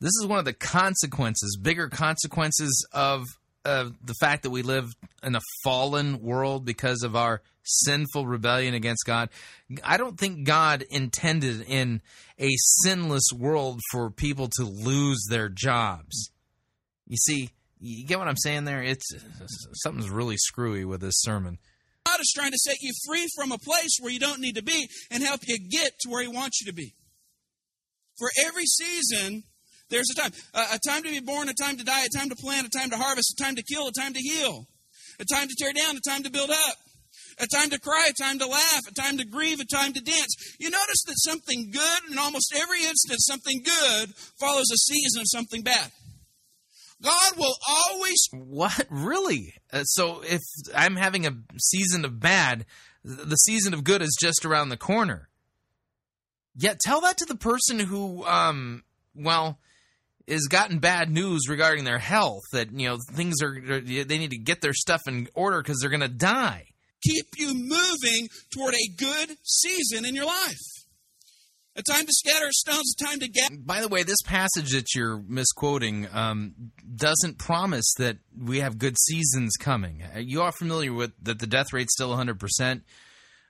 [0.00, 3.24] this is one of the consequences, bigger consequences of
[3.68, 9.04] the fact that we live in a fallen world because of our sinful rebellion against
[9.04, 9.28] God.
[9.84, 12.00] I don't think God intended in
[12.38, 16.30] a sinless world for people to lose their jobs.
[17.06, 17.50] You see,
[17.80, 18.82] you get what I'm saying there?
[18.82, 19.06] It's
[19.82, 21.58] something's really screwy with this sermon.
[22.06, 24.62] God is trying to set you free from a place where you don't need to
[24.62, 26.94] be and help you get to where He wants you to be.
[28.18, 29.44] For every season,
[29.90, 30.32] there's a time.
[30.54, 32.70] A, a time to be born, a time to die, a time to plant, a
[32.70, 34.66] time to harvest, a time to kill, a time to heal,
[35.20, 36.76] a time to tear down, a time to build up,
[37.38, 40.00] a time to cry, a time to laugh, a time to grieve, a time to
[40.00, 40.34] dance.
[40.58, 45.26] You notice that something good, in almost every instance, something good follows a season of
[45.28, 45.90] something bad.
[47.00, 48.28] God will always.
[48.32, 48.86] What?
[48.90, 49.54] Really?
[49.72, 50.40] Uh, so if
[50.74, 52.66] I'm having a season of bad,
[53.04, 55.28] the season of good is just around the corner.
[56.56, 58.82] Yet tell that to the person who, um,
[59.14, 59.60] well,
[60.28, 64.38] has gotten bad news regarding their health that you know things are they need to
[64.38, 66.64] get their stuff in order because they're going to die.
[67.02, 70.58] Keep you moving toward a good season in your life.
[71.76, 73.50] A time to scatter stones, a time to get.
[73.64, 78.98] By the way, this passage that you're misquoting um, doesn't promise that we have good
[78.98, 80.02] seasons coming.
[80.02, 82.82] Uh, You are familiar with that the death rate's still 100 percent.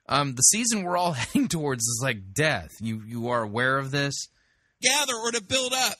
[0.07, 2.69] Um, the season we're all heading towards is like death.
[2.79, 4.27] You you are aware of this?
[4.81, 5.95] gather or to build up.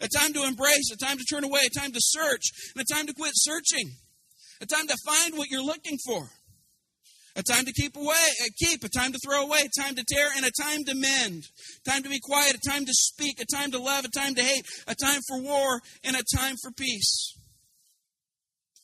[0.00, 2.44] A time to embrace, a time to turn away, a time to search,
[2.74, 3.92] and a time to quit searching.
[4.60, 6.30] A time to find what you're looking for.
[7.36, 10.04] A time to keep away, uh, keep, a time to throw away, a time to
[10.06, 11.44] tear, and a time to mend.
[11.88, 14.42] Time to be quiet, a time to speak, a time to love, a time to
[14.42, 17.36] hate, a time for war, and a time for peace.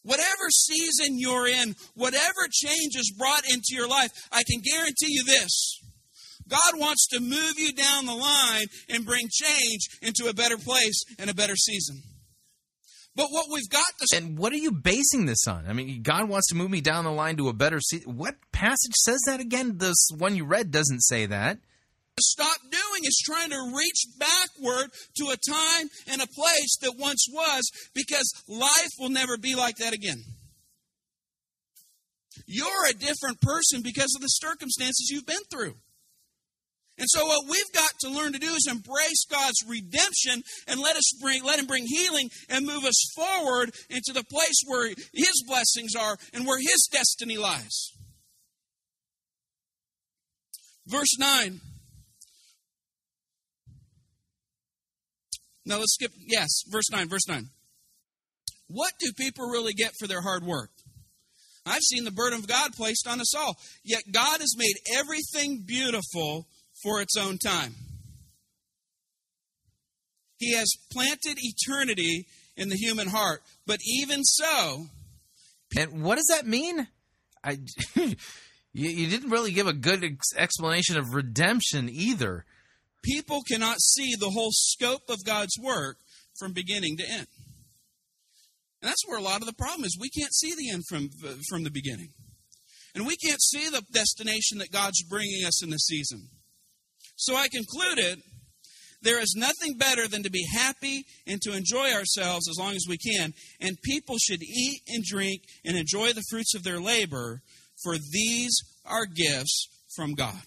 [0.02, 5.24] Whatever season you're in, whatever change is brought into your life, I can guarantee you
[5.24, 5.80] this.
[6.48, 11.02] God wants to move you down the line and bring change into a better place
[11.18, 12.02] and a better season.
[13.16, 15.64] But what we've got to And what are you basing this on?
[15.66, 18.16] I mean, God wants to move me down the line to a better season.
[18.16, 19.78] What passage says that again?
[19.78, 21.58] This one you read doesn't say that.
[22.20, 27.26] stop doing is trying to reach backward to a time and a place that once
[27.32, 27.62] was
[27.94, 30.22] because life will never be like that again.
[32.46, 35.76] You're a different person because of the circumstances you've been through.
[36.98, 40.96] And so what we've got to learn to do is embrace God's redemption and let
[40.96, 45.44] us bring let him bring healing and move us forward into the place where his
[45.46, 47.92] blessings are and where his destiny lies.
[50.86, 51.60] Verse 9.
[55.66, 57.48] Now let's skip yes, verse 9, verse 9.
[58.68, 60.70] What do people really get for their hard work?
[61.66, 63.56] I've seen the burden of God placed on us all.
[63.84, 66.46] Yet God has made everything beautiful
[66.82, 67.74] for its own time.
[70.38, 72.26] He has planted eternity
[72.56, 74.86] in the human heart, but even so.
[75.76, 76.86] And what does that mean?
[77.42, 77.58] I,
[77.94, 78.16] you,
[78.72, 82.44] you didn't really give a good ex- explanation of redemption either.
[83.02, 85.98] People cannot see the whole scope of God's work
[86.38, 87.26] from beginning to end.
[88.82, 89.96] And that's where a lot of the problem is.
[89.98, 91.08] We can't see the end from,
[91.48, 92.10] from the beginning.
[92.94, 96.28] And we can't see the destination that God's bringing us in the season.
[97.16, 98.22] So I concluded
[99.02, 102.84] there is nothing better than to be happy and to enjoy ourselves as long as
[102.88, 103.32] we can.
[103.60, 107.40] And people should eat and drink and enjoy the fruits of their labor,
[107.82, 110.40] for these are gifts from God.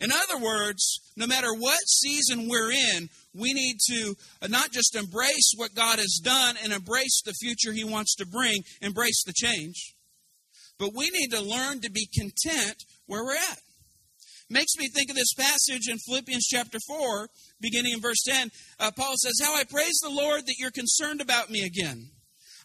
[0.00, 4.14] In other words, no matter what season we're in, we need to
[4.48, 8.64] not just embrace what God has done and embrace the future He wants to bring,
[8.82, 9.94] embrace the change,
[10.78, 12.76] but we need to learn to be content
[13.06, 13.58] where we're at.
[14.50, 17.28] Makes me think of this passage in Philippians chapter 4,
[17.60, 18.50] beginning in verse 10.
[18.78, 22.10] Uh, Paul says, How I praise the Lord that you're concerned about me again.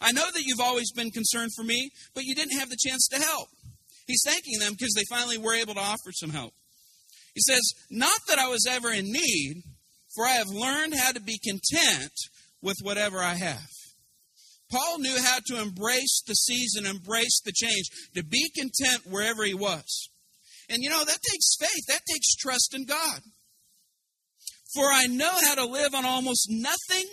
[0.02, 3.08] I know that you've always been concerned for me, but you didn't have the chance
[3.10, 3.50] to help.
[4.08, 6.54] He's thanking them because they finally were able to offer some help.
[7.34, 9.64] He says, Not that I was ever in need,
[10.16, 12.12] for I have learned how to be content
[12.62, 13.70] with whatever I have.
[14.72, 19.54] Paul knew how to embrace the season, embrace the change, to be content wherever he
[19.54, 20.10] was.
[20.70, 23.22] And you know, that takes faith, that takes trust in God.
[24.76, 27.06] For I know how to live on almost nothing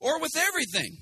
[0.00, 0.96] or with everything.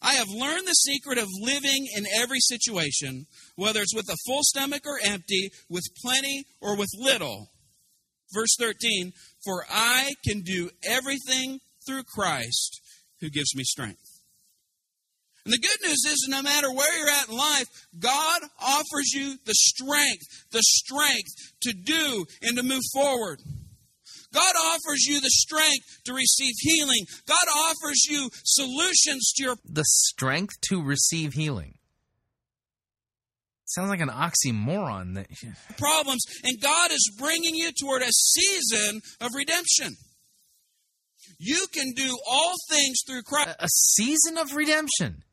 [0.00, 4.40] I have learned the secret of living in every situation, whether it's with a full
[4.42, 7.50] stomach or empty, with plenty or with little.
[8.34, 9.12] Verse 13,
[9.44, 12.80] for I can do everything through Christ
[13.20, 14.01] who gives me strength.
[15.44, 17.66] And the good news is, no matter where you're at in life,
[17.98, 23.40] God offers you the strength, the strength to do and to move forward.
[24.32, 27.04] God offers you the strength to receive healing.
[27.26, 31.74] God offers you solutions to your The strength to receive healing.
[33.64, 35.14] Sounds like an oxymoron.
[35.14, 35.26] That
[35.78, 39.96] problems, and God is bringing you toward a season of redemption.
[41.38, 43.56] You can do all things through Christ.
[43.58, 45.24] a season of redemption.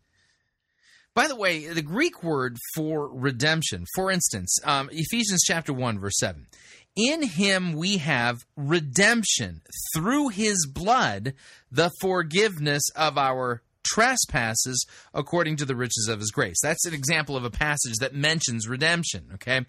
[1.20, 6.18] By the way, the Greek word for redemption, for instance, um, Ephesians chapter 1, verse
[6.18, 6.48] 7.
[6.96, 9.62] In him we have redemption
[9.94, 11.34] through his blood,
[11.70, 16.56] the forgiveness of our trespasses according to the riches of his grace.
[16.64, 19.66] That's an example of a passage that mentions redemption, okay?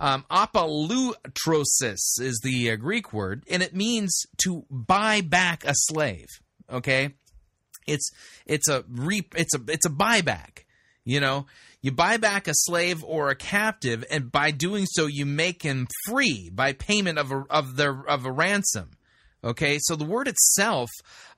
[0.00, 6.26] Um, apolutrosis is the uh, Greek word, and it means to buy back a slave,
[6.68, 7.10] okay?
[7.86, 8.10] It's
[8.46, 10.64] it's a re, it's a it's a buyback.
[11.08, 11.46] You know,
[11.80, 15.86] you buy back a slave or a captive, and by doing so, you make him
[16.06, 18.90] free by payment of a of the of a ransom.
[19.42, 20.90] Okay, so the word itself,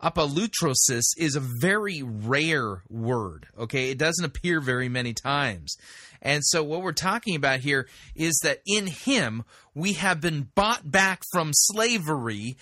[0.02, 3.46] apolutrosis, is a very rare word.
[3.56, 5.76] Okay, it doesn't appear very many times.
[6.20, 7.86] And so, what we're talking about here
[8.16, 12.56] is that in Him we have been bought back from slavery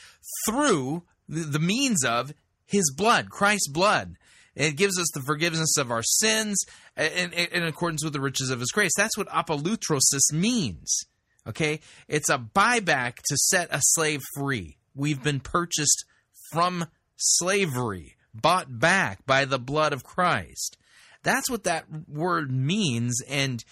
[0.47, 2.35] through the means of
[2.67, 4.17] His blood, Christ's blood.
[4.59, 6.59] It gives us the forgiveness of our sins
[6.97, 8.91] in, in, in accordance with the riches of His grace.
[8.97, 11.05] That's what apolutrosis means.
[11.47, 14.77] Okay, it's a buyback to set a slave free.
[14.95, 16.05] We've been purchased
[16.53, 16.87] from
[17.17, 20.77] slavery, bought back by the blood of Christ.
[21.23, 23.65] That's what that word means, and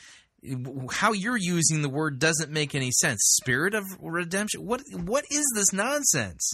[0.93, 3.21] how you're using the word doesn't make any sense.
[3.43, 4.65] Spirit of redemption.
[4.65, 6.53] What what is this nonsense?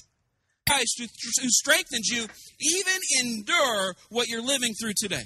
[0.68, 1.06] Christ who,
[1.42, 2.26] who strengthens you,
[2.60, 5.24] even endure what you're living through today.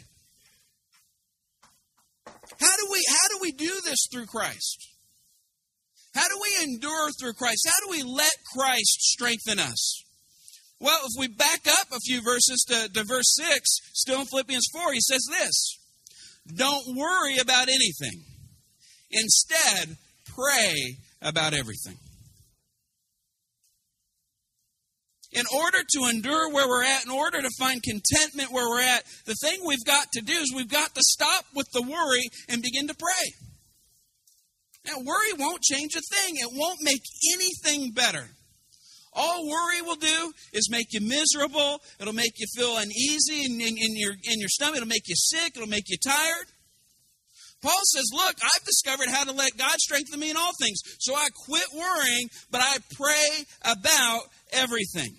[2.27, 4.89] How do we how do we do this through Christ?
[6.15, 7.69] How do we endure through Christ?
[7.69, 10.03] How do we let Christ strengthen us?
[10.81, 13.61] Well, if we back up a few verses to, to verse 6,
[13.95, 15.79] still in Philippians 4, he says this
[16.55, 18.25] Don't worry about anything.
[19.11, 21.97] Instead, pray about everything.
[25.33, 29.05] In order to endure where we're at, in order to find contentment where we're at,
[29.27, 32.63] the thing we've got to do is we've got to stop with the worry and
[32.63, 33.33] begin to pray.
[34.87, 37.03] Now, worry won't change a thing, it won't make
[37.35, 38.29] anything better.
[39.17, 41.81] All worry will do is make you miserable.
[41.99, 44.77] It'll make you feel uneasy in, in, in, your, in your stomach.
[44.77, 45.55] It'll make you sick.
[45.57, 46.47] It'll make you tired.
[47.67, 50.79] Paul says, Look, I've discovered how to let God strengthen me in all things.
[51.01, 54.23] So I quit worrying, but I pray about
[54.53, 55.17] everything.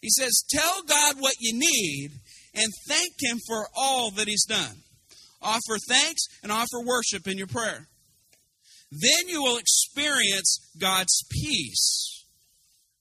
[0.00, 2.10] He says, Tell God what you need
[2.54, 4.82] and thank Him for all that He's done.
[5.40, 7.86] Offer thanks and offer worship in your prayer.
[8.90, 12.24] Then you will experience God's peace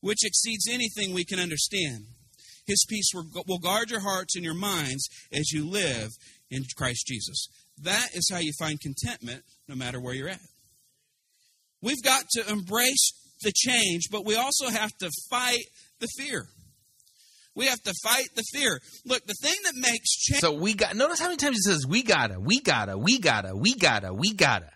[0.02, 2.06] which exceeds anything we can understand.
[2.68, 6.10] His peace will guard your hearts and your minds as you live
[6.50, 7.48] in Christ Jesus.
[7.84, 10.40] That is how you find contentment no matter where you're at.
[11.82, 15.64] We've got to embrace the change, but we also have to fight
[15.99, 16.45] the fear.
[17.56, 18.80] We have to fight the fear.
[19.06, 20.41] Look, the thing that makes change.
[20.41, 20.95] So we got.
[20.95, 24.34] Notice how many times he says, "We gotta, we gotta, we gotta, we gotta, we
[24.34, 24.70] gotta."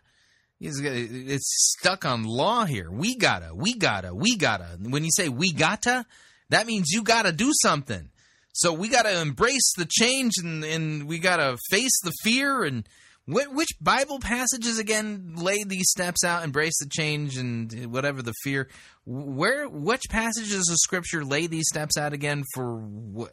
[0.59, 2.89] It's stuck on law here.
[2.91, 4.77] We gotta, we gotta, we gotta.
[4.81, 6.05] When you say we gotta,
[6.49, 8.09] that means you gotta do something.
[8.55, 12.63] So we gotta embrace the change and, and we gotta face the fear.
[12.63, 12.87] And
[13.25, 16.45] wh- which Bible passages again lay these steps out?
[16.45, 18.69] Embrace the change and whatever the fear.
[19.05, 22.81] Where which passages of Scripture lay these steps out again for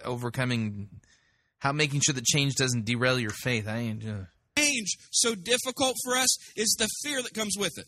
[0.04, 0.88] overcoming?
[1.58, 3.68] How making sure that change doesn't derail your faith?
[3.68, 4.04] I ain't.
[4.04, 4.24] Uh,
[4.58, 7.86] change so difficult for us is the fear that comes with it.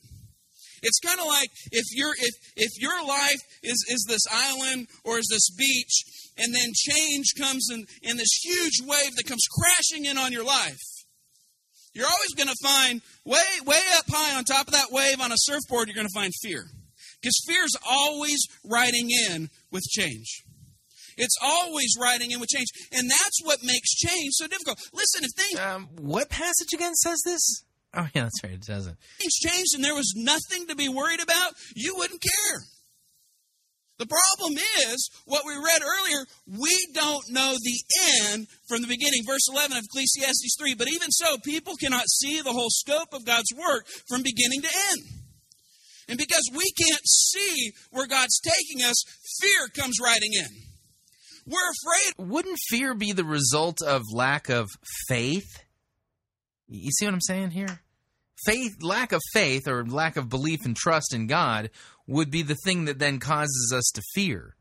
[0.84, 5.18] It's kind of like if your if if your life is is this island or
[5.18, 6.04] is this beach,
[6.38, 10.44] and then change comes in in this huge wave that comes crashing in on your
[10.44, 10.80] life.
[11.94, 15.32] You're always going to find way way up high on top of that wave on
[15.32, 15.88] a surfboard.
[15.88, 16.64] You're going to find fear
[17.20, 20.42] because fear is always riding in with change.
[21.16, 22.66] It's always riding in with change.
[22.92, 24.78] And that's what makes change so difficult.
[24.92, 25.60] Listen, if things.
[25.60, 27.62] Um, what passage again says this?
[27.96, 28.54] Oh, yeah, that's right.
[28.54, 28.96] It doesn't.
[29.18, 32.60] Things changed and there was nothing to be worried about, you wouldn't care.
[33.98, 37.80] The problem is, what we read earlier, we don't know the
[38.24, 39.22] end from the beginning.
[39.24, 40.74] Verse 11 of Ecclesiastes 3.
[40.74, 44.68] But even so, people cannot see the whole scope of God's work from beginning to
[44.90, 45.00] end.
[46.08, 49.00] And because we can't see where God's taking us,
[49.40, 50.48] fear comes riding in.
[51.46, 52.14] We're afraid.
[52.30, 54.68] Wouldn't fear be the result of lack of
[55.08, 55.62] faith?
[56.66, 57.80] You see what I'm saying here?
[58.44, 61.70] Faith, lack of faith or lack of belief and trust in God
[62.06, 64.56] would be the thing that then causes us to fear.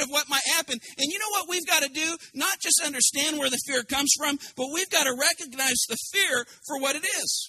[0.00, 0.78] of what might happen.
[0.98, 2.16] And you know what we've got to do?
[2.34, 6.44] Not just understand where the fear comes from, but we've got to recognize the fear
[6.66, 7.48] for what it is.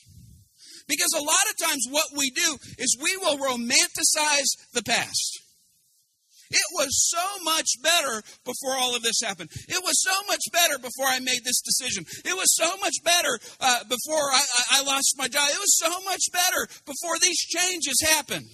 [0.87, 5.41] Because a lot of times what we do is we will romanticize the past.
[6.49, 9.49] It was so much better before all of this happened.
[9.67, 12.05] It was so much better before I made this decision.
[12.25, 15.47] It was so much better uh, before I, I, I lost my job.
[15.49, 18.47] It was so much better before these changes happened.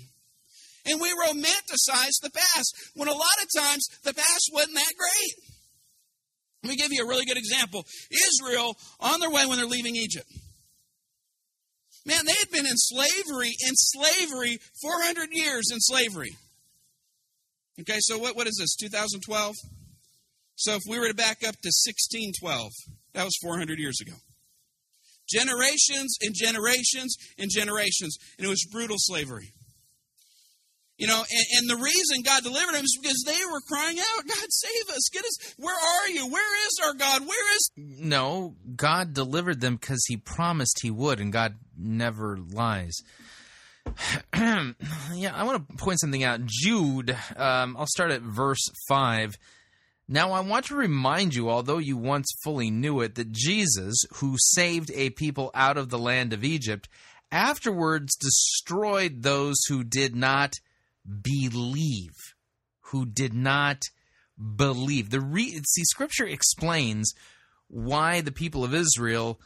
[0.85, 5.53] And we romanticize the past when a lot of times the past wasn't that great.
[6.63, 7.85] Let me give you a really good example.
[8.11, 10.27] Israel, on their way when they're leaving Egypt.
[12.05, 16.35] Man, they had been in slavery, in slavery, 400 years in slavery.
[17.79, 19.55] Okay, so what, what is this, 2012?
[20.55, 22.71] So if we were to back up to 1612,
[23.13, 24.13] that was 400 years ago.
[25.27, 29.53] Generations and generations and generations, and it was brutal slavery.
[30.97, 34.27] You know, and, and, the reason God delivered them is because they were crying out,
[34.27, 35.55] God, save us, get us.
[35.57, 36.29] Where are you?
[36.29, 37.27] Where is our God?
[37.27, 37.69] Where is.
[37.75, 43.01] No, God delivered them because He promised He would, and God never lies.
[44.33, 46.41] yeah, I want to point something out.
[46.45, 49.35] Jude, um, I'll start at verse 5.
[50.07, 54.35] Now, I want to remind you, although you once fully knew it, that Jesus, who
[54.37, 56.89] saved a people out of the land of Egypt,
[57.31, 60.55] afterwards destroyed those who did not
[61.21, 62.13] believe.
[62.91, 63.81] Who did not
[64.55, 65.09] believe.
[65.09, 67.13] The re- See, Scripture explains
[67.67, 69.39] why the people of Israel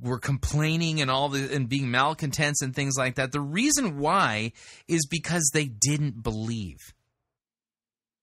[0.00, 3.32] were complaining and all the and being malcontents and things like that.
[3.32, 4.52] The reason why
[4.86, 6.78] is because they didn't believe.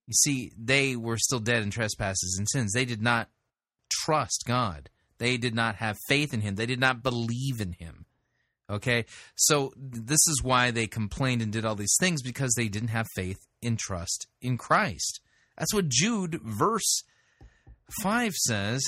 [0.07, 2.71] You see, they were still dead in trespasses and sins.
[2.71, 3.29] They did not
[3.91, 4.89] trust God.
[5.17, 6.55] They did not have faith in him.
[6.55, 8.05] They did not believe in him.
[8.69, 9.05] Okay?
[9.35, 13.07] So this is why they complained and did all these things because they didn't have
[13.15, 15.19] faith and trust in Christ.
[15.57, 17.03] That's what Jude verse
[18.01, 18.81] 5 says.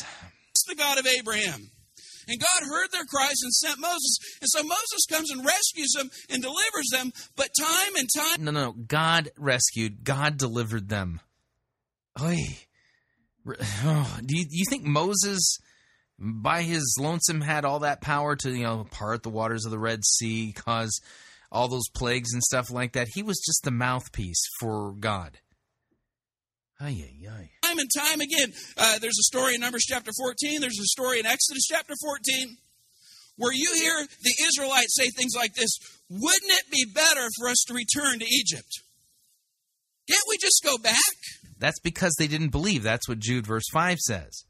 [0.52, 1.72] It's the God of Abraham.
[2.30, 4.18] And God heard their cries and sent Moses.
[4.40, 7.12] And so Moses comes and rescues them and delivers them.
[7.36, 8.46] But time and time.
[8.46, 8.72] No, no, no.
[8.74, 11.22] God rescued, God delivered them.
[12.22, 12.38] Oy.
[13.84, 15.58] Oh, do, you, you think Moses,
[16.20, 19.80] by his lonesome, had all that power to, you know, part the waters of the
[19.80, 21.02] Red Sea, cause
[21.52, 23.08] all those plagues and stuff like that?
[23.16, 25.40] He was just the mouthpiece for God.
[26.80, 28.54] Ay, ay, ay time and time again.
[28.78, 32.58] Uh, there's a story in Numbers chapter 14, there's a story in Exodus chapter 14,
[33.38, 35.78] where you hear the Israelites say things like this
[36.10, 38.84] Wouldn't it be better for us to return to Egypt?
[40.10, 40.98] Can't we just go back?
[41.60, 42.84] That's because they didn't believe.
[42.84, 44.46] That's what Jude verse 5 says.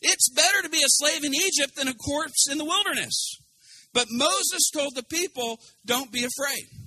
[0.00, 3.38] It's better to be a slave in Egypt than a corpse in the wilderness.
[3.92, 6.85] But Moses told the people, Don't be afraid.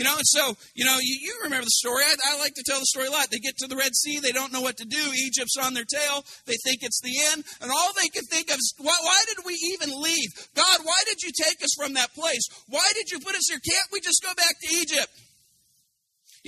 [0.00, 2.00] You know, and so, you know, you, you remember the story.
[2.00, 3.28] I, I, like to tell the story a lot.
[3.28, 4.96] They get to the Red Sea, they don't know what to do.
[4.96, 6.24] Egypt's on their tail.
[6.48, 7.44] They think it's the end.
[7.60, 10.32] And all they can think of is, why, why did we even leave?
[10.56, 12.40] God, why did you take us from that place?
[12.72, 13.60] Why did you put us here?
[13.60, 15.12] Can't we just go back to Egypt?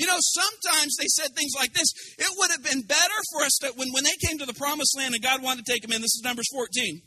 [0.00, 1.92] You know, sometimes they said things like this.
[2.16, 4.96] It would have been better for us that when, when they came to the promised
[4.96, 7.04] land and God wanted to take them in, this is Numbers 14.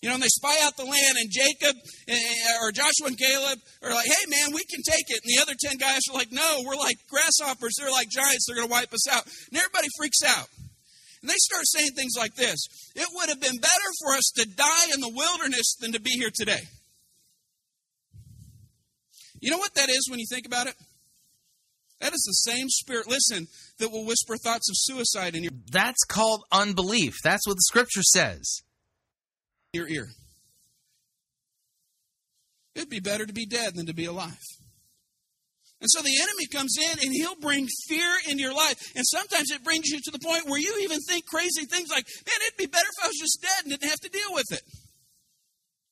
[0.00, 1.74] You know, and they spy out the land, and Jacob
[2.06, 5.20] eh, or Joshua and Caleb are like, hey, man, we can take it.
[5.24, 7.74] And the other 10 guys are like, no, we're like grasshoppers.
[7.78, 8.46] They're like giants.
[8.46, 9.26] They're going to wipe us out.
[9.26, 10.46] And everybody freaks out.
[11.20, 14.46] And they start saying things like this It would have been better for us to
[14.46, 16.62] die in the wilderness than to be here today.
[19.40, 20.74] You know what that is when you think about it?
[22.00, 23.48] That is the same spirit, listen,
[23.78, 25.52] that will whisper thoughts of suicide in your.
[25.72, 27.14] That's called unbelief.
[27.24, 28.62] That's what the scripture says
[29.72, 30.08] your ear.
[32.74, 34.38] It'd be better to be dead than to be alive.
[35.80, 38.76] And so the enemy comes in and he'll bring fear into your life.
[38.96, 42.04] And sometimes it brings you to the point where you even think crazy things like,
[42.26, 44.50] man, it'd be better if I was just dead and didn't have to deal with
[44.50, 44.62] it.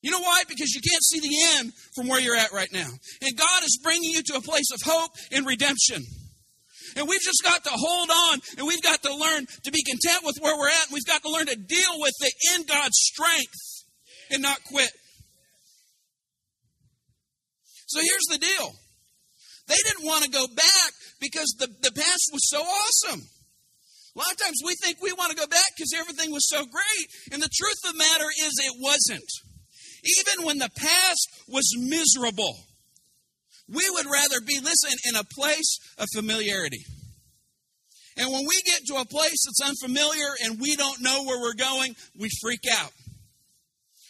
[0.02, 0.42] You know why?
[0.48, 2.88] Because you can't see the end from where you're at right now.
[3.22, 6.02] And God is bringing you to a place of hope and redemption.
[6.96, 10.24] And we've just got to hold on and we've got to learn to be content
[10.24, 10.88] with where we're at.
[10.88, 13.84] And we've got to learn to deal with it in God's strength
[14.30, 14.90] and not quit.
[17.86, 18.72] So here's the deal.
[19.68, 23.20] They didn't want to go back because the, the past was so awesome.
[23.20, 26.64] A lot of times we think we want to go back because everything was so
[26.64, 29.28] great, and the truth of the matter is it wasn't.
[30.18, 32.56] Even when the past was miserable,
[33.68, 36.84] we would rather be, listen, in a place of familiarity.
[38.16, 41.58] And when we get to a place that's unfamiliar and we don't know where we're
[41.58, 42.92] going, we freak out.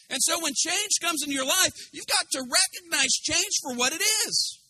[0.09, 3.93] And so when change comes into your life, you've got to recognize change for what
[3.93, 4.61] it is.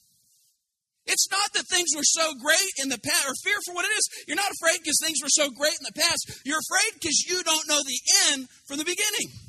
[1.07, 3.95] It's not that things were so great in the past, or fear for what it
[3.95, 4.09] is.
[4.27, 6.43] You're not afraid because things were so great in the past.
[6.45, 8.01] You're afraid because you don't know the
[8.33, 9.46] end from the beginning.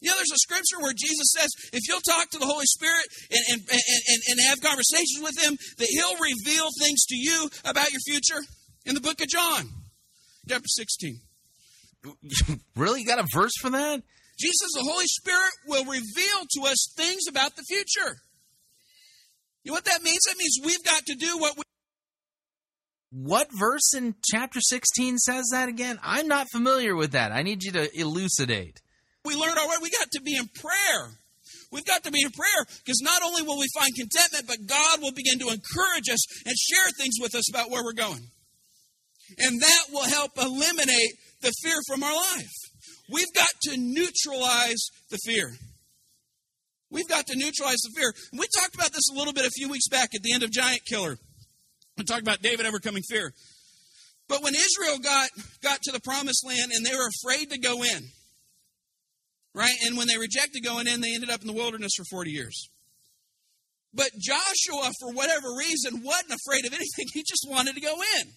[0.00, 3.06] You know, there's a scripture where Jesus says, if you'll talk to the Holy Spirit
[3.30, 7.90] and, and, and, and have conversations with Him, that He'll reveal things to you about
[7.90, 8.44] your future
[8.84, 9.68] in the book of John,
[10.48, 11.20] chapter 16.
[12.76, 13.00] really?
[13.00, 14.02] You got a verse for that?
[14.38, 18.16] Jesus, the Holy Spirit, will reveal to us things about the future.
[19.64, 20.20] You know what that means?
[20.28, 21.62] That means we've got to do what we.
[23.10, 25.98] What verse in chapter 16 says that again?
[26.02, 27.32] I'm not familiar with that.
[27.32, 28.80] I need you to elucidate.
[29.26, 29.82] We learned already.
[29.82, 31.10] We got to be in prayer.
[31.72, 35.02] We've got to be in prayer because not only will we find contentment, but God
[35.02, 38.22] will begin to encourage us and share things with us about where we're going.
[39.38, 42.54] And that will help eliminate the fear from our life.
[43.12, 45.52] We've got to neutralize the fear.
[46.90, 48.14] We've got to neutralize the fear.
[48.32, 50.52] We talked about this a little bit a few weeks back at the end of
[50.52, 51.18] Giant Killer.
[51.98, 53.32] We talked about David overcoming fear.
[54.28, 55.30] But when Israel got,
[55.62, 58.10] got to the promised land and they were afraid to go in,
[59.56, 59.74] right?
[59.86, 62.68] And when they rejected going in, they ended up in the wilderness for 40 years.
[63.94, 67.06] But Joshua, for whatever reason, wasn't afraid of anything.
[67.14, 68.28] He just wanted to go in.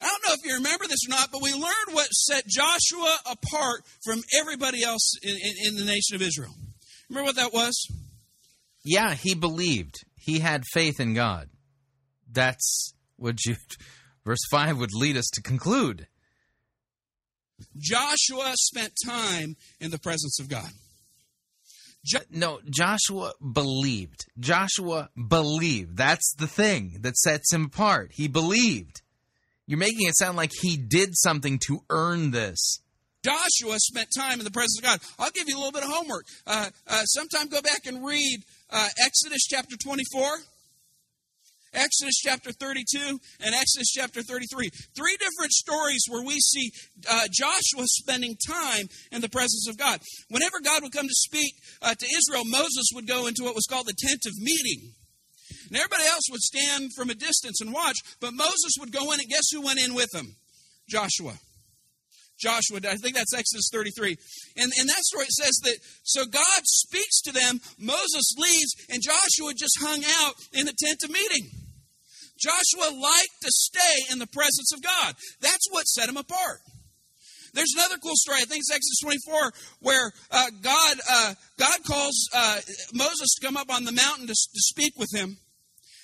[0.00, 3.16] I don't know if you remember this or not, but we learned what set Joshua
[3.24, 6.52] apart from everybody else in, in, in the nation of Israel.
[7.08, 7.86] Remember what that was?
[8.84, 9.94] Yeah, he believed.
[10.16, 11.50] He had faith in God.
[12.28, 13.54] That's what you,
[14.24, 16.08] verse 5 would lead us to conclude.
[17.76, 20.70] Joshua spent time in the presence of God.
[22.04, 24.26] Jo- no, Joshua believed.
[24.38, 25.96] Joshua believed.
[25.96, 28.12] That's the thing that sets him apart.
[28.14, 29.02] He believed.
[29.66, 32.80] You're making it sound like he did something to earn this.
[33.24, 34.98] Joshua spent time in the presence of God.
[35.18, 36.24] I'll give you a little bit of homework.
[36.44, 40.38] Uh, uh, sometime go back and read uh, Exodus chapter 24,
[41.74, 44.70] Exodus chapter 32, and Exodus chapter 33.
[44.94, 46.70] Three different stories where we see
[47.10, 50.00] uh, Joshua spending time in the presence of God.
[50.28, 53.66] Whenever God would come to speak uh, to Israel, Moses would go into what was
[53.68, 54.92] called the tent of meeting.
[55.68, 59.20] And everybody else would stand from a distance and watch, but Moses would go in,
[59.20, 60.36] and guess who went in with him?
[60.88, 61.38] Joshua.
[62.42, 64.16] Joshua, I think that's Exodus 33.
[64.56, 69.00] And in that story, it says that so God speaks to them, Moses leaves, and
[69.02, 71.50] Joshua just hung out in the tent of meeting.
[72.42, 75.14] Joshua liked to stay in the presence of God.
[75.40, 76.58] That's what set him apart.
[77.54, 78.38] There's another cool story.
[78.40, 82.60] I think it's Exodus 24, where uh, God uh, God calls uh,
[82.94, 85.36] Moses to come up on the mountain to, to speak with him.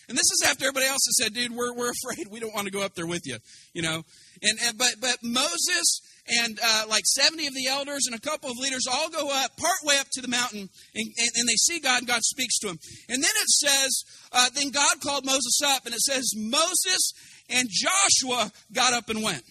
[0.09, 2.29] And this is after everybody else has said, "Dude, we're, we're afraid.
[2.31, 3.39] We don't want to go up there with you."
[3.73, 4.03] You know,
[4.43, 8.51] and, and but but Moses and uh, like 70 of the elders and a couple
[8.51, 11.57] of leaders all go up, part way up to the mountain, and, and, and they
[11.57, 12.79] see God, and God speaks to him.
[13.09, 17.13] And then it says, uh, then God called Moses up, and it says, Moses
[17.49, 19.43] and Joshua got up and went.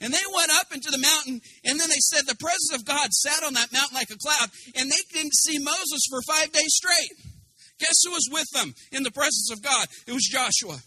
[0.00, 3.12] And they went up into the mountain, and then they said the presence of God
[3.12, 6.74] sat on that mountain like a cloud, and they didn't see Moses for five days
[6.74, 7.32] straight.
[7.78, 9.86] Guess who was with them in the presence of God?
[10.06, 10.80] It was Joshua.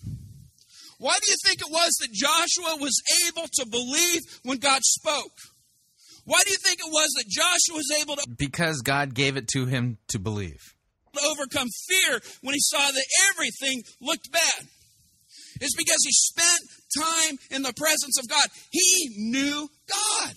[0.98, 5.34] Why do you think it was that Joshua was able to believe when God spoke?
[6.26, 9.48] Why do you think it was that Joshua was able to Because God gave it
[9.50, 10.74] to him to believe.
[11.24, 14.68] overcome fear when he saw that everything looked bad?
[15.62, 16.62] It's because he spent
[16.98, 18.46] time in the presence of God.
[18.72, 20.34] He knew God.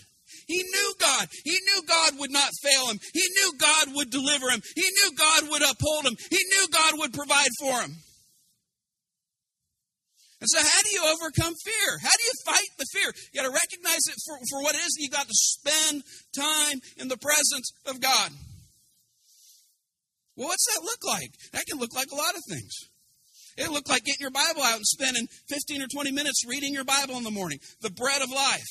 [0.46, 1.28] He knew God.
[1.44, 2.98] He knew God would not fail him.
[3.12, 4.62] He knew God would deliver him.
[4.74, 6.16] He knew God would uphold him.
[6.30, 7.96] He knew God would provide for him.
[10.40, 11.98] And so, how do you overcome fear?
[12.00, 13.10] How do you fight the fear?
[13.32, 16.02] You got to recognize it for, for what it is, and you got to spend
[16.36, 18.30] time in the presence of God.
[20.36, 21.30] Well, what's that look like?
[21.52, 22.70] That can look like a lot of things.
[23.56, 26.84] It looked like getting your Bible out and spending 15 or 20 minutes reading your
[26.84, 28.70] Bible in the morning, the bread of life.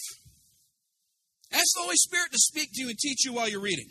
[1.51, 3.89] Ask the Holy Spirit to speak to you and teach you while you're reading.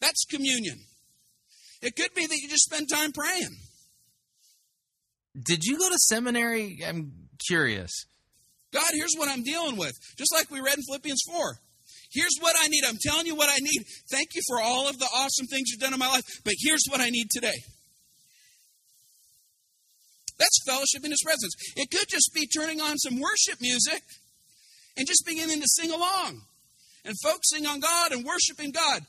[0.00, 0.78] That's communion.
[1.82, 3.54] It could be that you just spend time praying.
[5.44, 6.80] Did you go to seminary?
[6.86, 7.12] I'm
[7.46, 8.06] curious.
[8.72, 9.92] God, here's what I'm dealing with.
[10.16, 11.56] Just like we read in Philippians 4.
[12.10, 12.84] Here's what I need.
[12.86, 13.84] I'm telling you what I need.
[14.10, 16.84] Thank you for all of the awesome things you've done in my life, but here's
[16.90, 17.56] what I need today.
[20.38, 21.54] That's fellowship in His presence.
[21.76, 24.02] It could just be turning on some worship music
[24.96, 26.42] and just beginning to sing along
[27.04, 29.02] and focusing on God and worshiping God.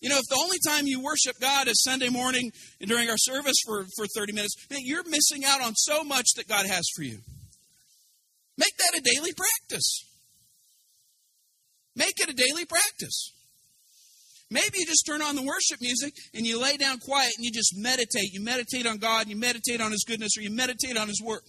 [0.00, 3.18] You know, if the only time you worship God is Sunday morning and during our
[3.18, 6.84] service for, for 30 minutes, man, you're missing out on so much that God has
[6.96, 7.18] for you.
[8.56, 10.04] Make that a daily practice.
[11.94, 13.32] Make it a daily practice.
[14.50, 17.52] Maybe you just turn on the worship music and you lay down quiet and you
[17.52, 18.32] just meditate.
[18.32, 21.42] You meditate on God, you meditate on His goodness, or you meditate on His Word.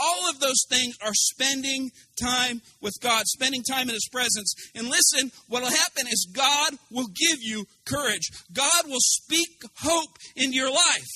[0.00, 1.90] All of those things are spending
[2.20, 4.54] time with God, spending time in His presence.
[4.74, 8.28] And listen, what will happen is God will give you courage.
[8.52, 11.12] God will speak hope into your life.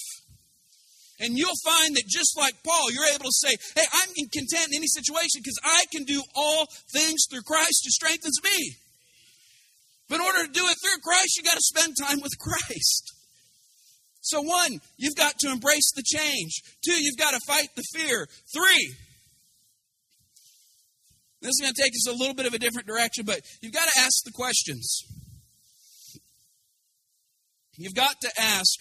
[1.19, 4.77] And you'll find that just like Paul, you're able to say, Hey, I'm content in
[4.77, 8.77] any situation because I can do all things through Christ who strengthens me.
[10.09, 13.15] But in order to do it through Christ, you got to spend time with Christ.
[14.27, 16.61] So, one, you've got to embrace the change.
[16.85, 18.27] Two, you've got to fight the fear.
[18.53, 18.94] Three,
[21.40, 23.73] this is going to take us a little bit of a different direction, but you've
[23.73, 25.05] got to ask the questions.
[27.77, 28.74] You've got to ask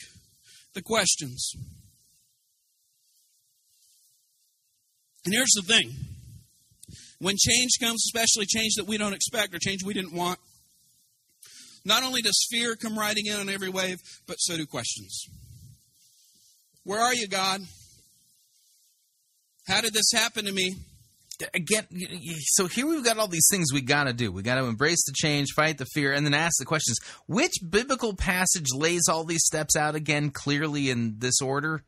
[0.74, 1.52] the questions.
[5.26, 5.92] And here's the thing
[7.20, 10.40] when change comes, especially change that we don't expect or change we didn't want,
[11.86, 15.26] not only does fear come riding in on every wave, but so do questions.
[16.84, 17.62] Where are you, God?
[19.68, 20.76] How did this happen to me?
[21.53, 21.86] Again,
[22.40, 24.32] so here we've got all these things we got to do.
[24.32, 26.98] We got to embrace the change, fight the fear, and then ask the questions.
[27.28, 31.84] Which biblical passage lays all these steps out again clearly in this order?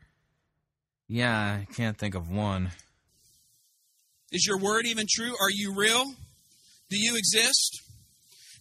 [1.07, 2.71] Yeah, I can't think of one.
[4.31, 5.33] Is your word even true?
[5.39, 6.03] Are you real?
[6.89, 7.81] Do you exist?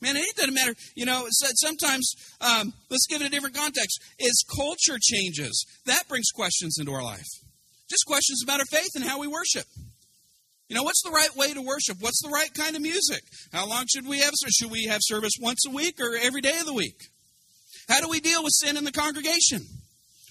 [0.00, 0.74] Man, it doesn't matter.
[0.94, 4.02] You know, sometimes, um, let's give it a different context.
[4.20, 7.26] As culture changes, that brings questions into our life.
[7.88, 9.66] Just questions about our faith and how we worship.
[10.68, 11.98] You know, what's the right way to worship?
[12.00, 13.22] What's the right kind of music?
[13.52, 14.34] How long should we have?
[14.50, 16.98] Should we have service once a week or every day of the week?
[17.88, 19.60] How do we deal with sin in the congregation?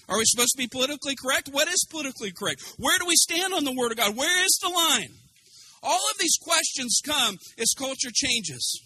[0.08, 1.48] Are we supposed to be politically correct?
[1.50, 2.62] What is politically correct?
[2.78, 4.16] Where do we stand on the Word of God?
[4.16, 5.08] Where is the line?
[5.82, 8.82] All of these questions come as culture changes.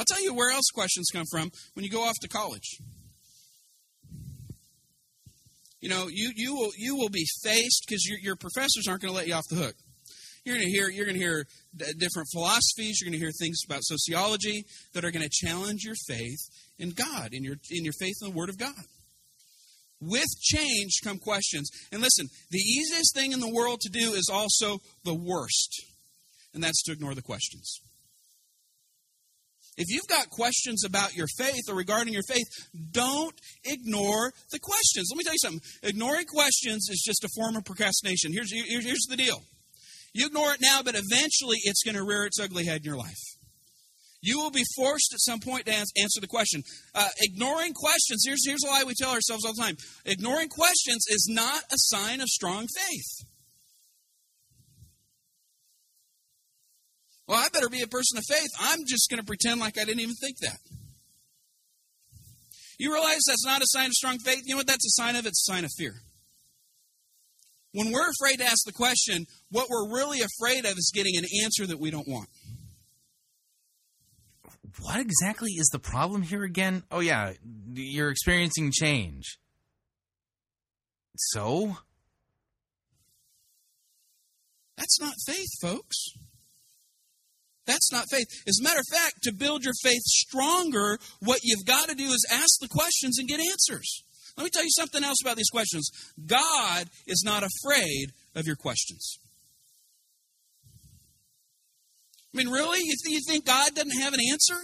[0.00, 2.78] I'll tell you where else questions come from when you go off to college.
[5.82, 9.12] You know, you, you will you will be faced because your, your professors aren't going
[9.12, 9.74] to let you off the hook.
[10.42, 11.44] You're going to hear you're going to hear
[11.98, 12.98] different philosophies.
[12.98, 14.64] You're going to hear things about sociology
[14.94, 16.48] that are going to challenge your faith
[16.78, 18.72] in God, in your in your faith in the Word of God.
[20.00, 21.68] With change come questions.
[21.92, 25.84] And listen, the easiest thing in the world to do is also the worst,
[26.54, 27.82] and that's to ignore the questions.
[29.80, 32.44] If you've got questions about your faith or regarding your faith,
[32.92, 33.34] don't
[33.64, 35.08] ignore the questions.
[35.10, 35.62] Let me tell you something.
[35.82, 38.30] Ignoring questions is just a form of procrastination.
[38.34, 39.42] Here's, here's, the deal
[40.12, 42.98] you ignore it now, but eventually it's going to rear its ugly head in your
[42.98, 43.16] life.
[44.20, 46.62] You will be forced at some point to answer the question.
[46.94, 51.06] Uh, ignoring questions, here's, here's a lie we tell ourselves all the time ignoring questions
[51.08, 53.29] is not a sign of strong faith.
[57.30, 58.48] Well, I better be a person of faith.
[58.58, 60.58] I'm just going to pretend like I didn't even think that.
[62.76, 64.42] You realize that's not a sign of strong faith?
[64.46, 65.26] You know what that's a sign of?
[65.26, 65.94] It's a sign of fear.
[67.72, 71.24] When we're afraid to ask the question, what we're really afraid of is getting an
[71.44, 72.28] answer that we don't want.
[74.80, 76.82] What exactly is the problem here again?
[76.90, 77.34] Oh, yeah,
[77.74, 79.38] you're experiencing change.
[81.14, 81.76] So?
[84.76, 86.16] That's not faith, folks.
[87.66, 88.26] That's not faith.
[88.48, 92.04] As a matter of fact, to build your faith stronger, what you've got to do
[92.04, 94.02] is ask the questions and get answers.
[94.36, 95.90] Let me tell you something else about these questions.
[96.26, 99.18] God is not afraid of your questions.
[102.32, 102.78] I mean, really?
[102.82, 104.56] You, th- you think God doesn't have an answer?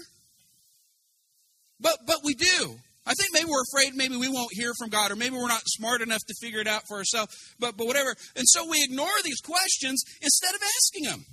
[1.80, 2.76] But but we do.
[3.04, 5.62] I think maybe we're afraid maybe we won't hear from God or maybe we're not
[5.66, 7.36] smart enough to figure it out for ourselves.
[7.58, 8.14] But but whatever.
[8.34, 11.24] And so we ignore these questions instead of asking them.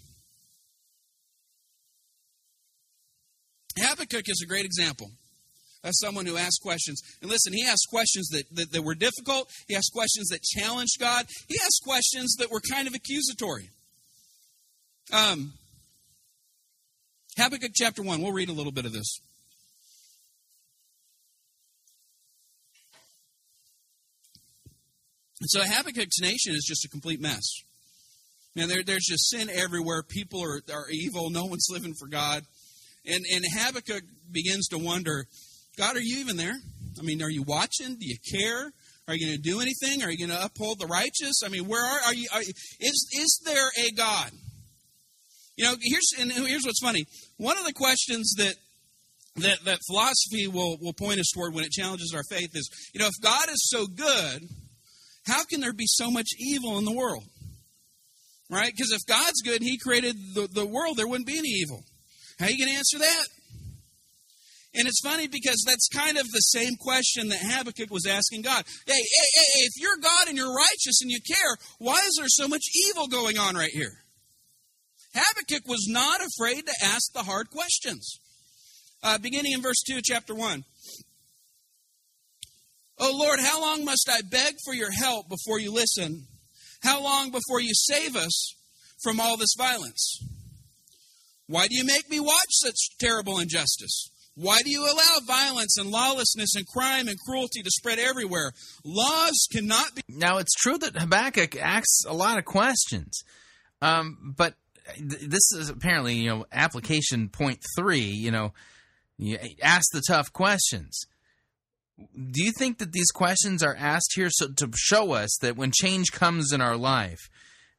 [3.77, 5.11] Habakkuk is a great example
[5.83, 7.01] of someone who asked questions.
[7.21, 9.49] And listen, he asked questions that, that, that were difficult.
[9.67, 11.25] He asked questions that challenged God.
[11.47, 13.69] He asked questions that were kind of accusatory.
[15.11, 15.53] Um,
[17.37, 19.19] Habakkuk chapter 1, we'll read a little bit of this.
[25.41, 27.43] And so Habakkuk's nation is just a complete mess.
[28.55, 30.03] Man, there, there's just sin everywhere.
[30.03, 31.29] People are, are evil.
[31.29, 32.43] No one's living for God.
[33.05, 35.25] And, and Habakkuk begins to wonder,
[35.77, 36.55] God, are you even there?
[36.99, 37.97] I mean, are you watching?
[37.99, 38.71] Do you care?
[39.07, 40.03] Are you going to do anything?
[40.03, 41.41] Are you going to uphold the righteous?
[41.43, 42.27] I mean, where are, are you?
[42.33, 44.31] Are, is is there a God?
[45.57, 47.05] You know, here's and here's what's funny.
[47.37, 48.55] One of the questions that
[49.37, 53.01] that that philosophy will will point us toward when it challenges our faith is, you
[53.01, 54.47] know, if God is so good,
[55.25, 57.23] how can there be so much evil in the world?
[58.49, 58.71] Right?
[58.75, 61.83] Because if God's good He created the, the world, there wouldn't be any evil.
[62.39, 63.25] How are you going to answer that?
[64.75, 68.63] And it's funny because that's kind of the same question that Habakkuk was asking God.
[68.87, 72.27] Hey, hey, hey, if you're God and you're righteous and you care, why is there
[72.27, 74.03] so much evil going on right here?
[75.13, 78.19] Habakkuk was not afraid to ask the hard questions.
[79.03, 80.63] Uh, beginning in verse 2 chapter 1.
[82.99, 86.25] Oh Lord, how long must I beg for your help before you listen?
[86.81, 88.55] How long before you save us
[89.03, 90.23] from all this violence?
[91.53, 94.09] Why do you make me watch such terrible injustice?
[94.33, 98.53] Why do you allow violence and lawlessness and crime and cruelty to spread everywhere?
[98.83, 100.01] Laws cannot be.
[100.09, 103.21] Now, it's true that Habakkuk asks a lot of questions,
[103.83, 104.55] um, but
[104.95, 108.51] th- this is apparently, you know, application point three, you know,
[109.19, 111.01] you ask the tough questions.
[111.99, 115.71] Do you think that these questions are asked here so, to show us that when
[115.71, 117.29] change comes in our life,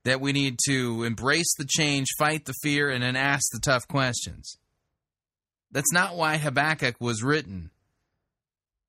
[0.05, 3.87] that we need to embrace the change, fight the fear, and then ask the tough
[3.89, 4.59] questions?
[5.73, 7.71] That's not why Habakkuk was written.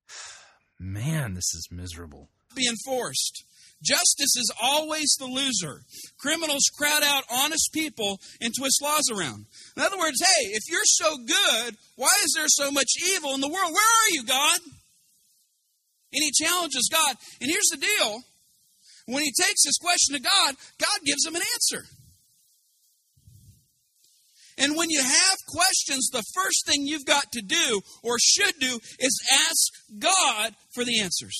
[0.79, 2.29] Man, this is miserable.
[2.55, 3.43] be enforced.
[3.83, 5.81] Justice is always the loser.
[6.17, 9.45] Criminals crowd out honest people and twist laws around.
[9.75, 13.41] In other words, hey, if you're so good, why is there so much evil in
[13.41, 13.71] the world?
[13.71, 14.59] Where are you, God?
[16.13, 17.15] And he challenges God.
[17.41, 18.23] And here's the deal
[19.05, 21.85] when he takes this question to God, God gives him an answer.
[24.57, 28.79] And when you have questions, the first thing you've got to do or should do
[28.99, 31.37] is ask God for the answers.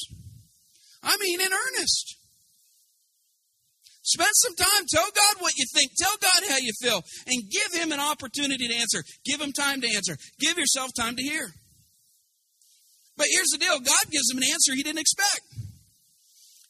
[1.02, 2.18] I mean, in earnest.
[4.04, 4.86] Spend some time.
[4.94, 5.92] Tell God what you think.
[5.98, 7.02] Tell God how you feel.
[7.26, 9.04] And give Him an opportunity to answer.
[9.24, 10.18] Give Him time to answer.
[10.40, 11.48] Give yourself time to hear.
[13.18, 15.42] But here's the deal God gives him an answer he didn't expect.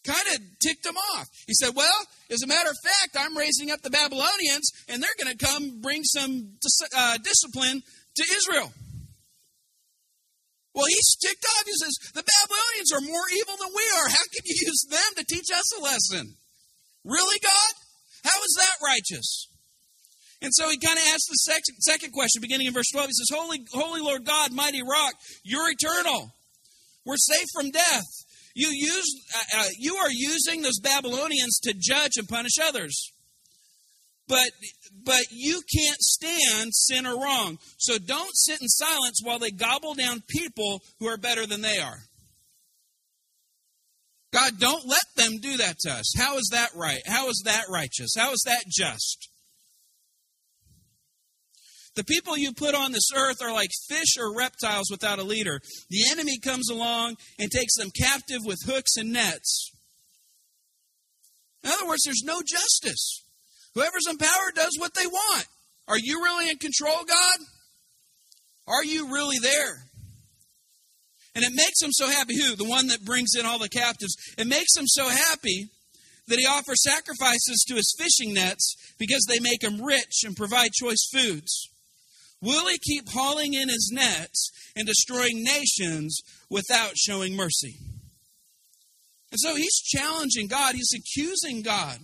[0.06, 1.28] Kind of ticked him off.
[1.48, 2.00] He said, Well,
[2.30, 5.82] as a matter of fact, I'm raising up the Babylonians, and they're going to come
[5.82, 7.82] bring some dis- uh, discipline
[8.16, 8.72] to Israel.
[10.76, 11.64] Well, he's ticked off.
[11.66, 14.08] He says, The Babylonians are more evil than we are.
[14.10, 16.36] How can you use them to teach us a lesson?
[17.04, 17.74] Really, God?
[18.26, 19.48] How is that righteous?
[20.42, 23.08] And so he kind of asks the second, second question, beginning in verse 12.
[23.08, 25.14] He says, Holy, Holy Lord God, mighty rock,
[25.44, 26.30] you're eternal.
[27.06, 28.04] We're safe from death.
[28.56, 33.12] You, use, uh, uh, you are using those Babylonians to judge and punish others.
[34.28, 34.50] But,
[35.04, 37.60] but you can't stand sin or wrong.
[37.78, 41.78] So don't sit in silence while they gobble down people who are better than they
[41.78, 42.00] are.
[44.34, 46.14] God, don't let them do that to us.
[46.18, 47.02] How is that right?
[47.06, 48.16] How is that righteous?
[48.18, 49.30] How is that just?
[51.96, 55.62] The people you put on this earth are like fish or reptiles without a leader.
[55.90, 59.72] The enemy comes along and takes them captive with hooks and nets.
[61.64, 63.24] In other words, there's no justice.
[63.74, 65.46] Whoever's in power does what they want.
[65.88, 67.38] Are you really in control, God?
[68.68, 69.86] Are you really there?
[71.34, 72.36] And it makes him so happy.
[72.38, 72.56] Who?
[72.56, 74.16] The one that brings in all the captives.
[74.38, 75.70] It makes him so happy
[76.28, 80.72] that he offers sacrifices to his fishing nets because they make him rich and provide
[80.72, 81.70] choice foods.
[82.46, 87.80] Will he keep hauling in his nets and destroying nations without showing mercy?
[89.32, 90.76] And so he's challenging God.
[90.76, 91.98] He's accusing God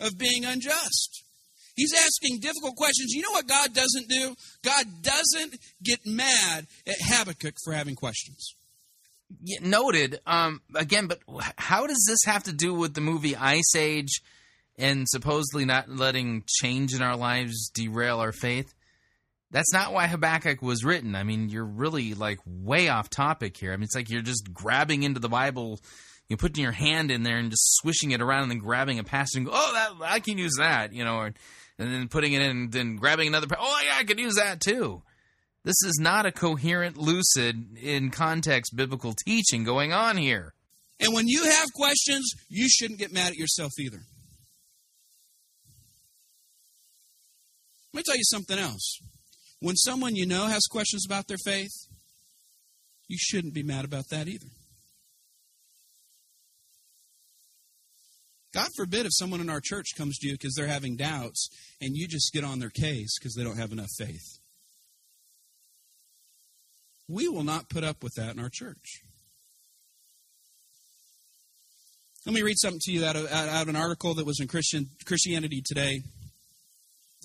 [0.00, 1.22] of being unjust.
[1.76, 3.12] He's asking difficult questions.
[3.12, 4.34] You know what God doesn't do?
[4.62, 8.56] God doesn't get mad at Habakkuk for having questions.
[9.42, 10.18] Yeah, noted.
[10.26, 11.20] Um, again, but
[11.56, 14.20] how does this have to do with the movie Ice Age
[14.76, 18.74] and supposedly not letting change in our lives derail our faith?
[19.54, 21.14] That's not why Habakkuk was written.
[21.14, 23.72] I mean, you're really like way off topic here.
[23.72, 25.78] I mean, it's like you're just grabbing into the Bible,
[26.28, 29.04] you putting your hand in there and just swishing it around and then grabbing a
[29.04, 31.26] passage and go, oh, that I can use that, you know, or,
[31.78, 33.46] and then putting it in, and then grabbing another.
[33.56, 35.04] Oh, yeah, I could use that too.
[35.62, 40.52] This is not a coherent, lucid, in context biblical teaching going on here.
[40.98, 44.00] And when you have questions, you shouldn't get mad at yourself either.
[47.92, 48.98] Let me tell you something else.
[49.60, 51.72] When someone you know has questions about their faith,
[53.08, 54.48] you shouldn't be mad about that either.
[58.54, 61.48] God forbid if someone in our church comes to you because they're having doubts
[61.80, 64.38] and you just get on their case because they don't have enough faith.
[67.08, 69.02] We will not put up with that in our church.
[72.24, 74.46] Let me read something to you out of, out of an article that was in
[74.46, 76.02] Christian, Christianity Today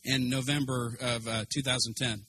[0.05, 2.25] in November of uh, 2010.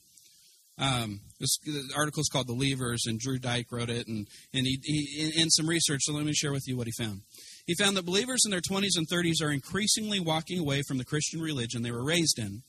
[0.78, 1.58] Um, this
[1.94, 4.06] article is called "The Leavers," and Drew Dyck wrote it.
[4.08, 6.00] And and he, he in, in some research.
[6.04, 7.20] So let me share with you what he found.
[7.66, 11.04] He found that believers in their 20s and 30s are increasingly walking away from the
[11.04, 12.62] Christian religion they were raised in.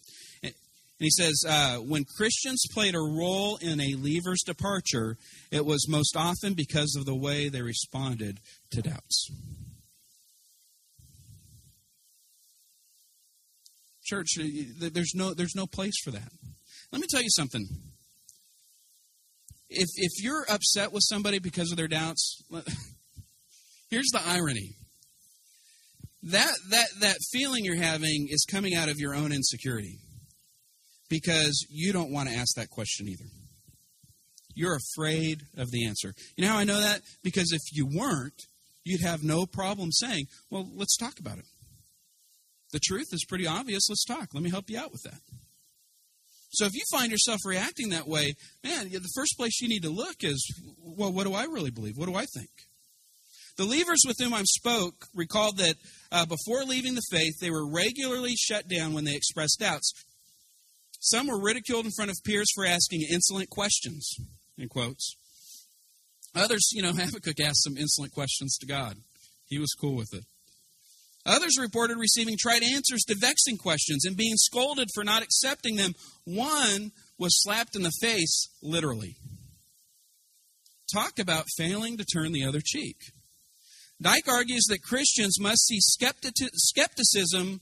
[1.02, 5.18] And he says, uh, when Christians played a role in a leaver's departure,
[5.50, 9.32] it was most often because of the way they responded to doubts.
[14.12, 16.34] Church, uh, there's no, there's no place for that.
[16.92, 17.66] Let me tell you something.
[19.70, 22.44] If, if you're upset with somebody because of their doubts,
[23.90, 24.76] here's the irony.
[26.24, 30.00] That, that, that feeling you're having is coming out of your own insecurity
[31.10, 33.30] because you don't want to ask that question either.
[34.56, 36.14] You're afraid of the answer.
[36.36, 37.00] You know how I know that?
[37.24, 38.42] Because if you weren't,
[38.84, 41.46] you'd have no problem saying, Well, let's talk about it.
[42.72, 43.90] The truth is pretty obvious.
[43.90, 44.34] Let's talk.
[44.34, 45.20] Let me help you out with that.
[46.54, 48.34] So if you find yourself reacting that way,
[48.64, 50.46] man, the first place you need to look is,
[50.78, 51.98] well, what do I really believe?
[51.98, 52.50] What do I think?
[53.58, 55.76] The leavers with whom I spoke recalled that
[56.12, 59.94] uh, before leaving the faith, they were regularly shut down when they expressed doubts.
[61.00, 64.16] Some were ridiculed in front of peers for asking insolent questions,
[64.58, 65.16] in quotes.
[66.36, 68.98] Others, you know, Habakkuk asked some insolent questions to God.
[69.46, 70.24] He was cool with it.
[71.26, 75.94] Others reported receiving trite answers to vexing questions and being scolded for not accepting them.
[76.26, 79.18] One was slapped in the face, literally.
[80.92, 82.98] Talk about failing to turn the other cheek.
[84.02, 87.62] Dyck argues that Christians must see skepticism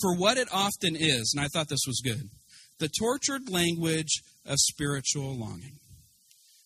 [0.00, 2.30] for what it often is, and I thought this was good
[2.80, 5.78] the tortured language of spiritual longing.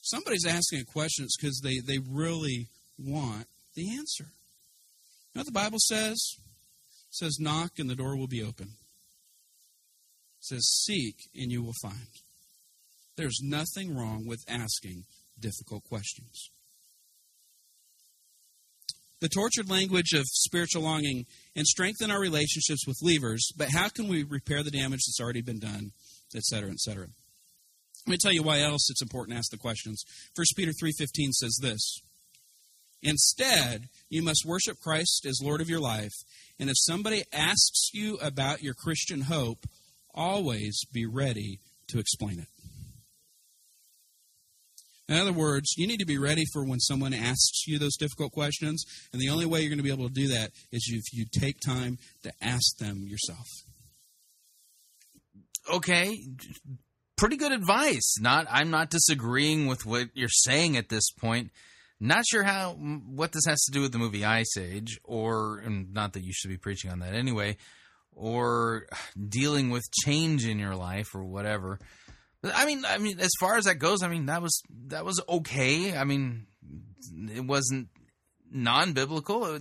[0.01, 2.69] Somebody's asking a question, it's because they, they really
[2.99, 4.33] want the answer.
[5.35, 6.19] You know what the Bible says?
[6.89, 8.69] It says, knock and the door will be open.
[10.39, 12.09] It says, seek and you will find.
[13.17, 15.05] There's nothing wrong with asking
[15.39, 16.51] difficult questions.
[19.21, 21.27] The tortured language of spiritual longing
[21.57, 25.43] and strengthen our relationships with leavers, but how can we repair the damage that's already
[25.43, 25.91] been done,
[26.37, 27.09] et cetera, et cetera?
[28.07, 30.05] Let me tell you why else it's important to ask the questions.
[30.37, 32.01] 1 Peter 3.15 says this,
[33.03, 36.15] Instead, you must worship Christ as Lord of your life,
[36.59, 39.67] and if somebody asks you about your Christian hope,
[40.15, 42.49] always be ready to explain it.
[45.09, 48.33] In other words, you need to be ready for when someone asks you those difficult
[48.33, 51.15] questions, and the only way you're going to be able to do that is if
[51.15, 53.47] you take time to ask them yourself.
[55.73, 56.19] Okay,
[57.17, 58.17] pretty good advice.
[58.21, 61.53] Not, I'm not disagreeing with what you're saying at this point.
[62.01, 66.13] Not sure how what this has to do with the movie Ice Age, or not
[66.13, 67.57] that you should be preaching on that anyway,
[68.13, 68.87] or
[69.29, 71.81] dealing with change in your life or whatever.
[72.45, 75.21] I mean, I mean, as far as that goes, I mean that was that was
[75.29, 75.97] okay.
[75.97, 76.47] I mean,
[77.35, 77.89] it wasn't
[78.51, 79.59] non-biblical,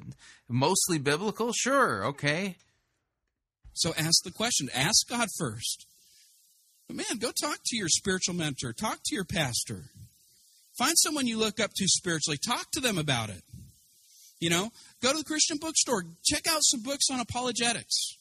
[0.48, 1.52] mostly biblical.
[1.54, 2.56] Sure, okay.
[3.74, 4.70] So ask the question.
[4.76, 5.88] Ask God first.
[6.88, 8.74] But man, go talk to your spiritual mentor.
[8.74, 9.86] Talk to your pastor.
[10.78, 12.38] Find someone you look up to spiritually.
[12.38, 13.42] Talk to them about it.
[14.40, 14.70] You know,
[15.02, 16.04] go to the Christian bookstore.
[16.24, 18.18] Check out some books on apologetics.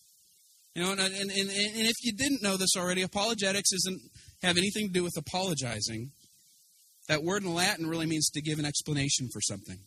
[0.75, 4.01] You know, and, and, and, and if you didn't know this already, apologetics doesn't
[4.43, 6.11] have anything to do with apologizing.
[7.09, 9.79] That word in Latin really means to give an explanation for something.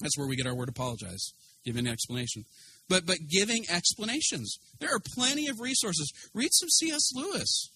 [0.00, 1.32] That's where we get our word apologize,
[1.64, 2.44] give an explanation.
[2.88, 4.58] But but giving explanations.
[4.78, 6.12] There are plenty of resources.
[6.34, 7.14] Read some C.S.
[7.14, 7.70] Lewis.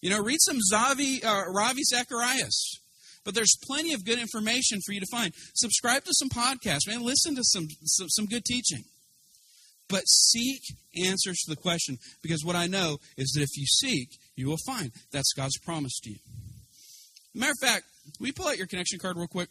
[0.00, 2.80] You know, read some Zavi, uh, Ravi Zacharias.
[3.24, 5.32] But there's plenty of good information for you to find.
[5.54, 7.02] Subscribe to some podcasts, man.
[7.02, 8.84] Listen to some, some, some good teaching.
[9.88, 10.62] But seek
[11.06, 14.58] answers to the question because what I know is that if you seek, you will
[14.66, 14.92] find.
[15.12, 16.18] That's God's promise to you.
[17.34, 17.84] Matter of fact,
[18.20, 19.48] you pull out your connection card real quick?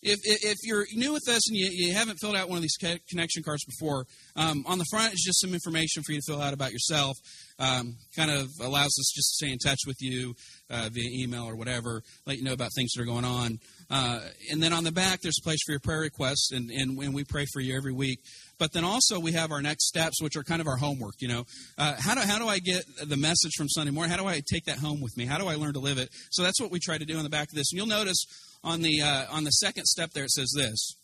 [0.00, 2.76] If, if you're new with us and you, you haven't filled out one of these
[3.10, 4.06] connection cards before,
[4.36, 7.16] um, on the front is just some information for you to fill out about yourself.
[7.58, 10.34] Um, kind of allows us just to stay in touch with you
[10.70, 13.58] uh, via email or whatever, let you know about things that are going on.
[13.90, 14.20] Uh,
[14.52, 17.14] and then on the back, there's a place for your prayer requests, and, and, and,
[17.14, 18.20] we pray for you every week.
[18.58, 21.14] But then also we have our next steps, which are kind of our homework.
[21.20, 21.44] You know,
[21.78, 24.10] uh, how do how do I get the message from Sunday morning?
[24.10, 25.24] How do I take that home with me?
[25.24, 26.10] How do I learn to live it?
[26.30, 27.72] So that's what we try to do on the back of this.
[27.72, 28.24] And you'll notice
[28.64, 30.94] on the uh, on the second step there it says this.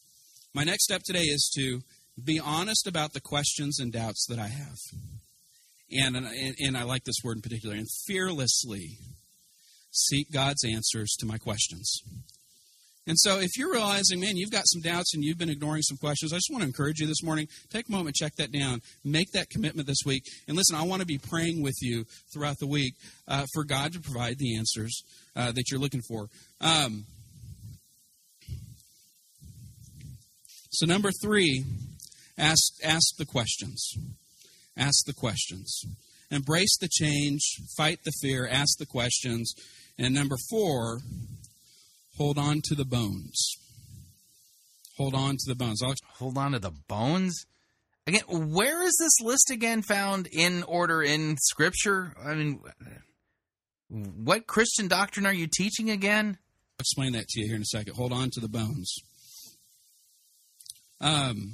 [0.54, 1.80] My next step today is to
[2.22, 4.76] be honest about the questions and doubts that I have.
[5.90, 8.98] and, and and I like this word in particular, and fearlessly
[9.90, 12.02] seek God's answers to my questions.
[13.06, 15.98] And so, if you're realizing, man, you've got some doubts and you've been ignoring some
[15.98, 17.48] questions, I just want to encourage you this morning.
[17.70, 20.24] Take a moment, check that down, make that commitment this week.
[20.48, 22.94] And listen, I want to be praying with you throughout the week
[23.28, 25.02] uh, for God to provide the answers
[25.36, 26.28] uh, that you're looking for.
[26.62, 27.04] Um,
[30.74, 31.64] so, number three,
[32.36, 33.96] ask ask the questions.
[34.76, 35.84] Ask the questions.
[36.32, 37.60] Embrace the change.
[37.76, 38.48] Fight the fear.
[38.50, 39.54] Ask the questions.
[39.96, 40.98] And number four,
[42.16, 43.56] hold on to the bones.
[44.96, 45.80] Hold on to the bones.
[45.80, 47.46] I'll hold on to the bones.
[48.08, 52.14] Again, where is this list again found in order in Scripture?
[52.22, 52.60] I mean,
[53.88, 56.38] what Christian doctrine are you teaching again?
[56.78, 57.94] I'll explain that to you here in a second.
[57.94, 58.92] Hold on to the bones.
[61.04, 61.52] Um,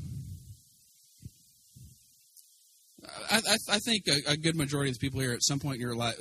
[3.33, 5.77] I, I, I think a, a good majority of the people here, at some point
[5.77, 6.13] in your li-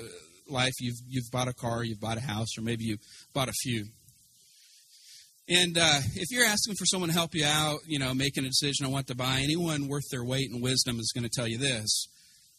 [0.50, 2.98] life, you've you've bought a car, you've bought a house, or maybe you
[3.32, 3.86] bought a few.
[5.48, 8.48] And uh, if you're asking for someone to help you out, you know, making a
[8.48, 11.48] decision on what to buy, anyone worth their weight in wisdom is going to tell
[11.48, 12.08] you this.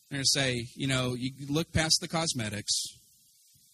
[0.09, 3.00] They're going to say, you know, you look past the cosmetics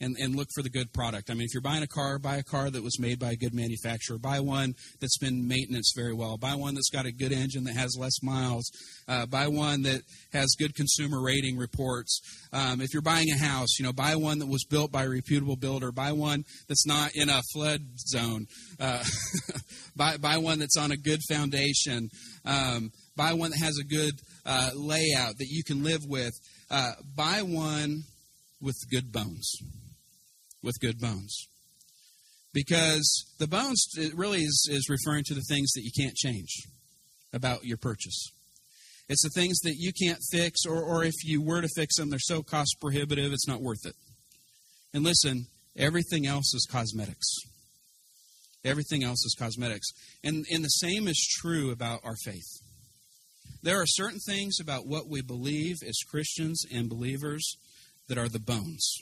[0.00, 1.30] and, and look for the good product.
[1.30, 3.36] I mean, if you're buying a car, buy a car that was made by a
[3.36, 4.18] good manufacturer.
[4.18, 6.36] Buy one that's been maintenance very well.
[6.36, 8.70] Buy one that's got a good engine that has less miles.
[9.08, 10.02] Uh, buy one that
[10.32, 12.20] has good consumer rating reports.
[12.52, 15.08] Um, if you're buying a house, you know, buy one that was built by a
[15.08, 15.92] reputable builder.
[15.92, 18.46] Buy one that's not in a flood zone.
[18.78, 19.02] Uh,
[19.96, 22.08] buy, buy one that's on a good foundation.
[22.44, 24.14] Um, buy one that has a good
[24.44, 26.32] uh, layout that you can live with.
[26.70, 28.02] Uh, buy one
[28.60, 29.54] with good bones
[30.66, 31.48] with good bones.
[32.52, 36.64] Because the bones really is, is referring to the things that you can't change
[37.32, 38.30] about your purchase.
[39.08, 42.10] It's the things that you can't fix, or, or if you were to fix them,
[42.10, 43.94] they're so cost prohibitive, it's not worth it.
[44.92, 47.26] And listen, everything else is cosmetics.
[48.64, 49.86] Everything else is cosmetics.
[50.24, 52.48] And, and the same is true about our faith.
[53.62, 57.56] There are certain things about what we believe as Christians and believers
[58.08, 58.98] that are the bones.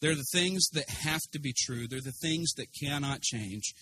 [0.00, 1.86] They're the things that have to be true.
[1.88, 3.72] They're the things that cannot change.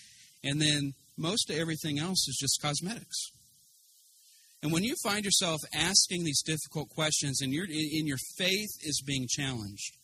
[0.45, 3.31] And then most of everything else is just cosmetics.
[4.63, 9.03] And when you find yourself asking these difficult questions and your in your faith is
[9.05, 9.97] being challenged,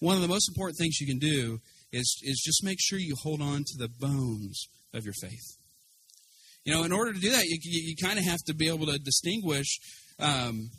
[0.00, 1.60] one of the most important things you can do
[1.92, 5.56] is, is just make sure you hold on to the bones of your faith.
[6.64, 8.68] You know, in order to do that, you, you, you kind of have to be
[8.68, 9.78] able to distinguish
[10.18, 10.70] um,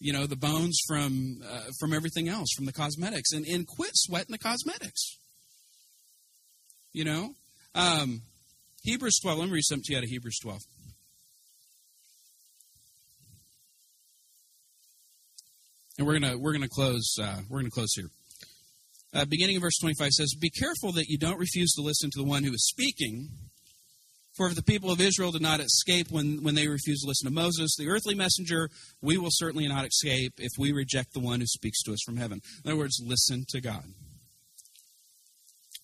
[0.00, 3.32] you know the bones from uh, from everything else from the cosmetics.
[3.32, 5.18] And and quit sweating the cosmetics.
[6.92, 7.34] You know?
[7.72, 8.22] Um,
[8.82, 10.58] hebrews 12 let me read something to you out of hebrews 12
[16.00, 18.08] and we're gonna we're gonna close uh, we're gonna close here.
[19.12, 22.18] Uh, beginning of verse 25 says be careful that you don't refuse to listen to
[22.18, 23.28] the one who is speaking
[24.36, 27.28] for if the people of Israel did not escape when, when they refused to listen
[27.28, 28.70] to Moses, the earthly messenger,
[29.02, 32.16] we will certainly not escape if we reject the one who speaks to us from
[32.16, 32.40] heaven.
[32.64, 33.84] In other words, listen to God.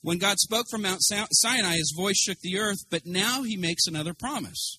[0.02, 3.86] When God spoke from Mount Sinai, his voice shook the earth, but now he makes
[3.86, 4.78] another promise.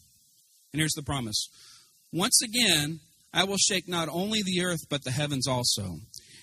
[0.71, 1.49] And here's the promise
[2.13, 3.01] Once again,
[3.33, 5.97] I will shake not only the earth, but the heavens also.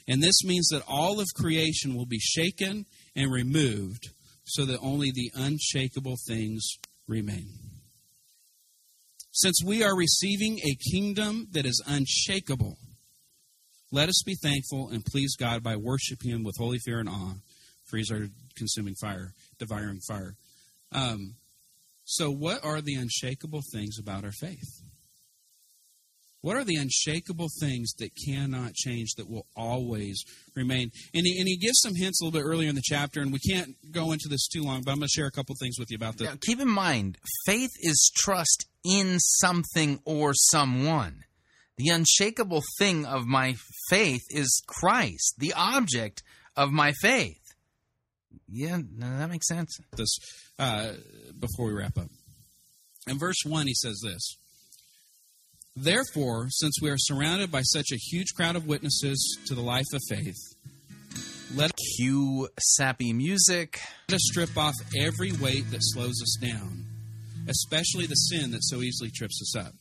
[0.06, 2.84] And this means that all of creation will be shaken
[3.16, 4.10] and removed,
[4.44, 6.62] so that only the unshakable things
[7.06, 7.48] remain.
[9.32, 12.76] Since we are receiving a kingdom that is unshakable,
[13.90, 17.34] let us be thankful and please God by worshiping Him with holy fear and awe,
[17.84, 20.36] for He's our consuming fire, devouring fire.
[20.92, 21.34] Um,
[22.04, 24.83] so, what are the unshakable things about our faith?
[26.44, 30.22] What are the unshakable things that cannot change that will always
[30.54, 30.90] remain?
[31.14, 33.32] And he, and he gives some hints a little bit earlier in the chapter, and
[33.32, 35.78] we can't go into this too long, but I'm going to share a couple things
[35.78, 36.28] with you about this.
[36.28, 37.16] Now, keep in mind,
[37.46, 41.24] faith is trust in something or someone.
[41.78, 43.54] The unshakable thing of my
[43.88, 46.22] faith is Christ, the object
[46.56, 47.40] of my faith.
[48.50, 49.78] Yeah, that makes sense.
[49.96, 50.14] This
[50.58, 50.92] uh,
[51.40, 52.10] before we wrap up.
[53.06, 54.36] In verse one, he says this.
[55.76, 59.86] Therefore, since we are surrounded by such a huge crowd of witnesses to the life
[59.92, 60.36] of faith,
[61.52, 63.80] let us cue sappy music.
[64.08, 66.84] Let us strip off every weight that slows us down,
[67.48, 69.72] especially the sin that so easily trips us up.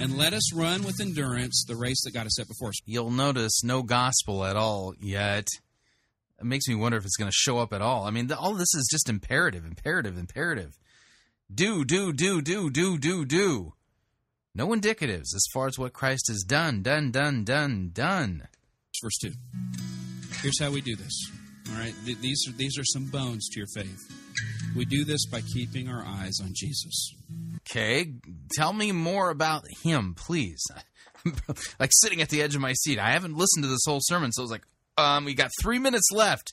[0.00, 2.80] And let us run with endurance the race that God has set before us.
[2.86, 5.48] You'll notice no gospel at all yet.
[6.38, 8.04] It makes me wonder if it's going to show up at all.
[8.04, 10.78] I mean, all this is just imperative, imperative, imperative.
[11.52, 13.74] Do, do, do, do, do, do, do.
[14.54, 18.48] No indicatives as far as what Christ has done, done, done, done, done.
[19.02, 19.32] Verse 2.
[20.42, 21.30] Here's how we do this.
[21.70, 21.94] All right?
[22.04, 23.98] Th- These are, these are some bones to your faith.
[24.76, 27.14] We do this by keeping our eyes on Jesus.
[27.70, 28.12] Okay,
[28.52, 30.62] tell me more about him, please.
[31.78, 32.98] like sitting at the edge of my seat.
[32.98, 34.66] I haven't listened to this whole sermon, so I was like,
[34.98, 36.52] um, we got three minutes left.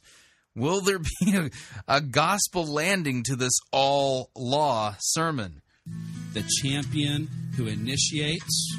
[0.55, 1.49] Will there be a,
[1.97, 5.61] a gospel landing to this all law sermon?
[6.33, 8.77] The champion who initiates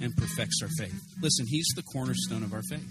[0.00, 1.00] and perfects our faith.
[1.20, 2.90] Listen, he's the cornerstone of our faith.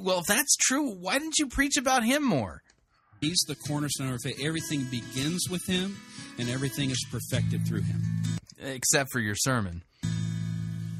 [0.00, 2.62] Well, if that's true, why didn't you preach about him more?
[3.20, 4.40] He's the cornerstone of our faith.
[4.44, 5.96] Everything begins with him,
[6.38, 8.02] and everything is perfected through him.
[8.60, 9.82] Except for your sermon.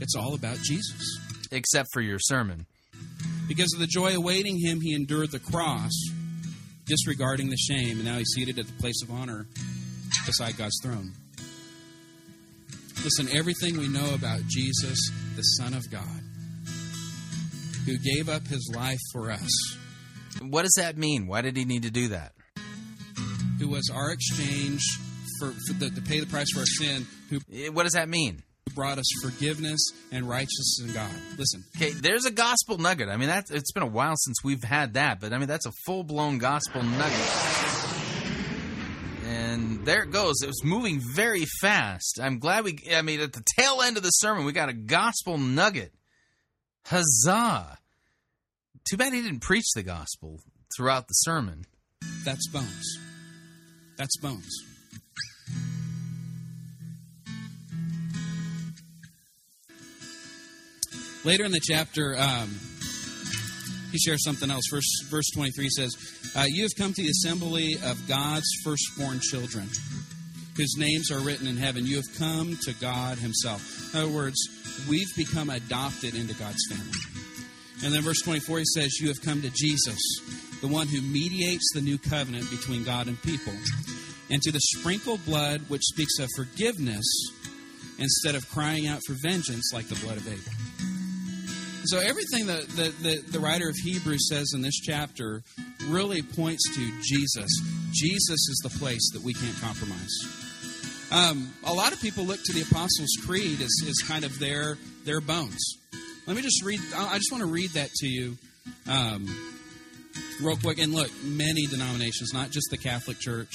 [0.00, 1.20] It's all about Jesus.
[1.52, 2.66] Except for your sermon.
[3.46, 5.92] Because of the joy awaiting him, he endured the cross,
[6.86, 9.46] disregarding the shame, and now he's seated at the place of honor
[10.26, 11.12] beside God's throne.
[13.04, 14.98] Listen, everything we know about Jesus,
[15.36, 16.02] the Son of God,
[17.86, 19.48] who gave up his life for us,
[20.42, 21.26] What does that mean?
[21.26, 22.32] Why did he need to do that?
[23.58, 24.80] who was our exchange
[25.40, 28.08] for, for the, to pay the price for our sin, who Eh, What does that
[28.08, 28.42] mean?
[28.74, 29.80] brought us forgiveness
[30.12, 31.10] and righteousness in God.
[31.38, 33.08] Listen, Okay, there's a gospel nugget.
[33.08, 35.66] I mean, that it's been a while since we've had that, but I mean, that's
[35.66, 37.87] a full blown gospel nugget.
[39.88, 40.42] There it goes.
[40.42, 42.20] It was moving very fast.
[42.22, 42.78] I'm glad we.
[42.94, 45.94] I mean, at the tail end of the sermon, we got a gospel nugget.
[46.84, 47.78] Huzzah!
[48.86, 50.40] Too bad he didn't preach the gospel
[50.76, 51.64] throughout the sermon.
[52.22, 52.98] that's bones.
[53.96, 54.54] That's bones.
[61.24, 62.60] Later in the chapter, um,
[63.90, 64.64] he shares something else.
[64.70, 69.68] Verse, verse 23 says, uh, You have come to the assembly of God's firstborn children,
[70.56, 71.84] whose names are written in heaven.
[71.84, 73.92] You have come to God Himself.
[73.92, 74.36] In other words,
[74.88, 76.92] we've become adopted into God's family.
[77.84, 79.98] And then verse 24, he says, You have come to Jesus,
[80.60, 83.54] the one who mediates the new covenant between God and people,
[84.30, 87.04] and to the sprinkled blood which speaks of forgiveness
[87.98, 90.97] instead of crying out for vengeance like the blood of Abel.
[91.88, 95.42] So everything that the, the, writer of Hebrews says in this chapter
[95.86, 97.48] really points to Jesus.
[97.92, 100.14] Jesus is the place that we can't compromise.
[101.10, 104.76] Um, a lot of people look to the Apostles' Creed as, as kind of their
[105.06, 105.78] their bones.
[106.26, 106.78] Let me just read.
[106.94, 108.36] I I just want to read that to you,
[108.86, 109.26] um,
[110.42, 110.76] real quick.
[110.76, 113.54] And look, many denominations, not just the Catholic Church.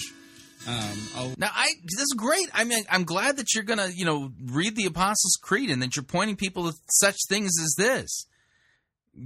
[0.67, 2.49] Um, Now, I this is great.
[2.53, 5.95] I mean, I'm glad that you're gonna, you know, read the Apostles' Creed and that
[5.95, 8.25] you're pointing people to such things as this.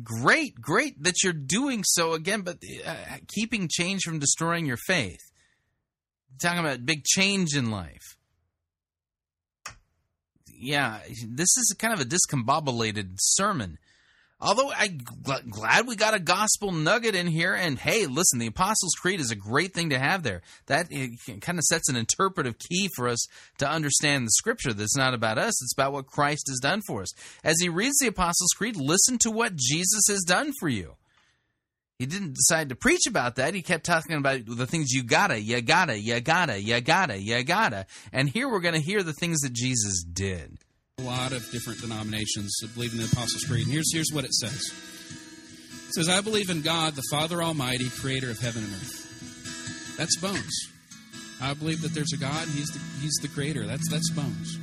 [0.04, 2.96] Great, great that you're doing so again, but uh,
[3.34, 5.22] keeping change from destroying your faith.
[6.42, 8.18] Talking about big change in life.
[10.60, 13.78] Yeah, this is kind of a discombobulated sermon.
[14.40, 18.48] Although I'm gl- glad we got a gospel nugget in here, and hey, listen, the
[18.48, 20.44] Apostles' Creed is a great thing to have there.
[20.68, 21.10] That eh,
[21.42, 23.26] kind of sets an interpretive key for us
[23.58, 24.74] to understand the Scripture.
[24.74, 27.10] That's not about us; it's about what Christ has done for us.
[27.44, 30.98] As he reads the Apostles' Creed, listen to what Jesus has done for you.
[31.98, 33.56] He didn't decide to preach about that.
[33.56, 37.44] He kept talking about the things you gotta, you gotta, you gotta, you gotta, you
[37.44, 37.88] gotta.
[38.14, 40.60] And here we're going to hear the things that Jesus did.
[41.00, 43.66] A lot of different denominations that believe in the Apostles' Creed.
[43.66, 44.74] And here's, here's what it says
[45.90, 49.96] It says, I believe in God, the Father Almighty, creator of heaven and earth.
[49.96, 50.72] That's bones.
[51.40, 53.68] I believe that there's a God, he's the, he's the creator.
[53.68, 54.58] That's, that's bones.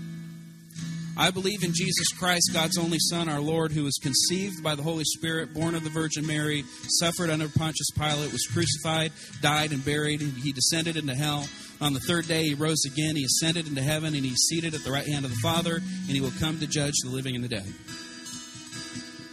[1.17, 4.83] I believe in Jesus Christ, God's only Son, our Lord, who was conceived by the
[4.83, 6.65] Holy Spirit, born of the Virgin Mary,
[6.99, 10.20] suffered under Pontius Pilate, was crucified, died, and buried.
[10.20, 11.47] He descended into hell.
[11.81, 13.15] On the third day, he rose again.
[13.15, 16.10] He ascended into heaven, and he's seated at the right hand of the Father, and
[16.10, 17.73] he will come to judge the living and the dead.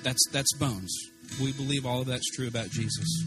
[0.03, 0.95] That's, that's bones.
[1.42, 3.26] We believe all of that's true about Jesus.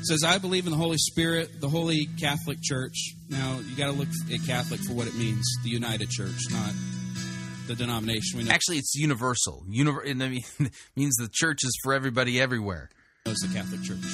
[0.00, 3.14] It says, I believe in the Holy Spirit, the Holy Catholic Church.
[3.28, 6.72] Now, you got to look at Catholic for what it means the United Church, not
[7.66, 8.38] the denomination.
[8.38, 9.64] We know Actually, it's universal.
[9.68, 12.90] Univer- I mean, it means the church is for everybody everywhere.
[13.26, 14.04] as the Catholic Church,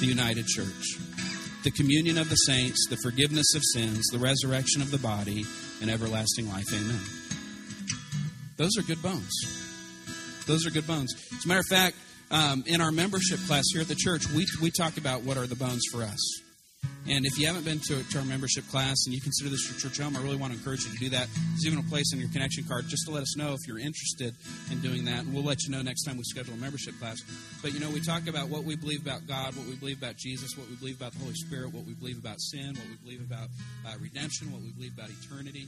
[0.00, 0.98] the United Church,
[1.62, 5.44] the communion of the saints, the forgiveness of sins, the resurrection of the body,
[5.80, 6.66] and everlasting life.
[6.72, 7.00] Amen.
[8.56, 9.30] Those are good bones.
[10.46, 11.14] Those are good bones.
[11.36, 11.96] As a matter of fact,
[12.30, 15.46] um, in our membership class here at the church, we, we talk about what are
[15.46, 16.20] the bones for us.
[17.06, 19.78] And if you haven't been to, to our membership class and you consider this your
[19.78, 21.28] church home, I really want to encourage you to do that.
[21.52, 23.78] There's even a place on your connection card just to let us know if you're
[23.78, 24.34] interested
[24.70, 25.24] in doing that.
[25.24, 27.20] And we'll let you know next time we schedule a membership class.
[27.60, 30.16] But, you know, we talk about what we believe about God, what we believe about
[30.16, 32.96] Jesus, what we believe about the Holy Spirit, what we believe about sin, what we
[33.04, 33.48] believe about
[33.86, 35.66] uh, redemption, what we believe about eternity,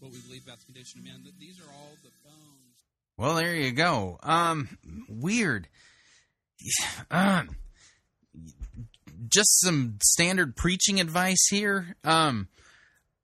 [0.00, 1.22] what we believe about the condition of man.
[1.38, 2.74] These are all the bones.
[3.16, 4.18] Well, there you go.
[4.22, 4.78] Um,
[5.08, 5.68] weird.
[7.10, 7.56] Um,
[9.28, 11.96] just some standard preaching advice here.
[12.04, 12.48] Um,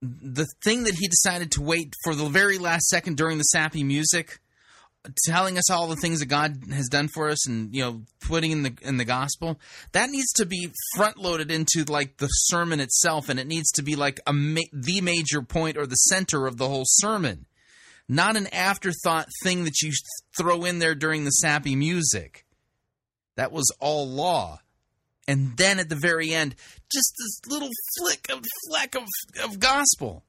[0.03, 3.85] the thing that he decided to wait for the very last second during the sappy
[3.85, 4.41] music,
[5.27, 8.51] telling us all the things that God has done for us, and you know, putting
[8.51, 9.59] in the in the gospel,
[9.93, 13.83] that needs to be front loaded into like the sermon itself, and it needs to
[13.83, 17.47] be like a ma- the major point or the center of the whole sermon
[18.11, 19.93] not an afterthought thing that you
[20.37, 22.45] throw in there during the sappy music.
[23.37, 24.61] That was all law.
[25.31, 26.57] And then at the very end,
[26.93, 29.05] just this little flick of fleck of,
[29.45, 30.25] of gospel.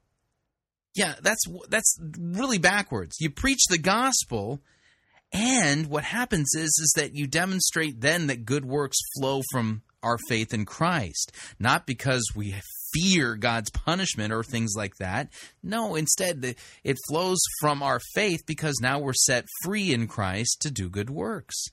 [0.94, 3.16] Yeah, that's that's really backwards.
[3.20, 4.62] You preach the gospel,
[5.34, 10.20] and what happens is is that you demonstrate then that good works flow from our
[10.30, 12.54] faith in Christ, not because we
[12.94, 15.30] fear God's punishment or things like that.
[15.64, 20.70] No, instead, it flows from our faith because now we're set free in Christ to
[20.70, 21.72] do good works.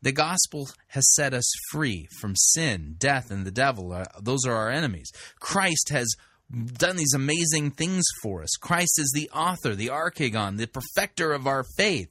[0.00, 3.92] The gospel has set us free from sin, death, and the devil.
[3.92, 5.10] Uh, those are our enemies.
[5.40, 6.14] Christ has
[6.50, 8.50] done these amazing things for us.
[8.60, 12.08] Christ is the author, the archegon, the perfecter of our faith.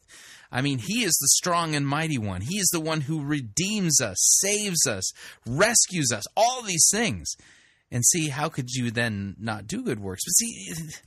[0.51, 2.41] I mean, he is the strong and mighty one.
[2.41, 5.11] He is the one who redeems us, saves us,
[5.45, 7.35] rescues us, all these things.
[7.91, 10.23] And see, how could you then not do good works?
[10.25, 11.01] But see,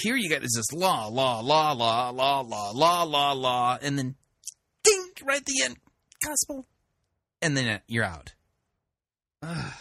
[0.00, 3.98] here you got is this law, law, law, law, law, law, law, law, law, and
[3.98, 4.14] then
[4.84, 5.76] ding, right at the end,
[6.24, 6.66] gospel.
[7.42, 8.34] And then uh, you're out.
[9.42, 9.72] Ugh.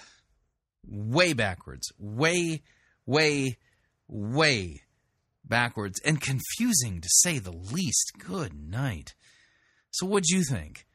[0.85, 1.91] Way backwards.
[1.98, 2.64] Way,
[3.06, 3.57] way,
[4.07, 4.82] way
[5.45, 8.14] backwards and confusing to say the least.
[8.17, 9.14] Good night.
[9.91, 10.85] So, what'd you think?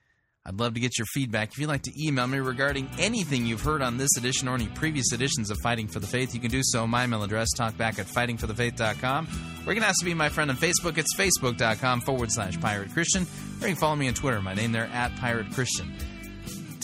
[0.49, 1.53] I'd love to get your feedback.
[1.53, 4.67] If you'd like to email me regarding anything you've heard on this edition or any
[4.69, 6.87] previous editions of Fighting for the Faith, you can do so.
[6.87, 9.29] My email address, talkback at fightingforthefaith.com.
[9.67, 10.97] Or you can to be my friend on Facebook.
[10.97, 13.25] It's facebook.com forward slash pirate Christian.
[13.61, 14.41] Or you can follow me on Twitter.
[14.41, 15.95] My name there, at pirate Christian.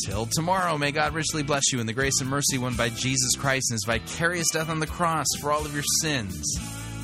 [0.04, 3.34] Till tomorrow, may God richly bless you in the grace and mercy won by Jesus
[3.34, 6.44] Christ and his vicarious death on the cross for all of your sins.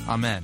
[0.07, 0.43] Amen.